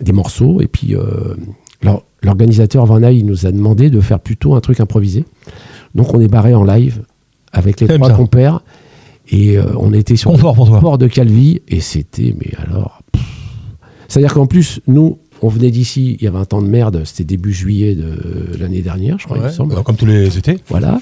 des 0.00 0.12
morceaux 0.12 0.60
et 0.60 0.66
puis 0.68 0.94
euh, 0.94 1.34
l'or- 1.82 2.04
l'organisateur 2.22 2.86
Van 2.86 3.02
Eyck 3.02 3.24
nous 3.24 3.46
a 3.46 3.52
demandé 3.52 3.90
de 3.90 4.00
faire 4.00 4.20
plutôt 4.20 4.54
un 4.54 4.60
truc 4.60 4.80
improvisé. 4.80 5.24
Donc 5.94 6.14
on 6.14 6.20
est 6.20 6.28
barré 6.28 6.54
en 6.54 6.64
live 6.64 7.02
avec 7.52 7.80
les 7.80 7.88
trois 7.88 8.08
ça 8.10 8.14
compères 8.14 8.60
et 9.30 9.58
euh, 9.58 9.64
on 9.76 9.92
était 9.92 10.16
sur 10.16 10.30
Confort 10.30 10.54
pour 10.54 10.68
toi. 10.68 10.80
port 10.80 10.98
de 10.98 11.06
Calvi 11.06 11.60
et 11.68 11.80
c'était 11.80 12.34
mais 12.38 12.52
alors 12.66 13.00
pff. 13.12 13.22
c'est 14.08 14.20
à 14.20 14.22
dire 14.22 14.32
qu'en 14.34 14.46
plus 14.46 14.80
nous 14.86 15.18
on 15.42 15.48
venait 15.48 15.70
d'ici, 15.70 16.16
il 16.18 16.24
y 16.24 16.26
avait 16.28 16.38
un 16.38 16.44
temps 16.44 16.62
de 16.62 16.68
merde, 16.68 17.02
c'était 17.04 17.24
début 17.24 17.52
juillet 17.52 17.94
de 17.94 18.56
l'année 18.58 18.82
dernière, 18.82 19.18
je 19.18 19.24
crois, 19.26 19.36
il 19.38 19.42
me 19.44 19.50
semble. 19.50 19.74
bah, 19.74 19.82
comme 19.84 19.96
tous 19.96 20.06
les 20.06 20.36
étés. 20.38 20.58
Voilà. 20.68 21.00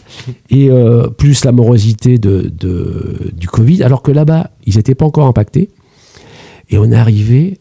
Et 0.51 0.71
euh, 0.71 1.09
plus 1.09 1.45
la 1.45 1.53
morosité 1.53 2.19
de, 2.19 2.51
de- 2.59 3.31
du 3.33 3.49
Covid, 3.49 3.83
alors 3.83 4.03
que 4.03 4.11
là-bas, 4.11 4.51
ils 4.67 4.77
n'étaient 4.77 4.95
pas 4.95 5.07
encore 5.07 5.27
impactés. 5.27 5.71
Et 6.71 6.79
on 6.79 6.91
est 6.91 6.97
arrivé 6.97 7.59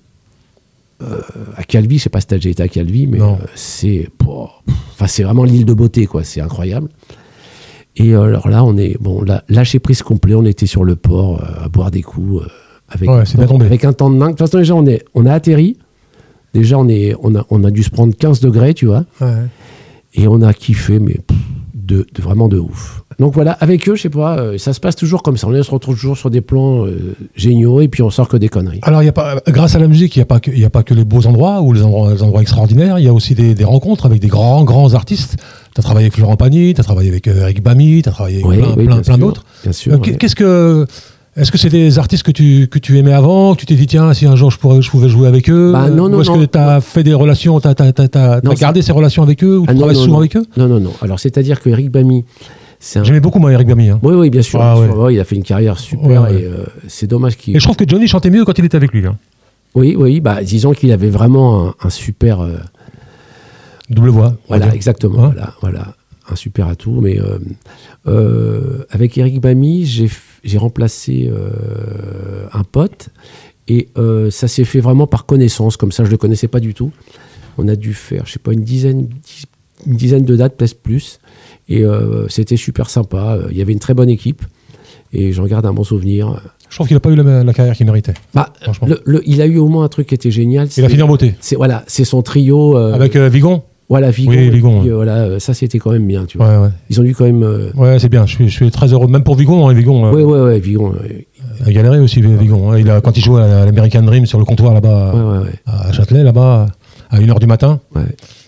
euh, 1.01 1.19
à 1.57 1.63
Calvi, 1.63 1.97
je 1.97 2.03
sais 2.03 2.09
pas 2.09 2.21
si 2.21 2.27
tu 2.27 2.33
as 2.33 2.37
déjà 2.37 2.49
été 2.49 2.63
à 2.63 2.67
Calvi, 2.67 3.05
mais 3.07 3.21
euh, 3.21 3.33
c'est 3.53 4.09
pouah, 4.17 4.51
enfin, 4.93 5.07
c'est 5.07 5.23
vraiment 5.23 5.43
l'île 5.43 5.65
de 5.65 5.73
beauté, 5.73 6.05
quoi. 6.07 6.23
C'est 6.23 6.41
incroyable. 6.41 6.89
Et 7.97 8.13
euh, 8.13 8.23
alors 8.23 8.49
là, 8.49 8.63
on 8.65 8.75
est 8.77 8.97
bon, 9.01 9.21
là, 9.21 9.43
lâcher 9.47 9.79
prise 9.79 10.01
complet. 10.03 10.35
On 10.35 10.43
était 10.45 10.65
sur 10.65 10.83
le 10.83 10.95
port 10.97 11.41
à 11.63 11.69
boire 11.69 11.91
des 11.91 12.01
coups 12.01 12.43
Ouais, 13.07 13.25
avec 13.67 13.85
un 13.85 13.93
temps 13.93 14.09
de 14.09 14.17
dingue. 14.19 14.27
De 14.27 14.31
toute 14.33 14.39
façon, 14.39 14.57
déjà, 14.59 14.75
on, 14.75 14.85
est, 14.85 15.03
on 15.15 15.25
a 15.25 15.33
atterri. 15.33 15.77
Déjà, 16.55 16.77
on, 16.79 16.87
est, 16.87 17.13
on, 17.21 17.35
a, 17.35 17.45
on 17.49 17.63
a 17.63 17.69
dû 17.71 17.83
se 17.83 17.89
prendre 17.89 18.15
15 18.15 18.39
degrés, 18.39 18.73
tu 18.73 18.85
vois. 18.87 19.03
Et 20.13 20.27
on 20.27 20.41
a 20.41 20.53
kiffé, 20.53 20.99
mais 20.99 21.15
pff, 21.15 21.37
de, 21.73 22.07
de- 22.15 22.21
vraiment 22.21 22.47
de 22.47 22.57
ouf. 22.57 23.03
Donc 23.19 23.33
voilà, 23.33 23.51
avec 23.51 23.87
eux, 23.89 23.95
je 23.95 24.03
sais 24.03 24.09
pas, 24.09 24.37
euh, 24.39 24.57
ça 24.57 24.71
se 24.73 24.79
passe 24.79 24.95
toujours 24.95 25.21
comme 25.23 25.35
ça. 25.37 25.47
On 25.47 25.63
se 25.63 25.71
retrouve 25.71 25.95
toujours 25.95 26.17
sur 26.17 26.29
des 26.29 26.41
plans 26.41 26.85
euh, 26.85 27.15
géniaux 27.35 27.79
et 27.81 27.87
puis 27.89 28.01
on 28.01 28.09
sort 28.09 28.27
que 28.29 28.37
des 28.37 28.47
conneries. 28.49 28.79
Alors, 28.83 29.03
y 29.03 29.07
a 29.07 29.11
pas, 29.13 29.35
grâce 29.47 29.75
à 29.75 29.79
la 29.79 29.87
musique, 29.87 30.15
il 30.15 30.19
n'y 30.19 30.23
a, 30.23 30.25
pas 30.25 30.39
que- 30.39 30.51
y 30.51 30.63
a 30.65 30.69
pas 30.69 30.83
que 30.83 30.93
les 30.93 31.03
beaux 31.05 31.25
endroits 31.27 31.61
ou 31.61 31.73
les 31.73 31.81
endroits, 31.83 32.13
les 32.13 32.23
endroits 32.23 32.41
extraordinaires. 32.41 32.97
Il 32.99 33.05
y 33.05 33.07
a 33.09 33.13
aussi 33.13 33.35
des, 33.35 33.53
des 33.55 33.63
rencontres 33.65 34.05
avec 34.05 34.19
des 34.21 34.27
grands, 34.29 34.63
grands 34.63 34.93
artistes. 34.93 35.35
Tu 35.73 35.79
as 35.79 35.83
travaillé 35.83 36.05
avec 36.05 36.15
Florent 36.15 36.37
Pagny, 36.37 36.73
tu 36.73 36.81
as 36.81 36.83
travaillé 36.85 37.09
avec 37.09 37.27
euh, 37.27 37.41
Eric 37.41 37.61
Bamy, 37.61 38.01
tu 38.01 38.09
as 38.09 38.13
travaillé 38.13 38.37
avec 38.43 38.47
Oui, 38.47 38.57
plein, 38.57 38.73
oui, 38.95 39.01
plein, 39.03 39.17
d'autres. 39.17 39.43
Bien 39.63 39.71
sûr. 39.73 39.93
Euh, 39.93 39.97
ouais. 39.97 40.15
Qu'est-ce 40.17 40.35
que. 40.35 40.85
Est-ce 41.37 41.51
que 41.51 41.57
c'est 41.57 41.69
des 41.69 41.99
artistes 41.99 42.23
que 42.23 42.31
tu, 42.31 42.67
que 42.69 42.79
tu 42.79 42.97
aimais 42.97 43.11
avant, 43.11 43.55
que 43.55 43.59
tu 43.59 43.65
t'es 43.65 43.75
dit, 43.75 43.87
tiens, 43.87 44.13
si 44.13 44.25
un 44.25 44.37
jour 44.37 44.51
je, 44.51 44.57
pourrais, 44.57 44.81
je 44.81 44.89
pouvais 44.89 45.09
jouer 45.09 45.27
avec 45.27 45.49
eux 45.49 45.71
Bah, 45.73 45.89
non, 45.89 46.07
non, 46.07 46.17
Ou 46.17 46.21
est-ce 46.21 46.31
que 46.31 46.45
tu 46.45 46.57
as 46.57 46.79
fait 46.79 47.03
des 47.03 47.13
relations, 47.13 47.59
tu 47.59 47.67
as, 47.67 48.41
gardé 48.57 48.81
ces 48.81 48.93
relations 48.93 49.21
avec 49.21 49.43
eux 49.43 49.57
ou 49.57 49.65
Ah, 49.67 49.71
tu 49.71 49.73
non, 49.73 49.79
travailles 49.81 50.01
souvent 50.03 50.19
avec 50.19 50.37
eux? 50.37 50.45
Non, 50.55 50.67
non, 50.67 50.79
non. 50.79 50.93
Alors, 51.01 51.19
c'est-à-dire 51.19 51.59
que 51.59 51.69
Eric 51.69 51.91
c'est 52.79 52.99
un. 52.99 53.03
J'aimais 53.03 53.19
beaucoup, 53.19 53.39
moi, 53.39 53.51
Eric 53.51 53.67
Bamy. 53.67 53.89
hein. 53.89 53.99
Oui, 54.03 54.13
oui, 54.15 54.29
bien 54.29 54.41
sûr. 54.41 54.61
Ah, 54.61 54.73
bien 54.75 54.83
ouais. 54.83 54.87
sûr. 54.89 54.97
Ouais, 54.99 55.13
il 55.15 55.19
a 55.19 55.23
fait 55.23 55.35
une 55.35 55.43
carrière 55.43 55.79
super 55.79 56.23
Ouais, 56.23 56.41
et 56.41 56.45
euh, 56.45 56.65
c'est 56.87 57.07
dommage 57.07 57.35
qu'il. 57.35 57.55
Et 57.55 57.59
je 57.59 57.63
trouve 57.63 57.75
que 57.77 57.85
Johnny 57.87 58.07
chantait 58.07 58.29
mieux 58.29 58.45
quand 58.45 58.57
il 58.59 58.65
était 58.65 58.77
avec 58.77 58.91
lui. 58.91 59.01
Là. 59.01 59.15
Oui, 59.73 59.95
oui, 59.97 60.19
bah, 60.19 60.43
disons 60.43 60.71
qu'il 60.71 60.91
avait 60.91 61.09
vraiment 61.09 61.67
un, 61.69 61.73
un 61.83 61.89
super. 61.89 62.41
euh, 62.41 62.57
Double 63.89 64.09
voix. 64.09 64.35
Voilà, 64.47 64.73
exactement. 64.73 65.27
Voilà, 65.27 65.53
voilà, 65.61 65.93
un 66.29 66.35
super 66.35 66.67
atout. 66.67 66.99
Mais 67.01 67.19
euh, 68.07 68.83
avec 68.89 69.17
Eric 69.17 69.39
Bamy, 69.41 69.85
j'ai 69.85 70.09
j'ai 70.45 70.57
remplacé 70.57 71.29
euh, 71.31 72.47
un 72.53 72.63
pote 72.63 73.09
et 73.67 73.89
euh, 73.97 74.29
ça 74.29 74.47
s'est 74.47 74.63
fait 74.63 74.79
vraiment 74.79 75.07
par 75.07 75.25
connaissance. 75.25 75.75
Comme 75.75 75.91
ça, 75.91 76.05
je 76.05 76.11
le 76.11 76.17
connaissais 76.17 76.47
pas 76.47 76.59
du 76.59 76.73
tout. 76.73 76.91
On 77.57 77.67
a 77.67 77.75
dû 77.75 77.93
faire, 77.93 78.25
je 78.25 78.33
sais 78.33 78.39
pas, 78.39 78.53
une 78.53 78.63
dizaine, 78.63 79.09
une 79.87 79.95
dizaine 79.97 80.23
de 80.25 80.35
dates, 80.35 80.55
peut-être 80.55 80.81
plus. 80.81 81.19
Et 81.67 81.83
euh, 81.83 82.27
c'était 82.29 82.57
super 82.57 82.89
sympa. 82.89 83.39
Il 83.49 83.57
y 83.57 83.61
avait 83.61 83.73
une 83.73 83.79
très 83.79 83.93
bonne 83.93 84.09
équipe 84.09 84.43
et 85.13 85.33
j'en 85.33 85.45
garde 85.45 85.65
un 85.65 85.73
bon 85.73 85.83
souvenir. 85.83 86.41
Je 86.69 86.75
trouve 86.75 86.87
qu'il 86.87 86.95
n'a 86.95 86.99
pas 86.99 87.09
eu 87.11 87.15
la, 87.15 87.43
la 87.43 87.53
carrière 87.53 87.75
qu'il 87.75 87.85
méritait. 87.85 88.13
Bah, 88.33 88.51
Franchement. 88.61 88.87
le- 88.87 89.01
le- 89.05 89.21
il 89.27 89.41
a 89.41 89.45
eu 89.47 89.57
au 89.57 89.67
moins 89.67 89.83
un 89.85 89.87
truc 89.87 90.07
qui 90.07 90.15
était 90.15 90.31
génial. 90.31 90.67
Il 90.77 90.85
a 90.85 90.89
fini 90.89 91.01
en 91.01 91.07
beauté. 91.07 91.35
C'est 91.39 91.55
voilà, 91.55 91.83
c'est 91.87 92.05
son 92.05 92.21
trio. 92.21 92.75
Avec 92.75 93.15
Vigon? 93.15 93.63
Voilà 93.89 94.09
Vigon. 94.11 94.31
Oui, 94.31 94.49
Vigon, 94.49 94.79
puis, 94.81 94.89
ouais. 94.89 94.95
voilà, 94.95 95.15
euh, 95.23 95.39
ça 95.39 95.53
c'était 95.53 95.77
quand 95.79 95.91
même 95.91 96.07
bien, 96.07 96.25
tu 96.25 96.37
vois. 96.37 96.47
Ouais, 96.49 96.57
ouais. 96.65 96.69
Ils 96.89 96.99
ont 96.99 97.03
dû 97.03 97.13
quand 97.15 97.25
même. 97.25 97.43
euh, 97.43 97.71
Ouais, 97.75 97.99
c'est 97.99 98.09
bien. 98.09 98.25
Je 98.25 98.33
suis, 98.35 98.49
je 98.49 98.53
suis 98.53 98.71
très 98.71 98.91
heureux. 98.93 99.07
Même 99.07 99.23
pour 99.23 99.35
Vigon, 99.35 99.67
hein, 99.67 99.73
Vigon. 99.73 100.05
euh, 100.07 100.11
Ouais, 100.11 100.23
ouais, 100.23 100.41
ouais, 100.41 100.59
Vigon. 100.59 100.91
ouais. 100.91 101.27
Il 101.61 101.69
a 101.69 101.71
galéré 101.73 101.99
aussi, 101.99 102.21
Vigon. 102.21 102.71
hein. 102.71 102.79
Il 102.79 102.89
a, 102.89 102.99
quand 103.01 103.15
il 103.17 103.23
jouait 103.23 103.41
à 103.41 103.65
l'American 103.65 104.01
Dream 104.01 104.25
sur 104.25 104.39
le 104.39 104.45
comptoir 104.45 104.73
là-bas, 104.73 105.43
à 105.65 105.91
Châtelet, 105.91 106.23
là-bas, 106.23 106.65
à 107.09 107.19
1h 107.19 107.39
du 107.39 107.47
matin, 107.47 107.79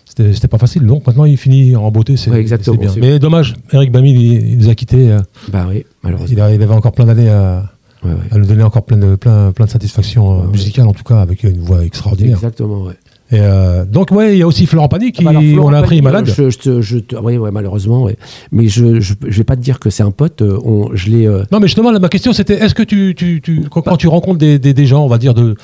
c'était 0.06 0.48
pas 0.48 0.58
facile. 0.58 0.84
Donc 0.86 1.06
maintenant, 1.06 1.26
il 1.26 1.38
finit 1.38 1.76
en 1.76 1.90
beauté, 1.92 2.18
c'est 2.18 2.32
bien. 2.32 2.90
Mais 3.00 3.20
dommage, 3.20 3.54
Eric 3.72 3.92
Bamy, 3.92 4.12
il, 4.12 4.50
il 4.52 4.58
nous 4.58 4.70
a 4.70 4.76
quittés. 4.76 5.16
Bah 5.52 5.66
oui, 5.70 5.86
malheureusement. 6.04 6.28
Il, 6.36 6.42
a- 6.42 6.54
il 6.54 6.62
avait 6.62 6.74
encore 6.74 6.92
plein 6.92 7.06
d'années 7.06 7.30
à, 7.30 7.64
Ouais, 8.04 8.12
ouais. 8.12 8.18
à 8.32 8.38
nous 8.38 8.46
donner 8.46 8.62
encore 8.62 8.86
plein 8.86 8.98
de, 8.98 9.16
plein, 9.16 9.52
plein 9.52 9.66
de 9.66 9.72
satisfaction 9.72 10.42
ouais. 10.42 10.48
musicale, 10.52 10.88
en 10.88 10.94
tout 10.94 11.04
cas, 11.04 11.20
avec 11.20 11.42
une 11.44 11.58
voix 11.60 11.84
extraordinaire. 11.84 12.36
Exactement, 12.36 12.84
ouais. 12.84 12.94
Et 13.30 13.40
euh, 13.42 13.84
donc, 13.86 14.12
ouais, 14.12 14.36
il 14.36 14.40
y 14.40 14.42
a 14.42 14.48
aussi 14.48 14.66
Florent 14.66 14.88
Pagny 14.88 15.12
qui, 15.12 15.26
Ah 15.28 15.34
bah 15.34 15.40
Florent 15.42 15.70
on 15.70 15.74
a 15.74 15.80
appris, 15.80 15.98
est 15.98 16.02
malade. 16.02 16.26
Je, 16.34 16.50
je 16.50 16.82
je 16.82 16.98
ouais, 17.18 17.38
ouais, 17.38 17.52
malheureusement, 17.52 18.04
ouais. 18.04 18.16
Mais 18.54 18.68
je, 18.70 19.02
je, 19.02 19.14
je 19.28 19.38
vais 19.38 19.44
pas 19.44 19.56
te 19.58 19.62
dire 19.62 19.80
que 19.80 19.90
c'est 19.90 20.04
un 20.04 20.12
pote. 20.12 20.42
euh, 20.42 20.58
On, 20.64 20.90
je 20.96 21.10
l'ai. 21.10 21.28
euh, 21.28 21.44
Non, 21.52 21.60
mais 21.60 21.68
justement, 21.68 21.92
là, 21.92 22.00
ma 22.00 22.08
question, 22.10 22.32
c'était 22.32 22.54
est-ce 22.54 22.74
que 22.74 22.84
tu, 22.84 23.16
tu, 23.18 23.42
tu- 23.42 23.64
quand, 23.70 23.98
tu 23.98 24.08
rencontres 24.08 24.38
des, 24.40 24.60
des, 24.60 24.74
des 24.74 24.86
gens, 24.86 25.04
on 25.04 25.08
va 25.10 25.18
dire, 25.18 25.34
de, 25.34 25.56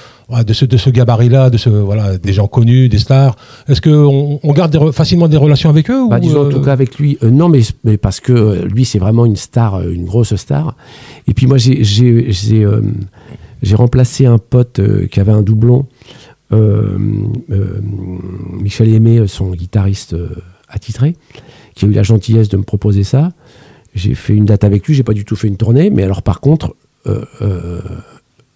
de 0.45 0.53
ce, 0.53 0.66
de 0.66 0.76
ce 0.78 0.89
gabarit-là, 0.89 1.49
de 1.49 1.57
ce, 1.57 1.70
voilà, 1.70 2.18
des 2.18 2.34
gens 2.34 2.47
connus, 2.47 2.89
des 2.89 2.99
stars, 2.99 3.36
est-ce 3.70 3.82
qu'on 3.82 4.39
on 4.43 4.53
garde 4.53 4.72
des 4.78 4.91
facilement 4.91 5.28
des 5.30 5.38
relations 5.38 5.70
avec 5.70 5.89
eux 5.89 6.07
Bah, 6.09 6.18
ou, 6.18 6.20
disons 6.20 6.47
en 6.47 6.49
tout 6.49 6.61
cas 6.61 6.74
avec 6.74 6.97
lui, 6.99 7.18
non 7.22 7.47
mais, 7.49 7.61
mais 7.84 7.97
parce 7.97 8.20
que 8.20 8.64
lui 8.66 8.84
c'est 8.86 8.99
vraiment 8.99 9.26
une 9.26 9.36
star, 9.36 9.88
une 9.88 10.05
grosse 10.05 10.36
star. 10.36 10.76
Et 11.28 11.34
puis 11.34 11.45
moi 11.47 11.57
j'ai 11.57 11.84
j'ai 11.84 12.28
j'ai, 13.61 13.76
remplacé 13.76 14.26
un 14.26 14.38
pote 14.38 14.82
qui 15.09 15.20
avait 15.20 15.32
un 15.32 15.41
doublon, 15.41 15.86
Michel 18.62 18.93
Aimé, 18.93 19.28
son 19.28 19.51
guitariste 19.51 20.14
euh, 20.14 20.30
attitré, 20.68 21.16
qui 21.76 21.86
a 21.86 21.88
eu 21.88 21.91
la 21.91 22.04
gentillesse 22.04 22.49
de 22.49 22.58
me 22.58 22.64
proposer 22.64 23.04
ça. 23.04 23.32
J'ai 23.95 24.16
fait 24.16 24.34
une 24.34 24.45
date 24.45 24.64
avec 24.64 24.88
lui, 24.88 24.93
j'ai 24.93 25.04
pas 25.04 25.14
du 25.14 25.26
tout 25.26 25.36
fait 25.36 25.47
une 25.47 25.58
tournée, 25.58 25.89
mais 25.89 26.04
alors 26.04 26.24
par 26.24 26.39
contre, 26.39 26.76
euh, 27.06 27.26
euh, 27.41 27.82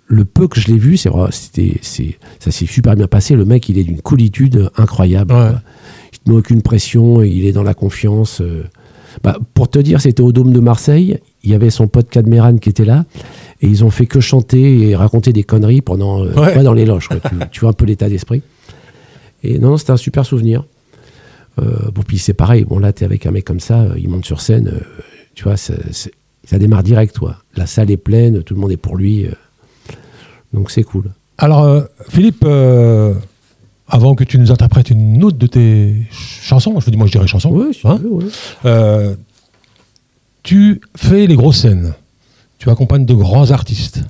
le 0.07 0.25
peu 0.25 0.47
que 0.47 0.59
je 0.59 0.67
l'ai 0.67 0.77
vu, 0.77 0.97
c'est 0.97 1.09
vrai, 1.09 1.29
c'était, 1.31 1.77
c'est, 1.81 2.17
ça 2.39 2.49
s'est 2.51 2.65
super 2.65 2.95
bien 2.95 3.07
passé. 3.07 3.35
Le 3.35 3.45
mec, 3.45 3.67
il 3.69 3.77
est 3.77 3.83
d'une 3.83 4.01
coolitude 4.01 4.71
incroyable. 4.77 5.33
Ouais. 5.33 5.51
Il 6.13 6.29
ne 6.29 6.33
met 6.33 6.39
aucune 6.39 6.61
pression, 6.61 7.21
il 7.21 7.45
est 7.45 7.51
dans 7.51 7.63
la 7.63 7.73
confiance. 7.73 8.41
euh. 8.41 8.63
Bah, 9.23 9.37
pour 9.53 9.69
te 9.69 9.79
dire, 9.79 9.99
c'était 9.99 10.21
au 10.21 10.31
Dôme 10.31 10.53
de 10.53 10.59
Marseille. 10.59 11.19
Il 11.43 11.49
y 11.49 11.55
avait 11.55 11.69
son 11.69 11.87
pote 11.87 12.09
Cadmeran 12.09 12.57
qui 12.57 12.69
était 12.69 12.85
là. 12.85 13.05
Et 13.61 13.67
ils 13.67 13.83
ont 13.83 13.89
fait 13.89 14.05
que 14.05 14.19
chanter 14.19 14.89
et 14.89 14.95
raconter 14.95 15.33
des 15.33 15.43
conneries 15.43 15.81
pendant, 15.81 16.23
euh, 16.23 16.31
Ouais. 16.33 16.63
dans 16.63 16.73
les 16.73 16.85
loges. 16.85 17.07
quoi. 17.07 17.17
tu, 17.19 17.29
tu 17.51 17.59
vois 17.61 17.69
un 17.69 17.73
peu 17.73 17.85
l'état 17.85 18.07
d'esprit. 18.09 18.41
Et 19.43 19.57
non, 19.59 19.69
non, 19.71 19.77
c'était 19.77 19.91
un 19.91 19.97
super 19.97 20.25
souvenir. 20.25 20.63
Euh, 21.59 21.89
bon, 21.93 22.03
puis 22.03 22.19
c'est 22.19 22.33
pareil. 22.33 22.65
Bon, 22.65 22.77
là, 22.79 22.93
tu 22.93 23.01
es 23.01 23.05
avec 23.05 23.25
un 23.25 23.31
mec 23.31 23.45
comme 23.45 23.59
ça, 23.59 23.81
euh, 23.81 23.93
il 23.97 24.09
monte 24.09 24.25
sur 24.25 24.41
scène. 24.41 24.67
euh, 24.67 24.79
tu 25.33 25.43
vois, 25.43 25.57
ça, 25.57 25.73
démarre 26.53 26.83
direct, 26.83 27.15
toi. 27.15 27.37
La 27.55 27.65
salle 27.65 27.89
est 27.91 27.97
pleine, 27.97 28.43
tout 28.43 28.53
le 28.53 28.59
monde 28.59 28.71
est 28.71 28.77
pour 28.77 28.95
lui. 28.95 29.25
donc 30.53 30.69
c'est 30.71 30.83
cool. 30.83 31.11
Alors, 31.39 31.83
Philippe, 32.09 32.43
avant 33.87 34.15
que 34.15 34.23
tu 34.23 34.37
nous 34.39 34.51
interprètes 34.51 34.89
une 34.89 35.23
autre 35.23 35.37
de 35.37 35.47
tes 35.47 35.93
ch- 36.09 36.39
chansons, 36.43 36.79
je 36.79 36.89
dis 36.89 36.97
moi 36.97 37.05
je 37.07 37.11
dirais 37.13 37.27
chansons, 37.27 37.51
Ouais, 37.51 37.71
hein, 37.85 37.99
ouais. 38.03 38.25
euh, 38.65 39.15
tu 40.43 40.81
fais 40.95 41.27
les 41.27 41.35
grosses 41.35 41.59
scènes, 41.61 41.93
tu 42.59 42.69
accompagnes 42.69 43.05
de 43.05 43.13
grands 43.13 43.51
artistes, 43.51 44.01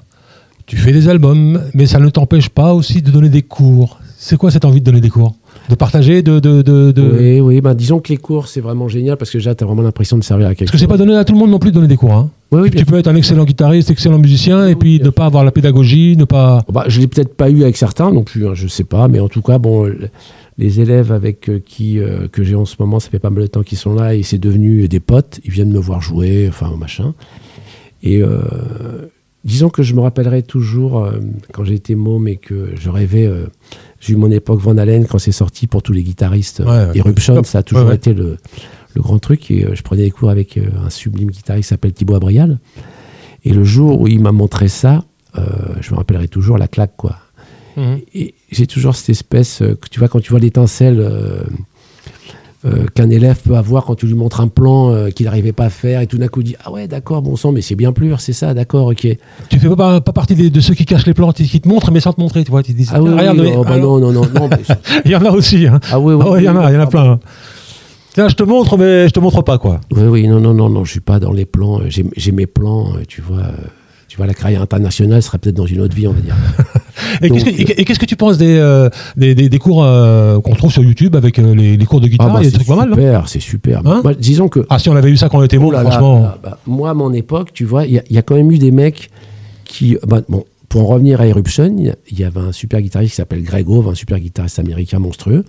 tu 0.66 0.78
fais 0.78 0.92
des 0.92 1.08
albums, 1.10 1.62
mais 1.74 1.86
ça 1.86 2.00
ne 2.00 2.10
t'empêche 2.10 2.50
pas 2.50 2.74
aussi 2.74 3.02
de 3.02 3.12
donner 3.12 3.30
des 3.30 3.42
cours. 3.42 4.00
C'est 4.18 4.36
quoi 4.38 4.52
cette 4.52 4.66
envie 4.66 4.80
de 4.82 4.86
donner 4.86 5.00
des 5.02 5.10
cours? 5.10 5.36
De 5.70 5.76
partager 5.76 6.22
de, 6.22 6.40
de, 6.40 6.62
de, 6.62 6.92
de- 6.92 7.18
Oui, 7.20 7.40
oui, 7.40 7.62
bah, 7.62 7.74
disons 7.74 8.00
que 8.00 8.10
les 8.10 8.18
cours, 8.18 8.48
c'est 8.48 8.62
vraiment 8.62 8.88
génial 8.88 9.16
parce 9.18 9.30
que 9.32 9.38
déjà, 9.38 9.54
tu 9.54 9.64
as 9.64 9.68
vraiment 9.68 9.82
l'impression 9.82 10.18
de 10.18 10.24
servir 10.24 10.48
à 10.48 10.56
quelque 10.56 10.68
Parce 10.68 10.72
que 10.72 10.78
c'est 10.78 10.88
pas 10.88 10.98
donné 10.98 11.16
à 11.16 11.24
tout 11.24 11.34
le 11.34 11.40
monde 11.40 11.52
non 11.52 11.60
plus 11.60 11.70
de 11.72 11.76
donner 11.76 11.88
des 11.88 11.98
cours. 11.98 12.14
Hein. 12.14 12.30
Oui, 12.52 12.62
oui, 12.64 12.72
tu 12.72 12.86
peux 12.86 12.98
être 12.98 13.08
un 13.08 13.16
excellent 13.16 13.44
guitariste, 13.44 13.92
excellent 13.92 14.18
musicien, 14.20 14.68
et 14.68 14.76
puis 14.76 15.00
ne 15.02 15.10
pas 15.10 15.26
avoir 15.26 15.44
la 15.44 15.52
pédagogie, 15.52 16.16
ne 16.18 16.24
pas. 16.24 16.64
Bah, 16.72 16.86
je 16.88 17.00
l'ai 17.00 17.08
peut-être 17.08 17.36
pas 17.36 17.50
eu 17.50 17.64
avec 17.64 17.78
certains 17.78 18.12
non 18.12 18.24
plus, 18.24 18.48
hein, 18.48 18.52
je 18.54 18.68
sais 18.68 18.86
pas, 18.86 19.08
mais 19.08 19.20
en 19.20 19.28
tout 19.30 19.42
cas, 19.42 19.58
bon, 19.60 19.84
le- 19.84 20.10
les 20.58 20.80
élèves 20.80 21.12
avec 21.12 21.50
euh, 21.50 21.60
qui 21.64 22.00
euh, 22.00 22.28
que 22.32 22.44
j'ai 22.44 22.56
en 22.56 22.66
ce 22.66 22.76
moment, 22.80 23.00
ça 23.00 23.10
fait 23.10 23.20
pas 23.20 23.30
mal 23.30 23.44
de 23.44 23.48
temps 23.48 23.62
qu'ils 23.64 23.78
sont 23.78 23.94
là 23.94 24.16
et 24.16 24.24
c'est 24.24 24.40
devenu 24.40 24.88
des 24.88 25.00
potes. 25.00 25.40
Ils 25.46 25.52
viennent 25.52 25.72
me 25.72 25.80
voir 25.80 26.02
jouer, 26.02 26.48
enfin 26.50 26.72
machin. 26.80 27.14
Et 28.04 28.22
euh, 28.22 28.40
disons 29.44 29.70
que 29.70 29.84
je 29.84 29.94
me 29.96 30.02
rappellerai 30.02 30.44
toujours 30.44 31.04
euh, 31.04 31.20
quand 31.54 31.64
j'étais 31.66 31.96
môme 31.96 32.28
et 32.28 32.38
que 32.38 32.72
je 32.80 32.90
rêvais. 32.90 33.26
euh, 33.26 33.48
j'ai 34.00 34.14
eu 34.14 34.16
mon 34.16 34.30
époque 34.32 34.60
Van 34.60 34.78
Halen 34.78 35.06
quand 35.08 35.18
c'est 35.18 35.32
sorti 35.32 35.66
pour 35.68 35.82
tous 35.82 35.94
les 35.94 36.04
guitaristes. 36.04 36.62
Ouais. 36.66 36.98
Eruption, 36.98 37.44
ça 37.44 37.60
a 37.60 37.64
toujours 37.64 37.88
Ouais, 37.88 37.96
été 37.96 38.14
le, 38.14 38.38
le 38.94 39.02
grand 39.02 39.18
truc. 39.20 39.50
Et 39.52 39.66
je 39.74 39.82
prenais 39.82 40.04
des 40.04 40.12
cours 40.12 40.30
avec 40.30 40.58
un 40.58 40.90
sublime 40.90 41.32
guitariste 41.32 41.68
qui 41.68 41.70
s'appelle 41.70 41.94
Thibaut 41.94 42.16
Abrial. 42.16 42.60
Et 43.44 43.54
le 43.54 43.64
jour 43.64 44.00
où 44.02 44.08
il 44.08 44.20
m'a 44.22 44.32
montré 44.32 44.68
ça, 44.68 45.04
euh, 45.38 45.42
je 45.82 45.92
me 45.92 45.98
rappellerai 45.98 46.28
toujours 46.28 46.58
la 46.58 46.68
claque, 46.68 46.96
quoi. 46.98 47.18
Et 48.16 48.34
j'ai 48.52 48.66
toujours 48.66 48.96
cette 48.96 49.10
espèce, 49.10 49.60
que 49.60 49.88
tu 49.92 50.00
vois, 50.00 50.08
quand 50.08 50.20
tu 50.20 50.32
vois 50.32 50.40
l'étincelle 50.40 51.00
euh, 51.00 51.42
qu'un 52.96 53.10
élève 53.10 53.38
peut 53.44 53.56
avoir 53.56 53.86
quand 53.86 53.96
tu 53.96 54.08
lui 54.08 54.16
montres 54.16 54.42
un 54.42 54.48
plan 54.48 54.92
euh, 54.92 55.10
qu'il 55.10 55.26
n'arrivait 55.26 55.52
pas 55.54 55.66
à 55.66 55.70
faire, 55.70 56.02
et 56.02 56.08
tout 56.08 56.18
d'un 56.18 56.28
coup 56.28 56.42
dit 56.44 56.56
Ah 56.66 56.72
ouais, 56.72 56.88
d'accord, 56.88 57.22
bon 57.22 57.36
sang, 57.36 57.52
mais 57.52 57.62
c'est 57.62 57.76
bien 57.76 57.92
plus, 57.94 58.14
c'est 58.18 58.34
ça, 58.34 58.54
d'accord, 58.54 58.88
ok. 58.88 59.08
Tu 59.50 59.60
fais 59.60 59.70
pas, 59.76 60.02
pas 60.02 60.12
partie 60.12 60.36
de 60.36 60.60
ceux 60.60 60.74
qui 60.74 60.86
cachent 60.86 61.06
les 61.06 61.14
plans, 61.14 61.32
qui 61.32 61.62
te 61.62 61.68
montrent, 61.68 61.92
mais 61.92 62.00
sans 62.00 62.14
te 62.14 62.20
montrer. 62.20 62.44
Tu 62.44 62.52
vois, 62.52 62.64
tu 62.64 62.74
dis, 62.74 62.88
Ah 62.92 63.02
oui, 63.02 63.10
regarde, 63.14 63.40
oui, 63.40 63.50
oh, 63.56 63.64
bah 63.64 63.78
non, 63.78 64.00
non, 64.00 64.12
non, 64.12 64.24
non. 64.34 64.50
mais- 64.50 64.76
Il 65.06 65.12
y 65.12 65.16
en 65.16 65.24
a 65.26 65.30
aussi. 65.32 65.68
Hein. 65.68 65.80
ah 65.92 66.00
oui, 66.00 66.14
oui, 66.16 66.24
Ah 66.26 66.32
ouais, 66.32 66.42
il 66.42 66.46
y 66.46 66.50
en 66.50 66.58
a, 66.58 66.72
il 66.72 66.74
y 66.74 66.78
en 66.78 66.82
a 66.82 66.88
plein. 66.88 67.12
hein. 67.12 67.20
Tiens, 68.14 68.28
je 68.30 68.36
te 68.36 68.44
montre, 68.44 68.78
mais 68.78 69.08
je 69.08 69.14
te 69.14 69.20
montre 69.20 69.44
pas, 69.44 69.60
quoi. 69.60 69.80
Oui, 69.92 70.04
oui, 70.04 70.28
non, 70.28 70.40
non, 70.40 70.54
non, 70.56 70.70
non, 70.70 70.84
je 70.84 70.92
suis 70.92 71.00
pas 71.00 71.20
dans 71.20 71.32
les 71.32 71.46
plans. 71.46 71.80
euh, 71.82 71.90
J'ai 71.90 72.32
mes 72.32 72.48
plans, 72.48 72.88
euh, 72.96 73.04
tu 73.08 73.22
vois. 73.22 73.38
euh, 73.40 73.52
Tu 74.08 74.18
vois, 74.18 74.26
la 74.26 74.34
carrière 74.34 74.64
internationale 74.64 75.22
serait 75.22 75.38
peut-être 75.38 75.56
dans 75.56 75.68
une 75.68 75.82
autre 75.82 75.96
vie, 75.96 76.08
on 76.08 76.14
va 76.14 76.22
dire. 76.22 76.36
Et 77.22 77.30
qu'est-ce 77.30 77.46
que, 77.46 77.50
et- 77.50 77.82
et 77.82 77.86
qu'est-ce 77.86 78.00
que 78.00 78.06
tu 78.06 78.16
penses 78.16 78.38
des, 78.38 78.58
euh, 78.58 78.90
des, 79.16 79.36
des- 79.36 79.50
des 79.50 79.60
cours 79.60 79.84
euh, 79.84 80.40
qu'on 80.40 80.54
trouve 80.56 80.72
sur 80.72 80.84
YouTube 80.84 81.16
avec 81.16 81.40
euh, 81.40 81.54
les, 81.56 81.78
les 81.78 81.86
cours 81.86 82.02
de 82.02 82.08
guitare? 82.08 82.28
Ah 82.30 82.34
bah, 82.34 82.40
Il 82.42 82.46
y 82.46 82.48
a 82.48 82.52
des 82.52 82.58
c'est 82.58 82.64
trucs 82.64 82.68
pas 82.68 82.76
mal, 82.86 82.90
super, 82.90 83.30
c'est 83.30 83.40
super. 83.40 83.82
Hein? 83.86 84.02
Moi, 84.04 84.14
disons 84.14 84.48
que 84.50 84.66
Ah, 84.70 84.80
si 84.80 84.90
on 84.90 84.96
avait 84.96 85.10
eu 85.10 85.18
ça 85.18 85.30
quand 85.30 85.40
on 85.40 85.44
était 85.44 85.58
Oh 85.58 85.62
bon, 85.62 85.72
là 85.72 85.84
là, 85.84 85.90
franchement. 85.92 86.22
bah, 86.22 86.38
bah, 86.44 86.60
moi, 86.66 86.90
à 86.90 86.94
mon 86.94 87.14
époque, 87.14 87.54
tu 87.54 87.66
vois, 87.66 87.86
il 87.86 87.94
y, 87.94 88.00
a- 88.00 88.04
il 88.10 88.16
y 88.16 88.20
a 88.20 88.22
quand 88.22 88.36
même 88.36 88.52
eu 88.52 88.58
des 88.58 88.72
mecs 88.72 89.10
qui. 89.66 89.98
bah, 90.08 90.22
bon, 90.30 90.44
pour 90.70 90.82
en 90.82 90.86
revenir 90.96 91.22
à 91.22 91.28
Eruption, 91.28 91.74
il 91.78 91.86
y 91.86 91.90
a- 91.90 91.96
il 92.12 92.20
y 92.20 92.24
avait 92.24 92.40
un 92.42 92.52
super 92.52 92.82
guitariste 92.82 93.12
qui 93.12 93.16
s'appelle 93.18 93.42
Greg 93.44 93.70
Hove, 93.70 93.88
un 93.90 93.96
super 93.96 94.20
guitariste 94.20 94.60
américain 94.60 95.00
monstrueux, 95.00 95.46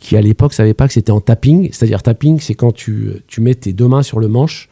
qui 0.00 0.16
à 0.16 0.20
l'époque 0.20 0.52
savait 0.52 0.74
pas 0.74 0.86
que 0.88 0.94
c'était 0.94 1.12
en 1.12 1.20
tapping. 1.20 1.68
C'est-à-dire, 1.72 2.02
tapping, 2.02 2.40
c'est 2.40 2.54
quand 2.54 2.72
tu, 2.72 3.10
tu 3.28 3.40
mets 3.40 3.54
tes 3.54 3.72
deux 3.72 3.86
mains 3.88 4.02
sur 4.02 4.18
le 4.18 4.26
manche. 4.28 4.68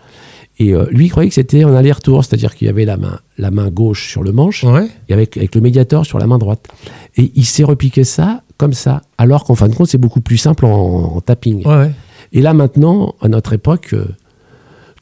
Et 0.58 0.72
euh, 0.74 0.86
lui, 0.90 1.06
il 1.06 1.08
croyait 1.10 1.28
que 1.28 1.34
c'était 1.34 1.64
en 1.64 1.74
aller-retour, 1.74 2.24
c'est-à-dire 2.24 2.54
qu'il 2.54 2.66
y 2.66 2.70
avait 2.70 2.86
la 2.86 2.96
main, 2.96 3.18
la 3.36 3.50
main 3.50 3.68
gauche 3.68 4.08
sur 4.10 4.22
le 4.22 4.32
manche 4.32 4.64
Ouais. 4.64 4.88
et 5.08 5.12
avec, 5.12 5.36
avec 5.36 5.54
le 5.54 5.60
médiator 5.60 6.06
sur 6.06 6.18
la 6.18 6.26
main 6.26 6.38
droite. 6.38 6.66
Et 7.16 7.30
il 7.34 7.44
s'est 7.44 7.64
repiqué 7.64 8.04
ça 8.04 8.42
comme 8.56 8.72
ça, 8.72 9.02
alors 9.18 9.44
qu'en 9.44 9.54
fin 9.54 9.68
de 9.68 9.74
compte, 9.74 9.88
c'est 9.88 9.98
beaucoup 9.98 10.22
plus 10.22 10.38
simple 10.38 10.64
en, 10.64 10.70
en 11.16 11.20
tapping. 11.20 11.66
Ouais. 11.66 11.90
Et 12.32 12.40
là 12.40 12.54
maintenant, 12.54 13.14
à 13.20 13.28
notre 13.28 13.52
époque, 13.52 13.90
euh, 13.92 14.06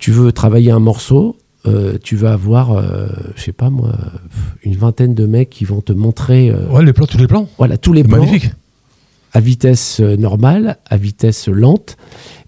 tu 0.00 0.10
veux 0.10 0.32
travailler 0.32 0.72
un 0.72 0.80
morceau, 0.80 1.36
euh, 1.66 1.98
tu 2.02 2.16
vas 2.16 2.32
avoir, 2.32 2.82
je 3.36 3.40
sais 3.40 3.52
pas 3.52 3.70
moi, 3.70 3.92
une 4.64 4.74
vingtaine 4.76 5.14
de 5.14 5.24
mecs 5.24 5.50
qui 5.50 5.64
vont 5.64 5.80
te 5.80 5.92
montrer 5.92 6.52
Ouais, 6.70 6.84
les 6.84 6.92
plans, 6.92 7.06
tous 7.06 7.16
les 7.16 7.28
plans. 7.28 7.48
voilà, 7.58 7.78
tous 7.78 7.92
les 7.92 8.02
plans 8.02 8.18
magnifique. 8.18 8.50
à 9.32 9.38
vitesse 9.40 10.00
normale, 10.00 10.76
à 10.90 10.96
vitesse 10.96 11.46
lente, 11.48 11.96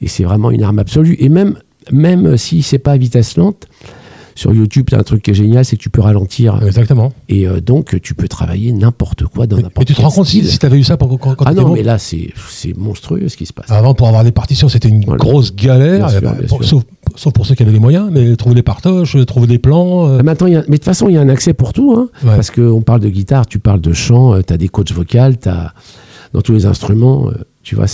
et 0.01 0.09
c'est 0.09 0.25
vraiment 0.25 0.51
une 0.51 0.63
arme 0.65 0.81
absolue. 0.81 1.17
Et 1.21 1.29
même, 1.29 1.57
même 1.93 2.37
si 2.37 2.63
c'est 2.63 2.79
pas 2.79 2.93
à 2.93 2.97
vitesse 2.97 3.37
lente, 3.37 3.67
sur 4.35 4.53
YouTube, 4.53 4.85
il 4.91 4.93
y 4.93 4.97
a 4.97 5.01
un 5.01 5.03
truc 5.03 5.23
qui 5.23 5.31
est 5.31 5.35
génial, 5.35 5.65
c'est 5.65 5.77
que 5.79 5.83
tu 5.83 5.89
peux 5.89 6.03
ralentir. 6.03 6.61
Exactement. 6.63 7.11
Et 7.31 7.49
euh, 7.49 7.63
donc, 7.63 7.99
tu 8.03 8.13
peux 8.15 8.29
travailler 8.29 8.71
n'importe 8.73 9.25
quoi 9.25 9.47
dans 9.47 9.57
n'importe 9.57 9.81
et 9.81 9.85
tu 9.87 9.95
te 9.95 10.03
rends 10.03 10.11
compte 10.11 10.27
si, 10.27 10.45
si 10.45 10.59
tu 10.59 10.67
avais 10.67 10.79
eu 10.79 10.85
ça 10.85 10.99
pour, 10.99 11.09
quand, 11.19 11.35
quand 11.35 11.45
Ah 11.47 11.55
non, 11.55 11.63
bon 11.63 11.73
mais 11.73 11.83
là, 11.83 11.97
c'est 11.97 12.35
c'est 12.51 12.77
monstrueux 12.77 13.31
ce 13.31 13.37
qui 13.39 13.47
se 13.47 13.55
passe. 13.55 13.71
Avant, 13.71 13.95
pour 13.95 14.09
avoir 14.09 14.25
des 14.25 14.33
partitions, 14.33 14.69
c'était 14.69 14.91
une 14.91 15.03
Voilà. 15.07 15.17
grosse 15.25 15.55
galère. 15.57 16.11
Sûr, 16.11 16.21
pour- 16.49 16.63
sûr. 16.65 16.81
sauf, 16.81 16.83
sauf 17.17 17.33
pour 17.33 17.47
ceux 17.47 17.55
qui 17.55 17.63
avaient 17.63 17.73
les 17.73 17.79
moyens, 17.79 18.11
mais 18.13 18.37
trouver 18.37 18.55
des 18.57 18.63
partoches, 18.63 19.17
trouver 19.25 19.47
des 19.47 19.59
plans. 19.59 20.07
euh, 20.07 20.19
Ah, 20.21 20.23
Maintenant, 20.23 20.49
il 20.49 20.53
y 20.53 20.57
a- 20.57 20.65
mais 20.69 20.73
de 20.73 20.77
toute 20.77 20.85
façon, 20.85 21.09
il 21.09 21.15
y 21.15 21.17
a 21.17 21.23
un 21.23 21.31
accès 21.31 21.55
pour 21.55 21.73
tout. 21.73 21.95
Hein, 21.97 22.11
Ouais. 22.23 22.35
Parce 22.37 22.51
qu'on 22.51 22.83
parle 22.83 23.01
de 23.01 23.09
guitare, 23.09 23.47
tu 23.47 23.59
parles 23.59 23.81
de 23.81 23.95
chant, 23.95 24.39
tu 24.43 24.53
as 24.53 24.59
des 24.59 24.69
coachs 24.69 24.93
vocales, 24.93 25.39
tu 25.39 25.49
as 25.49 25.73
dans 26.35 26.43
tous 26.43 26.53
les 26.53 26.67
instruments. 26.67 27.29
euh, 27.31 27.39
tu 27.67 27.75
vois, 27.75 27.87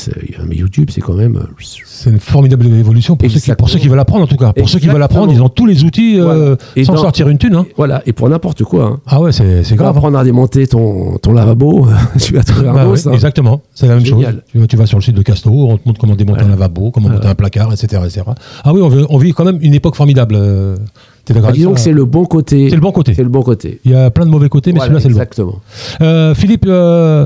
YouTube, 0.50 0.90
c'est 0.92 1.00
quand 1.00 1.14
même. 1.14 1.36
euh, 1.36 1.64
C'est 1.86 2.10
une 2.10 2.20
formidable 2.20 2.66
évolution 2.66 3.16
pour 3.16 3.30
ceux, 3.30 3.40
qui, 3.40 3.50
pour 3.54 3.70
ceux 3.70 3.78
qui 3.78 3.88
veulent 3.88 3.98
apprendre, 3.98 4.24
en 4.24 4.26
tout 4.26 4.36
cas. 4.36 4.52
Pour 4.52 4.68
ceux 4.68 4.78
qui 4.78 4.86
veulent 4.86 5.02
apprendre, 5.02 5.32
ils 5.32 5.40
ont 5.40 5.48
tous 5.48 5.64
les 5.64 5.82
outils 5.82 6.20
euh. 6.20 6.56
Et 6.76 6.84
sans 6.84 6.92
dans- 6.92 7.00
sortir 7.00 7.30
une 7.30 7.38
thune. 7.38 7.54
Hein. 7.54 7.64
Voilà, 7.78 8.02
et 8.04 8.12
pour 8.12 8.28
n'importe 8.28 8.64
quoi. 8.64 8.84
Hein. 8.84 9.00
Ah 9.06 9.18
ouais, 9.22 9.32
c'est 9.32 9.62
grave. 9.74 9.86
hein. 9.94 9.96
apprendre 9.96 10.18
à 10.18 10.24
démonter 10.24 10.66
ton, 10.66 11.16
ton 11.16 11.32
lavabo, 11.32 11.86
tu 12.20 12.34
vas 12.34 12.42
trouver 12.42 12.68
un 12.68 12.74
Bah 12.74 12.86
ouais. 12.86 12.98
Exactement, 13.14 13.62
c'est 13.72 13.88
la 13.88 13.94
même 13.94 14.04
Génial. 14.04 14.32
chose. 14.34 14.42
Tu 14.52 14.58
vas, 14.58 14.66
tu 14.66 14.76
vas 14.76 14.84
sur 14.84 14.98
le 14.98 15.02
site 15.02 15.16
de 15.16 15.22
Casto, 15.22 15.50
on 15.50 15.78
te 15.78 15.88
montre 15.88 15.98
comment 15.98 16.16
démonter 16.16 16.40
Voilà. 16.40 16.48
un 16.54 16.58
lavabo, 16.58 16.90
comment 16.90 17.06
Voilà. 17.06 17.20
monter 17.20 17.30
un 17.30 17.34
placard, 17.34 17.72
etc., 17.72 18.02
etc. 18.04 18.22
Ah 18.64 18.74
oui, 18.74 18.82
on, 18.82 18.90
veut- 18.90 19.06
on 19.08 19.16
vit 19.16 19.32
quand 19.32 19.46
même 19.46 19.58
une 19.62 19.72
époque 19.72 19.96
formidable. 19.96 20.34
euh, 20.36 20.76
T'es 21.24 21.34
d'accord 21.34 21.46
Ah, 21.46 21.48
avec 21.50 21.58
disons 21.60 21.74
que 21.74 21.80
c'est 21.80 21.92
le 21.92 22.04
bon 22.04 22.24
côté. 22.24 22.68
C'est 22.68 22.74
le 22.74 22.80
bon 22.80 22.90
côté. 22.92 23.14
C'est 23.14 23.22
le 23.22 23.28
bon 23.28 23.42
côté. 23.42 23.80
Il 23.84 23.92
y 23.92 23.94
a 23.94 24.10
plein 24.10 24.24
de 24.26 24.30
mauvais 24.30 24.48
côtés, 24.48 24.72
mais 24.72 24.78
Voilà, 24.80 24.98
celui-là, 25.00 25.00
c'est 25.02 25.08
le 25.08 25.46
bon. 25.46 25.60
exactement. 25.60 25.60
Euh, 26.00 26.34
Philippe, 26.34 26.64
euh, 26.66 27.24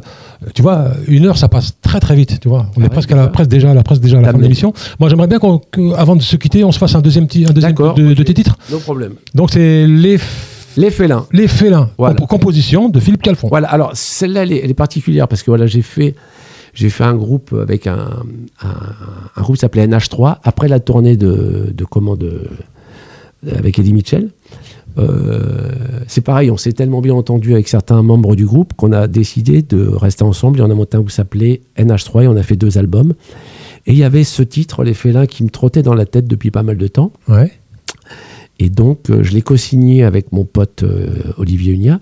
tu 0.55 0.61
vois, 0.63 0.89
une 1.09 1.25
heure, 1.27 1.39
ça 1.39 1.49
passe 1.49 1.73
très 1.81 1.99
très 2.01 2.15
vite. 2.15 2.39
Tu 2.41 2.49
vois, 2.49 2.67
on 2.77 2.81
est 2.81 2.85
Ouais, 2.85 2.89
presque 2.91 3.13
à 3.13 3.17
la, 3.17 3.29
presque 3.29 3.49
déjà, 3.51 3.71
à 3.71 3.75
la, 3.75 3.83
presque 3.83 4.03
déjà 4.03 4.19
à 4.19 4.21
la 4.21 4.29
Ah, 4.29 4.33
fin 4.33 4.39
de 4.39 4.43
l'émission. 4.43 4.75
Moi, 5.01 5.09
j'aimerais 5.09 5.29
bien 5.29 5.39
qu'on, 5.39 5.59
que, 5.59 5.95
avant 5.95 6.15
de 6.15 6.21
se 6.23 6.37
quitter, 6.37 6.63
on 6.63 6.73
se 6.73 6.79
fasse 6.79 6.95
un 6.95 7.01
deuxième, 7.01 7.27
petit, 7.27 7.47
un 7.49 7.53
deuxième 7.53 7.73
de, 7.75 8.23
tes 8.23 8.35
titres. 8.35 8.57
No 8.71 8.79
problème. 8.79 9.15
Donc, 9.35 9.51
c'est 9.51 9.87
les, 9.87 10.19
Les 10.77 10.91
félins. 10.91 11.25
les 11.33 11.49
félins, 11.49 11.89
Voilà. 11.97 12.17
comp- 12.17 12.29
composition 12.29 12.91
de 12.91 13.01
Philippe 13.01 13.23
Calfon. 13.23 13.49
Voilà, 13.49 13.69
alors 13.69 13.93
celle-là, 13.95 14.43
elle, 14.43 14.53
est- 14.53 14.61
elle 14.63 14.71
est 14.71 14.75
particulière 14.75 15.27
parce 15.27 15.43
que 15.43 15.51
voilà, 15.51 15.67
j'ai 15.67 15.81
fait, 15.81 16.15
j'ai 16.75 16.91
fait 16.91 17.05
un 17.05 17.15
groupe 17.15 17.55
avec 17.59 17.87
un, 17.87 17.97
un, 18.63 18.69
un 19.37 19.41
groupe 19.43 19.57
qui 19.57 19.61
s'appelait 19.61 19.87
NH3 19.87 20.37
après 20.45 20.69
la 20.69 20.81
tournée 20.81 21.17
de, 21.17 21.73
de 21.75 21.85
comment 21.87 22.15
de, 22.17 22.43
avec 23.51 23.79
Eddie 23.79 23.93
Mitchell. 23.93 24.31
Euh, 24.99 26.01
c'est 26.07 26.23
pareil, 26.23 26.51
on 26.51 26.57
s'est 26.57 26.73
tellement 26.73 27.01
bien 27.01 27.15
entendu 27.15 27.53
avec 27.53 27.69
certains 27.69 28.03
membres 28.03 28.35
du 28.35 28.47
groupe 28.47 28.73
qu'on 28.75 28.93
a 28.93 29.09
décidé 29.09 29.63
de 29.63 29.87
rester 29.87 30.25
ensemble. 30.25 30.61
Et 30.61 30.63
on 30.63 30.71
a 30.71 30.75
monté 30.75 30.97
un 30.97 31.01
groupe 31.01 31.11
qui 31.11 31.17
s'appelait 31.17 31.61
NH3 31.77 32.25
et 32.25 32.29
on 32.29 32.37
a 32.37 32.43
fait 32.43 32.57
deux 32.57 32.79
albums. 32.79 33.15
Et 33.87 33.93
il 33.93 33.99
y 33.99 34.05
avait 34.05 34.25
ce 34.25 34.43
titre, 34.43 34.85
Les 34.85 34.95
Félins, 34.95 35.27
qui 35.27 35.45
me 35.45 35.51
trottait 35.51 35.83
dans 35.83 35.95
la 35.95 36.07
tête 36.07 36.27
depuis 36.27 36.51
pas 36.51 36.63
mal 36.63 36.77
de 36.77 36.89
temps. 36.89 37.13
Ouais. 37.29 37.53
Et 38.59 38.71
donc, 38.71 39.11
euh, 39.11 39.23
je 39.23 39.33
l'ai 39.33 39.43
co-signé 39.43 40.03
avec 40.03 40.33
mon 40.33 40.45
pote 40.45 40.83
euh, 40.83 41.33
Olivier 41.37 41.75
Unia. 41.75 42.01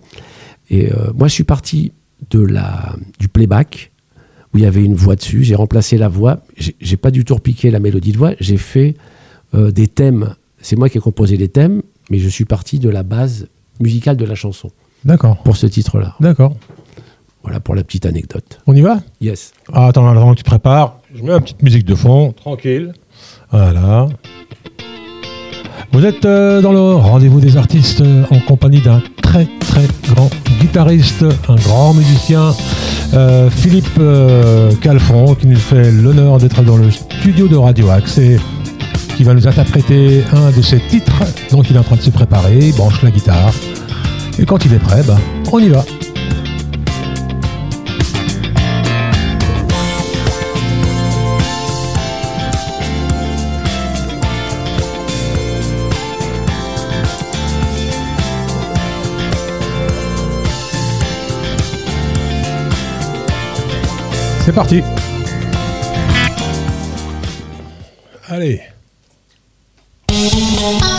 Et 0.70 0.90
moi, 1.14 1.28
je 1.28 1.34
suis 1.34 1.44
parti 1.44 1.92
de 2.30 2.40
la, 2.40 2.96
du 3.20 3.28
playback, 3.28 3.92
où 4.52 4.58
il 4.58 4.64
y 4.64 4.66
avait 4.66 4.82
une 4.82 4.94
voix 4.94 5.14
dessus. 5.14 5.44
J'ai 5.44 5.54
remplacé 5.54 5.98
la 5.98 6.08
voix. 6.08 6.40
J'ai 6.56 6.96
pas 6.96 7.10
du 7.10 7.22
tout 7.26 7.34
repiqué 7.34 7.70
la 7.70 7.80
mélodie 7.80 8.12
de 8.12 8.16
voix. 8.16 8.32
J'ai 8.40 8.56
fait 8.56 8.94
des 9.52 9.86
thèmes. 9.88 10.34
C'est 10.64 10.76
moi 10.76 10.88
qui 10.88 10.96
ai 10.96 11.00
composé 11.02 11.36
les 11.36 11.48
thèmes, 11.48 11.82
mais 12.08 12.18
je 12.18 12.26
suis 12.26 12.46
parti 12.46 12.78
de 12.78 12.88
la 12.88 13.02
base 13.02 13.48
musicale 13.80 14.16
de 14.16 14.24
la 14.24 14.34
chanson 14.34 14.70
D'accord. 15.04 15.36
pour 15.42 15.58
ce 15.58 15.66
titre-là. 15.66 16.14
D'accord. 16.20 16.54
Voilà 17.42 17.60
pour 17.60 17.74
la 17.74 17.84
petite 17.84 18.06
anecdote. 18.06 18.60
On 18.66 18.74
y 18.74 18.80
va? 18.80 19.00
Yes. 19.20 19.52
Ah, 19.74 19.88
Attends, 19.88 20.08
attends 20.08 20.30
que 20.30 20.38
tu 20.38 20.42
te 20.42 20.48
prépares. 20.48 21.00
Je 21.14 21.22
mets 21.22 21.32
une 21.32 21.42
petite 21.42 21.62
musique 21.62 21.84
de 21.84 21.94
fond, 21.94 22.32
tranquille. 22.32 22.94
Voilà. 23.50 24.08
Vous 25.92 26.02
êtes 26.06 26.24
euh, 26.24 26.62
dans 26.62 26.72
le 26.72 26.94
rendez-vous 26.94 27.40
des 27.40 27.58
artistes 27.58 28.00
euh, 28.00 28.24
en 28.30 28.40
compagnie 28.40 28.80
d'un 28.80 29.02
très 29.20 29.46
très 29.60 29.86
grand 30.14 30.30
guitariste, 30.62 31.26
un 31.46 31.56
grand 31.56 31.92
musicien, 31.92 32.54
euh, 33.12 33.50
Philippe 33.50 34.00
Calfon, 34.80 35.34
qui 35.34 35.46
nous 35.46 35.56
fait 35.56 35.92
l'honneur 35.92 36.38
d'être 36.38 36.62
dans 36.62 36.78
le 36.78 36.90
studio 36.90 37.48
de 37.48 37.56
Radio 37.56 37.90
Axe 37.90 38.16
et 38.16 38.38
qui 39.16 39.24
va 39.24 39.34
nous 39.34 39.46
interpréter 39.46 40.24
un 40.32 40.50
de 40.50 40.62
ses 40.62 40.80
titres. 40.80 41.22
Donc 41.50 41.70
il 41.70 41.76
est 41.76 41.78
en 41.78 41.82
train 41.82 41.96
de 41.96 42.02
se 42.02 42.10
préparer, 42.10 42.58
il 42.58 42.74
branche 42.74 43.02
la 43.02 43.10
guitare. 43.10 43.52
Et 44.38 44.44
quand 44.44 44.64
il 44.64 44.74
est 44.74 44.78
prêt, 44.78 45.02
bah, 45.06 45.18
on 45.52 45.58
y 45.58 45.68
va. 45.68 45.84
C'est 64.44 64.52
parti. 64.52 64.82
Allez. 68.28 68.73
home. 70.64 70.93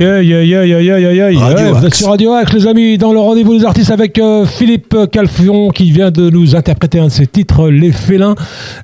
Yeah, 0.00 0.22
yeah, 0.22 0.42
yeah, 0.42 0.64
yeah, 0.64 0.80
yeah, 0.80 0.98
yeah, 0.98 1.30
yeah. 1.30 1.40
Radio 1.44 1.56
Ouais, 1.58 1.72
vous 1.72 1.78
êtes 1.80 1.84
Axe. 1.88 1.98
sur 1.98 2.08
Radio 2.08 2.32
Axe, 2.32 2.54
les 2.54 2.66
amis, 2.66 2.96
dans 2.96 3.12
le 3.12 3.18
rendez-vous 3.18 3.58
des 3.58 3.66
artistes 3.66 3.90
avec 3.90 4.18
euh, 4.18 4.46
Philippe 4.46 4.96
Calfion 5.12 5.68
qui 5.68 5.92
vient 5.92 6.10
de 6.10 6.30
nous 6.30 6.56
interpréter 6.56 6.98
un 6.98 7.08
de 7.08 7.12
ses 7.12 7.26
titres, 7.26 7.68
Les 7.68 7.92
Félins. 7.92 8.34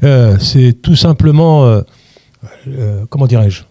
Euh, 0.05 0.37
c'est 0.39 0.75
tout 0.83 0.95
simplement, 0.95 1.65
euh, 1.65 1.81
comment 3.09 3.27
dirais-je? 3.27 3.63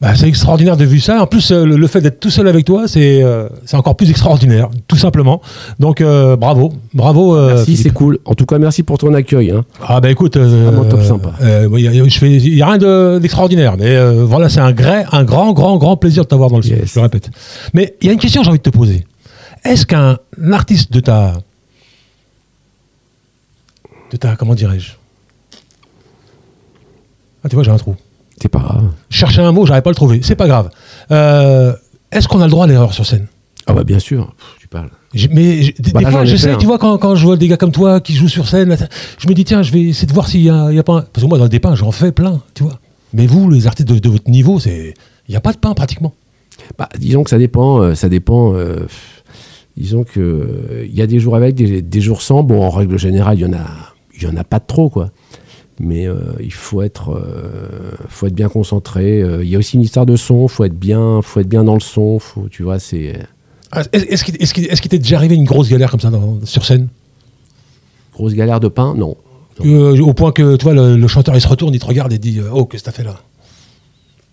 Bah, 0.00 0.14
c'est 0.14 0.28
extraordinaire 0.28 0.76
de 0.76 0.84
vu 0.84 1.00
ça. 1.00 1.20
En 1.20 1.26
plus, 1.26 1.50
euh, 1.50 1.64
le, 1.64 1.76
le 1.76 1.86
fait 1.88 2.00
d'être 2.00 2.20
tout 2.20 2.30
seul 2.30 2.46
avec 2.46 2.64
toi, 2.64 2.86
c'est 2.86 3.22
euh, 3.22 3.48
encore 3.72 3.96
plus 3.96 4.08
extraordinaire, 4.10 4.68
tout 4.86 4.96
simplement. 4.96 5.42
Donc, 5.80 6.00
euh, 6.00 6.36
bravo, 6.36 6.72
bravo. 6.94 7.36
euh, 7.36 7.56
Merci, 7.56 7.76
c'est 7.76 7.90
cool. 7.90 8.18
En 8.24 8.34
tout 8.34 8.46
cas, 8.46 8.58
merci 8.58 8.82
pour 8.84 8.98
ton 8.98 9.12
accueil. 9.14 9.50
hein. 9.50 9.64
Ah 9.82 10.00
bah 10.00 10.10
écoute, 10.10 10.36
Vraiment 10.36 10.84
top 10.84 11.02
sympa. 11.02 11.32
il 11.40 11.80
y 11.80 12.62
a- 12.62 12.66
rien 12.66 12.78
de- 12.78 13.18
d'extraordinaire, 13.18 13.76
mais 13.76 13.98
voilà, 14.24 14.48
c'est 14.48 14.60
un, 14.60 14.72
gré- 14.72 15.04
un 15.10 15.24
grand, 15.24 15.52
grand, 15.52 15.76
grand 15.78 15.96
plaisir 15.96 16.22
de 16.22 16.28
t'avoir 16.28 16.50
dans 16.50 16.56
le 16.58 16.62
studio. 16.62 16.80
Yes. 16.82 16.90
Je 16.92 16.98
le 16.98 17.02
répète. 17.02 17.30
Mais 17.74 17.94
il 18.00 18.06
y 18.06 18.10
a 18.10 18.12
une 18.12 18.20
question 18.20 18.40
que 18.40 18.44
j'ai 18.44 18.50
envie 18.50 18.58
de 18.60 18.62
te 18.62 18.70
poser. 18.70 19.04
Est-ce 19.64 19.84
qu'un 19.84 20.18
artiste 20.52 20.92
de 20.92 21.00
ta, 21.00 21.34
de 24.12 24.16
ta, 24.16 24.36
comment 24.36 24.54
dirais-je? 24.54 24.92
Ah 27.44 27.48
tu 27.48 27.56
vois, 27.56 27.64
j'ai 27.64 27.70
un 27.72 27.76
trou. 27.78 27.96
C'est 28.40 28.48
pas 28.48 28.58
grave. 28.60 28.84
Je 29.10 29.16
cherchais 29.18 29.40
un 29.42 29.52
mot, 29.52 29.66
j'arrive 29.66 29.82
pas 29.82 29.90
à 29.90 29.92
le 29.92 29.96
trouver. 29.96 30.20
C'est 30.22 30.36
pas 30.36 30.46
grave. 30.46 30.70
Euh, 31.10 31.72
Est-ce 32.12 32.28
qu'on 32.28 32.40
a 32.40 32.44
le 32.44 32.50
droit 32.50 32.64
à 32.64 32.68
l'erreur 32.68 32.92
sur 32.92 33.04
scène? 33.06 33.26
Ah 33.66 33.74
bah 33.74 33.84
bien 33.84 33.98
sûr, 33.98 34.32
Pff, 34.38 34.46
tu 34.60 34.68
parles. 34.68 34.88
mais 35.30 35.74
des, 35.78 35.92
Bah 35.92 36.00
là, 36.00 36.10
fois, 36.10 36.24
tu 36.24 36.66
vois, 36.66 36.78
quand, 36.78 36.96
quand 36.96 37.14
je 37.16 37.24
vois 37.26 37.36
des 37.36 37.48
gars 37.48 37.58
comme 37.58 37.72
toi 37.72 38.00
qui 38.00 38.14
jouent 38.14 38.28
sur 38.28 38.48
scène, 38.48 38.74
je 39.18 39.28
me 39.28 39.34
dis, 39.34 39.44
tiens, 39.44 39.62
je 39.62 39.72
vais 39.72 39.82
essayer 39.82 40.06
de 40.06 40.12
voir 40.14 40.26
s'il 40.26 40.40
y 40.42 40.48
a, 40.48 40.68
il 40.70 40.76
y 40.76 40.78
a 40.78 40.82
pas 40.82 40.94
un... 40.94 41.00
Parce 41.02 41.22
que 41.24 41.28
moi, 41.28 41.36
dans 41.38 41.48
des 41.48 41.60
pains, 41.60 41.74
j'en 41.74 41.92
fais 41.92 42.10
plein, 42.12 42.40
tu 42.54 42.62
vois. 42.62 42.78
Mais 43.12 43.26
vous, 43.26 43.50
les 43.50 43.66
artistes 43.66 43.88
de, 43.88 43.98
de 43.98 44.08
votre 44.08 44.30
niveau, 44.30 44.58
il 44.60 44.94
n'y 45.28 45.36
a 45.36 45.40
pas 45.40 45.52
de 45.52 45.58
pain 45.58 45.74
pratiquement. 45.74 46.14
Bah, 46.78 46.88
disons 46.98 47.24
que 47.24 47.30
ça 47.30 47.38
dépend. 47.38 47.82
euh, 47.82 47.94
ça 47.94 48.08
dépend. 48.08 48.54
euh, 48.54 48.86
disons 49.76 50.02
que 50.04 50.18
euh, 50.20 50.86
y 50.90 51.02
a 51.02 51.06
des 51.06 51.18
jours 51.20 51.36
avec, 51.36 51.54
des, 51.54 51.82
des 51.82 52.00
jours 52.00 52.22
sans. 52.22 52.42
Bon, 52.42 52.62
en 52.62 52.70
règle 52.70 52.98
générale, 52.98 53.38
il 53.38 53.42
y 53.42 53.46
en 53.46 53.52
a, 53.52 53.66
y 54.20 54.26
en 54.26 54.36
a 54.36 54.44
pas 54.44 54.60
trop, 54.60 54.88
quoi. 54.88 55.10
Mais 55.80 56.06
euh, 56.08 56.16
il 56.40 56.52
faut 56.52 56.82
être, 56.82 57.10
euh, 57.12 57.92
faut 58.08 58.26
être 58.26 58.34
bien 58.34 58.48
concentré. 58.48 59.22
Euh, 59.22 59.44
Il 59.44 59.48
y 59.50 59.54
a 59.54 59.58
aussi 59.58 59.76
une 59.76 59.82
histoire 59.82 60.06
de 60.06 60.16
son. 60.16 60.48
Faut 60.48 60.64
être 60.64 60.78
bien, 60.78 61.22
faut 61.22 61.38
être 61.40 61.48
bien 61.48 61.62
dans 61.64 61.74
le 61.74 61.80
son. 61.80 62.18
Faut, 62.18 62.48
tu 62.50 62.62
vois, 62.64 62.78
c'est 62.80 63.18
Ah, 63.70 63.82
Est-ce 63.92 64.24
qu'il 64.24 64.36
qu'il 64.36 64.90
t'est 64.90 64.98
déjà 64.98 65.16
arrivé 65.16 65.34
une 65.36 65.44
grosse 65.44 65.68
galère 65.68 65.90
comme 65.90 66.00
ça 66.00 66.10
dans- 66.10 66.38
sur 66.44 66.64
scène? 66.64 66.88
Grosse 68.12 68.34
galère 68.34 68.58
de 68.60 68.68
pain. 68.68 68.94
Non. 68.96 69.16
Au 69.60 70.14
point 70.14 70.32
que, 70.32 70.56
tu 70.56 70.64
vois, 70.64 70.74
le, 70.74 70.96
le 70.96 71.08
chanteur, 71.08 71.34
il 71.36 71.40
se 71.40 71.48
retourne, 71.48 71.74
il 71.74 71.80
te 71.80 71.86
regarde 71.86 72.12
et 72.12 72.18
dit, 72.18 72.40
oh, 72.52 72.64
qu'est-ce 72.64 72.82
que 72.82 72.90
t'as 72.90 72.96
fait 72.96 73.04
là? 73.04 73.16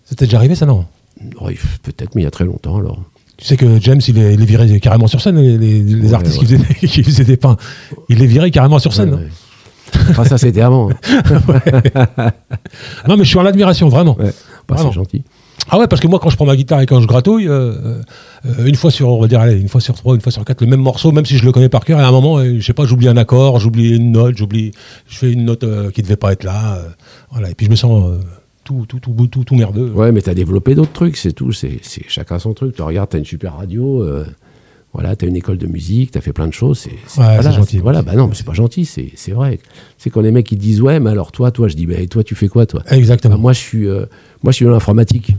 C'était 0.04 0.24
déjà 0.26 0.38
arrivé, 0.38 0.54
ça, 0.54 0.66
non? 0.66 0.84
Il- 1.20 1.56
Peut-être, 1.82 2.14
mais 2.14 2.22
il 2.22 2.24
y 2.24 2.28
a 2.28 2.30
très 2.30 2.44
longtemps 2.44 2.76
alors. 2.78 3.00
Tu 3.36 3.44
sais 3.44 3.56
que 3.56 3.78
James, 3.80 4.00
il 4.08 4.18
est, 4.18 4.34
il 4.34 4.40
est 4.42 4.46
viré 4.46 4.80
carrément 4.80 5.06
sur 5.08 5.20
scène, 5.20 5.36
les, 5.38 5.58
les- 5.58 5.82
les 5.82 6.08
Ouais, 6.08 6.14
artistes 6.14 6.40
ouais. 6.40 6.46
Qui, 6.46 6.56
faisaient, 6.56 6.74
qui 6.88 7.02
faisaient 7.02 7.24
des 7.24 7.36
pains. 7.36 7.56
Il 8.08 8.18
les 8.18 8.26
virait 8.26 8.50
carrément 8.50 8.78
sur 8.78 8.92
scène. 8.94 9.14
Ouais, 9.14 9.20
ouais. 9.20 9.28
Enfin, 10.10 10.24
ça 10.24 10.38
c'était 10.38 10.60
avant. 10.60 10.90
hein. 10.90 12.30
Non, 13.08 13.16
mais 13.16 13.24
je 13.24 13.28
suis 13.28 13.38
en 13.38 13.46
admiration, 13.46 13.88
vraiment. 13.88 14.16
Ouais. 14.18 14.32
Bah, 14.68 14.76
c'est 14.78 14.92
gentil. 14.92 15.22
Ah 15.68 15.78
ouais, 15.78 15.88
parce 15.88 16.00
que 16.00 16.06
moi, 16.06 16.20
quand 16.20 16.30
je 16.30 16.36
prends 16.36 16.44
ma 16.46 16.54
guitare 16.54 16.80
et 16.80 16.86
quand 16.86 17.00
je 17.00 17.06
gratouille, 17.06 17.48
euh, 17.48 18.00
euh, 18.44 18.66
une 18.66 18.76
fois 18.76 18.90
sur, 18.90 19.08
on 19.08 19.20
va 19.20 19.26
dire, 19.26 19.40
allez, 19.40 19.58
une 19.60 19.68
fois 19.68 19.80
sur 19.80 19.94
trois, 19.94 20.14
une 20.14 20.20
fois 20.20 20.30
sur 20.30 20.44
quatre, 20.44 20.60
le 20.60 20.66
même 20.68 20.80
morceau, 20.80 21.10
même 21.12 21.24
si 21.24 21.38
je 21.38 21.44
le 21.44 21.50
connais 21.50 21.68
par 21.68 21.84
cœur, 21.84 21.98
et 21.98 22.02
à 22.02 22.08
un 22.08 22.12
moment, 22.12 22.38
euh, 22.38 22.56
je 22.58 22.64
sais 22.64 22.72
pas, 22.72 22.84
j'oublie 22.84 23.08
un 23.08 23.16
accord, 23.16 23.58
j'oublie 23.58 23.96
une 23.96 24.12
note, 24.12 24.36
j'oublie, 24.36 24.70
je 25.08 25.18
fais 25.18 25.32
une 25.32 25.44
note 25.44 25.64
qui 25.92 26.02
devait 26.02 26.16
pas 26.16 26.32
être 26.32 26.44
là, 26.44 26.78
voilà, 27.32 27.50
et 27.50 27.54
puis 27.54 27.66
je 27.66 27.70
me 27.70 27.76
sens 27.76 28.12
tout, 28.62 28.84
tout, 28.88 29.00
tout, 29.00 29.26
tout, 29.26 29.44
tout 29.44 29.54
merdeux. 29.56 29.90
Ouais, 29.90 30.12
mais 30.12 30.20
t'as 30.20 30.34
développé 30.34 30.74
d'autres 30.76 30.92
trucs, 30.92 31.16
c'est 31.16 31.32
tout. 31.32 31.52
C'est 31.52 31.80
chacun 32.06 32.38
son 32.38 32.52
truc. 32.54 32.76
Tu 32.76 32.82
regardes, 32.82 33.10
t'as 33.10 33.18
une 33.18 33.24
super 33.24 33.56
radio. 33.56 34.04
Voilà, 34.96 35.14
t'as 35.14 35.26
une 35.26 35.36
école 35.36 35.58
de 35.58 35.66
musique, 35.66 36.10
t'as 36.10 36.20
fait 36.20 36.32
plein 36.32 36.46
de 36.48 36.52
choses. 36.52 36.78
C'est 36.78 36.90
c'est- 37.06 37.20
Ouais, 37.20 37.34
voilà, 37.34 37.50
gentil. 37.52 37.76
c'est- 37.76 37.82
Voilà, 37.82 38.02
bah 38.02 38.14
non, 38.14 38.26
mais 38.28 38.34
c'est 38.34 38.46
pas 38.46 38.54
gentil, 38.54 38.84
c'est 38.84 39.10
c'est 39.14 39.32
vrai. 39.32 39.58
C'est 39.98 40.10
quand 40.10 40.20
les 40.22 40.32
mecs 40.32 40.50
ils 40.50 40.58
disent 40.58 40.80
ouais, 40.80 40.98
mais 41.00 41.10
alors 41.10 41.32
toi, 41.32 41.50
toi, 41.50 41.68
je 41.68 41.74
dis 41.76 41.86
bah 41.86 41.94
et 41.98 42.06
toi, 42.08 42.24
tu 42.24 42.34
fais 42.34 42.48
quoi, 42.48 42.66
toi? 42.66 42.82
Exactement. 42.90 43.34
Bah, 43.36 43.40
Moi, 43.40 43.52
je 43.52 43.58
suis, 43.60 43.86
euh, 43.86 44.06
moi, 44.42 44.52
je 44.52 44.56
suis 44.56 44.64
dans 44.64 44.72
l'informatique. 44.72 45.32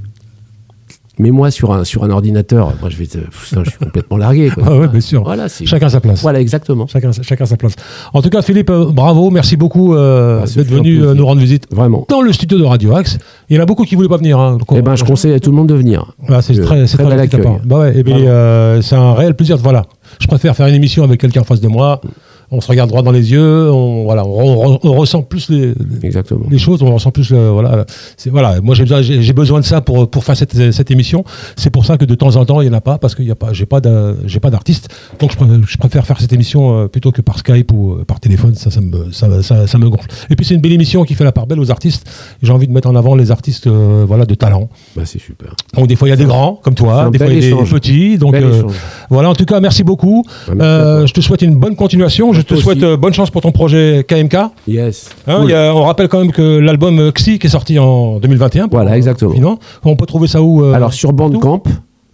Mais 1.20 1.32
moi, 1.32 1.50
sur 1.52 1.74
un 1.74 1.84
sur 1.84 2.04
un 2.04 2.10
ordinateur, 2.12 2.74
moi, 2.80 2.90
je 2.90 2.98
vais, 2.98 3.08
te- 3.08 3.18
putain, 3.18 3.64
je 3.64 3.70
suis 3.72 3.80
complètement 3.80 4.18
largué. 4.18 4.50
Quoi. 4.50 4.64
Ah 4.68 4.78
ouais, 4.78 4.88
bien 4.88 5.02
sûr. 5.02 5.24
Voilà, 5.24 5.48
Chacun 5.48 5.90
sa 5.90 6.00
place. 6.00 6.22
voilà 6.22 6.40
exactement. 6.40 6.86
Chacun, 6.88 7.12
chacun 7.12 7.46
sa 7.46 7.58
place. 7.58 7.74
En 8.14 8.22
tout 8.22 8.30
cas, 8.30 8.42
Philippe, 8.42 8.70
euh, 8.70 8.86
bravo, 8.92 9.30
merci 9.32 9.58
beaucoup 9.58 9.96
euh, 9.96 10.40
Bah, 10.42 10.46
c'est 10.48 10.60
d'être 10.64 10.72
venu 10.72 11.02
euh, 11.04 11.14
nous 11.14 11.26
rendre 11.26 11.42
visite 11.42 11.66
Vraiment. 11.72 12.06
dans 12.10 12.22
le 12.22 12.32
studio 12.34 12.60
de 12.60 12.64
Radio 12.64 12.96
Axe. 12.96 13.18
Il 13.50 13.56
y 13.56 13.60
en 13.60 13.64
a 13.64 13.66
beaucoup 13.66 13.84
qui 13.84 13.96
voulaient 13.96 14.08
pas 14.10 14.18
venir. 14.18 14.40
Hein, 14.40 14.58
Eh 14.76 14.82
ben, 14.82 14.96
je 14.96 15.04
conseille 15.04 15.34
à 15.34 15.40
tout 15.40 15.50
le 15.50 15.56
monde 15.58 15.68
de 15.70 15.76
venir. 15.76 16.14
Ah, 16.30 16.42
c'est 16.42 16.60
très, 16.62 16.86
très 16.86 17.04
bel 17.06 17.20
accueil. 17.20 17.42
Bah 17.66 17.80
ouais, 17.80 18.04
euh, 18.08 18.82
c'est 18.82 18.96
un 18.96 19.14
réel 19.14 19.34
plaisir. 19.36 19.58
Voilà, 19.58 19.84
je 20.20 20.28
préfère 20.28 20.56
faire 20.56 20.68
une 20.68 20.76
émission 20.76 21.04
avec 21.04 21.20
quelqu'un 21.20 21.42
en 21.42 21.46
face 21.46 21.62
de 21.62 21.68
moi. 21.68 22.02
On 22.50 22.62
se 22.62 22.68
regarde 22.68 22.90
droit 22.90 23.02
dans 23.02 23.12
les 23.12 23.32
yeux. 23.32 23.70
On, 23.72 24.04
voilà, 24.06 24.26
on, 24.26 24.76
on- 24.76 24.80
on 24.82 24.94
ressent 24.94 25.22
plus 25.22 25.50
les, 25.50 25.74
Exactement. 26.02 26.46
les 26.50 26.58
choses. 26.58 26.82
On 26.82 26.94
ressent 26.94 27.12
plus. 27.12 27.30
le- 27.32 27.50
voilà, 27.50 27.86
c'est 28.16 28.30
voilà. 28.30 28.62
Moi, 28.62 28.74
j'ai 28.76 28.84
besoin, 28.84 29.02
j'ai 29.02 29.22
j'ai 29.22 29.34
besoin 29.34 29.60
de 29.60 29.66
ça 29.66 29.82
pour 29.82 30.10
pour 30.10 30.24
faire 30.24 30.38
cette, 30.38 30.72
cette 30.72 30.90
émission. 30.92 31.26
C'est 31.58 31.70
pour 31.70 31.86
ça 31.86 31.98
que 31.98 32.06
de 32.06 32.16
temps 32.16 32.36
en 32.38 32.46
temps, 32.46 32.62
il 32.62 32.68
y 32.68 32.70
en 32.70 32.74
a 32.74 32.82
pas 32.82 32.98
parce 32.98 33.16
qu'il 33.16 33.26
y 33.26 33.32
a 33.32 33.36
pas, 33.36 33.52
j'ai 33.52 33.66
pas 33.66 33.82
de- 33.82 34.16
j'ai 34.26 34.40
pas 34.40 34.50
d'artiste. 34.50 34.88
Donc, 35.20 35.32
je 35.32 35.38
préfère, 35.38 35.60
je 35.68 35.78
préfère 35.78 36.06
faire 36.06 36.20
cette 36.22 36.32
émission 36.34 36.78
euh, 36.84 36.88
plutôt 36.88 37.12
que 37.12 37.22
par 37.22 37.38
Skype 37.40 37.72
ou 37.74 37.94
euh, 37.94 38.06
par 38.06 38.20
téléphone. 38.20 38.56
Ça, 38.56 38.72
ça 38.72 38.80
me, 38.82 39.12
ça, 39.12 39.42
ça, 39.44 39.68
ça 39.68 39.78
me 39.78 39.90
gonfle. 39.90 40.08
Et 40.30 40.36
puis, 40.38 40.46
c'est 40.46 40.54
une 40.56 40.62
belle 40.62 40.72
émission 40.74 41.04
qui 41.04 41.16
fait 41.16 41.24
la 41.26 41.32
part 41.34 41.48
belle 41.48 41.60
aux 41.60 41.70
artistes. 41.72 42.10
J'ai 42.42 42.54
envie 42.54 42.68
de 42.68 42.72
mettre 42.74 42.88
en 42.90 42.96
avant 42.96 43.16
les 43.16 43.30
artistes, 43.32 43.68
euh, 43.68 44.06
voilà, 44.08 44.26
de 44.26 44.36
talent. 44.36 44.70
Bah, 44.96 45.02
c'est 45.06 45.20
super. 45.20 45.54
Donc 45.76 45.88
des 45.88 45.96
fois 45.96 46.08
il 46.08 46.12
y 46.12 46.14
a 46.14 46.18
des 46.18 46.26
grands 46.26 46.60
comme 46.64 46.76
toi, 46.76 47.10
des 47.10 47.18
fois 47.18 47.28
il 47.28 47.34
y 47.44 47.54
a 47.54 47.56
des 47.64 47.70
petits. 47.70 48.18
Donc 48.18 48.34
euh, 48.36 48.64
voilà, 49.10 49.30
en 49.30 49.36
tout 49.36 49.46
cas 49.46 49.60
merci 49.60 49.84
beaucoup. 49.84 50.24
Bah, 50.48 50.54
merci 50.56 50.62
Euh, 50.68 51.08
je 51.08 51.14
te 51.14 51.22
souhaite 51.22 51.42
une 51.42 51.56
bonne 51.56 51.76
continuation. 51.76 52.34
Je 52.38 52.42
te 52.44 52.56
souhaite 52.56 52.78
aussi. 52.78 52.86
euh, 52.86 52.98
bonne 52.98 53.14
chance 53.14 53.30
pour 53.30 53.42
ton 53.42 53.52
projet 53.52 54.06
KMK. 54.08 54.34
Hein, 54.36 54.52
Yes. 54.68 55.10
il 55.28 55.34
Cool. 55.34 55.50
y 55.52 55.54
a- 55.54 55.74
on 55.76 55.84
rappelle 55.84 56.08
quand 56.08 56.20
même 56.20 56.32
que 56.32 56.58
l'album 56.60 57.00
euh, 57.00 57.12
Xi 57.12 57.40
qui 57.40 57.48
est 57.48 57.50
sorti 57.50 57.78
en 57.80 58.20
2021. 58.20 58.68
pour- 58.68 58.80
Voilà, 58.80 58.98
exactement. 58.98 59.58
On 59.84 59.96
peut 59.96 60.06
trouver 60.06 60.28
ça 60.28 60.42
où 60.42 60.64
euh, 60.64 60.74
Alors 60.74 60.94
sur 60.94 61.14
Bandcamp, 61.14 61.64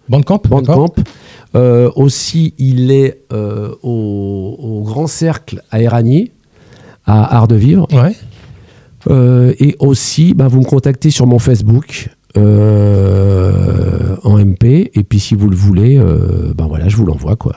Bandcamp. 0.09 0.41
Bandcamp. 0.49 0.93
Euh, 1.55 1.91
aussi, 1.95 2.53
il 2.57 2.91
est 2.91 3.21
euh, 3.31 3.69
au, 3.83 4.57
au 4.59 4.81
Grand 4.83 5.05
Cercle 5.07 5.61
à 5.69 5.81
Éragny, 5.81 6.31
à 7.05 7.35
Art 7.37 7.47
de 7.47 7.55
Vivre. 7.55 7.87
Ouais. 7.93 8.15
Euh, 9.09 9.53
et 9.59 9.75
aussi, 9.79 10.33
bah, 10.33 10.47
vous 10.47 10.59
me 10.61 10.65
contactez 10.65 11.11
sur 11.11 11.27
mon 11.27 11.37
Facebook 11.39 12.09
en 14.23 14.37
MP. 14.39 14.89
Et 14.95 15.03
puis, 15.03 15.19
si 15.19 15.35
vous 15.35 15.49
le 15.49 15.55
voulez, 15.55 15.99
ben 16.55 16.65
voilà, 16.67 16.87
je 16.87 16.95
vous 16.95 17.05
l'envoie. 17.05 17.35
quoi. 17.35 17.53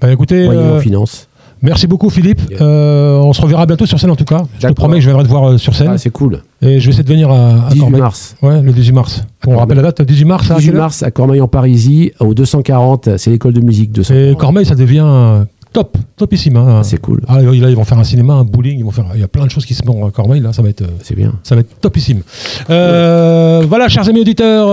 Bah, 0.00 0.12
écoutez, 0.12 0.46
finance. 0.80 1.25
Merci 1.62 1.86
beaucoup 1.86 2.10
Philippe. 2.10 2.40
Euh, 2.60 3.18
on 3.18 3.32
se 3.32 3.40
reverra 3.40 3.66
bientôt 3.66 3.86
sur 3.86 3.98
scène 3.98 4.10
en 4.10 4.16
tout 4.16 4.24
cas. 4.24 4.42
Je 4.60 4.66
te 4.68 4.72
promets 4.72 4.96
que 4.96 5.00
je 5.02 5.06
viendrai 5.08 5.24
te 5.24 5.28
voir 5.28 5.50
euh, 5.50 5.58
sur 5.58 5.74
scène 5.74 5.90
Ah, 5.92 5.98
c'est 5.98 6.10
cool. 6.10 6.42
et 6.62 6.78
je 6.80 6.84
vais 6.86 6.90
essayer 6.90 7.02
de 7.04 7.08
venir 7.08 7.30
à, 7.30 7.66
à 7.66 7.68
18 7.70 7.80
Corbeil. 7.80 8.00
mars. 8.00 8.36
Ouais, 8.42 8.60
le 8.62 8.72
18 8.72 8.92
mars. 8.92 9.22
On 9.46 9.56
rappelle 9.56 9.76
la 9.76 9.82
date, 9.84 10.02
18 10.02 10.24
mars. 10.24 10.50
à 10.50 10.54
18 10.56 10.66
quelle 10.66 10.76
heure 10.76 10.82
mars 10.82 11.02
à 11.02 11.10
Cormeil-en-Parisis, 11.10 12.10
au 12.20 12.34
240. 12.34 13.16
C'est 13.18 13.30
l'école 13.30 13.52
de 13.52 13.60
musique 13.60 13.90
Et 13.90 13.94
240. 13.94 14.38
Cormeil, 14.38 14.66
ça 14.66 14.74
devient 14.74 15.44
top, 15.72 15.96
topissime. 16.16 16.56
hein. 16.56 16.78
Ah, 16.80 16.84
c'est 16.84 17.00
cool. 17.00 17.20
Ah, 17.28 17.40
là, 17.42 17.52
ils 17.52 17.76
vont 17.76 17.84
faire 17.84 17.98
un 17.98 18.04
cinéma, 18.04 18.34
un 18.34 18.44
bowling, 18.44 18.78
ils 18.78 18.84
vont 18.84 18.90
faire. 18.90 19.06
Il 19.14 19.20
y 19.20 19.24
a 19.24 19.28
plein 19.28 19.44
de 19.44 19.50
choses 19.50 19.66
qui 19.66 19.74
se 19.74 19.82
font 19.84 20.06
à 20.06 20.10
Cormeil, 20.10 20.40
là, 20.40 20.52
ça 20.54 20.62
va 20.62 20.68
être. 20.70 20.82
euh, 20.82 20.86
C'est 21.02 21.14
bien. 21.14 21.34
Ça 21.42 21.54
va 21.54 21.60
être 21.60 21.80
topissime. 21.80 22.22
Euh, 22.70 23.64
Voilà, 23.68 23.88
chers 23.88 24.08
amis 24.08 24.20
auditeurs, 24.20 24.68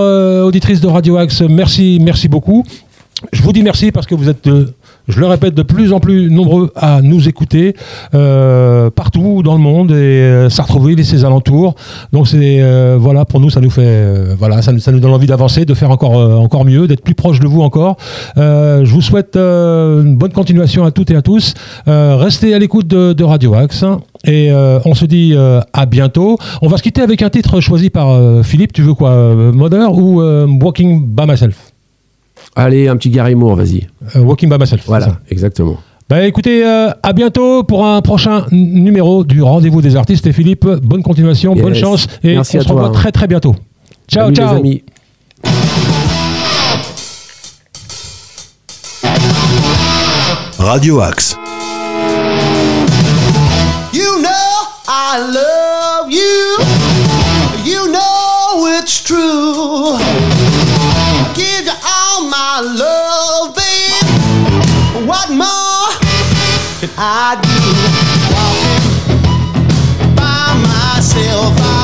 auditrices 0.46 0.80
de 0.80 0.86
Radio 0.88 1.16
Axe, 1.16 1.42
merci, 1.42 1.98
merci 2.02 2.28
beaucoup. 2.28 2.64
Je 3.32 3.42
vous 3.42 3.52
dis 3.52 3.62
merci 3.62 3.92
parce 3.92 4.06
que 4.06 4.14
vous 4.14 4.28
êtes, 4.28 4.48
je 5.08 5.20
le 5.20 5.26
répète, 5.26 5.54
de 5.54 5.62
plus 5.62 5.92
en 5.92 6.00
plus 6.00 6.30
nombreux 6.30 6.72
à 6.76 7.02
nous 7.02 7.28
écouter 7.28 7.74
euh, 8.14 8.90
partout 8.90 9.42
dans 9.42 9.54
le 9.54 9.60
monde 9.60 9.90
et 9.90 9.94
euh, 9.94 10.48
Sartreville 10.48 10.98
et 10.98 11.04
ses 11.04 11.24
alentours. 11.24 11.74
Donc 12.12 12.26
c'est 12.28 12.62
euh, 12.62 12.96
voilà 12.98 13.24
pour 13.24 13.40
nous 13.40 13.50
ça 13.50 13.60
nous 13.60 13.70
fait 13.70 13.82
euh, 13.84 14.34
voilà 14.38 14.62
ça 14.62 14.72
nous, 14.72 15.00
donne 15.00 15.12
envie 15.12 15.26
d'avancer, 15.26 15.64
de 15.64 15.74
faire 15.74 15.90
encore 15.90 16.18
euh, 16.18 16.36
encore 16.36 16.64
mieux, 16.64 16.86
d'être 16.86 17.02
plus 17.02 17.14
proche 17.14 17.40
de 17.40 17.46
vous 17.46 17.60
encore. 17.60 17.96
Euh, 18.38 18.84
je 18.84 18.92
vous 18.92 19.02
souhaite 19.02 19.36
une 19.36 20.16
bonne 20.16 20.32
continuation 20.32 20.84
à 20.84 20.90
toutes 20.90 21.10
et 21.10 21.16
à 21.16 21.22
tous. 21.22 21.54
Restez 21.86 22.54
à 22.54 22.58
l'écoute 22.58 22.86
de, 22.86 23.12
de 23.12 23.24
Radio 23.24 23.54
Axe 23.54 23.84
et 24.26 24.52
on 24.52 24.94
se 24.94 25.04
dit 25.04 25.34
à 25.72 25.86
bientôt. 25.86 26.38
On 26.62 26.68
va 26.68 26.76
se 26.76 26.82
quitter 26.82 27.02
avec 27.02 27.22
un 27.22 27.30
titre 27.30 27.60
choisi 27.60 27.90
par 27.90 28.44
Philippe. 28.44 28.72
Tu 28.72 28.82
veux 28.82 28.94
quoi, 28.94 29.34
Mother 29.52 29.92
ou 29.92 30.22
Walking 30.60 31.06
by 31.06 31.26
Myself? 31.26 31.73
Allez, 32.56 32.88
un 32.88 32.96
petit 32.96 33.10
Gary 33.10 33.34
Moore, 33.34 33.56
vas-y. 33.56 33.86
Euh, 34.16 34.20
walking 34.20 34.48
by 34.48 34.58
Myself. 34.58 34.82
Voilà, 34.86 35.18
exactement. 35.30 35.76
Bah 36.08 36.24
écoutez, 36.26 36.64
euh, 36.64 36.90
à 37.02 37.12
bientôt 37.14 37.64
pour 37.64 37.86
un 37.86 38.00
prochain 38.02 38.44
numéro 38.52 39.24
du 39.24 39.42
Rendez-vous 39.42 39.80
des 39.80 39.96
artistes. 39.96 40.26
Et 40.26 40.32
Philippe, 40.32 40.66
bonne 40.82 41.02
continuation, 41.02 41.54
bonne 41.54 41.74
chance 41.74 42.06
et 42.22 42.34
Merci 42.34 42.58
on 42.58 42.60
à 42.60 42.62
se 42.64 42.68
revoit 42.68 42.88
toi. 42.90 42.92
très 42.94 43.10
très 43.12 43.26
bientôt. 43.26 43.56
Ciao, 44.06 44.24
Salut, 44.26 44.36
ciao. 44.36 44.52
les 44.52 44.58
amis. 44.60 44.82
Radio 50.58 51.00
Axe. 51.00 51.36
You 53.92 54.20
know 54.22 54.30
I 54.88 55.18
love 55.32 56.10
you 56.10 56.73
my 62.54 62.60
love, 62.60 63.56
babe. 63.56 65.08
What 65.08 65.28
more 65.28 65.88
could 66.78 66.90
I 66.96 67.34
do? 67.42 67.58
Walking 68.32 68.86
by 70.14 70.54
myself. 70.62 71.54
I 71.58 71.83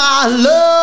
my 0.00 0.26
love. 0.28 0.79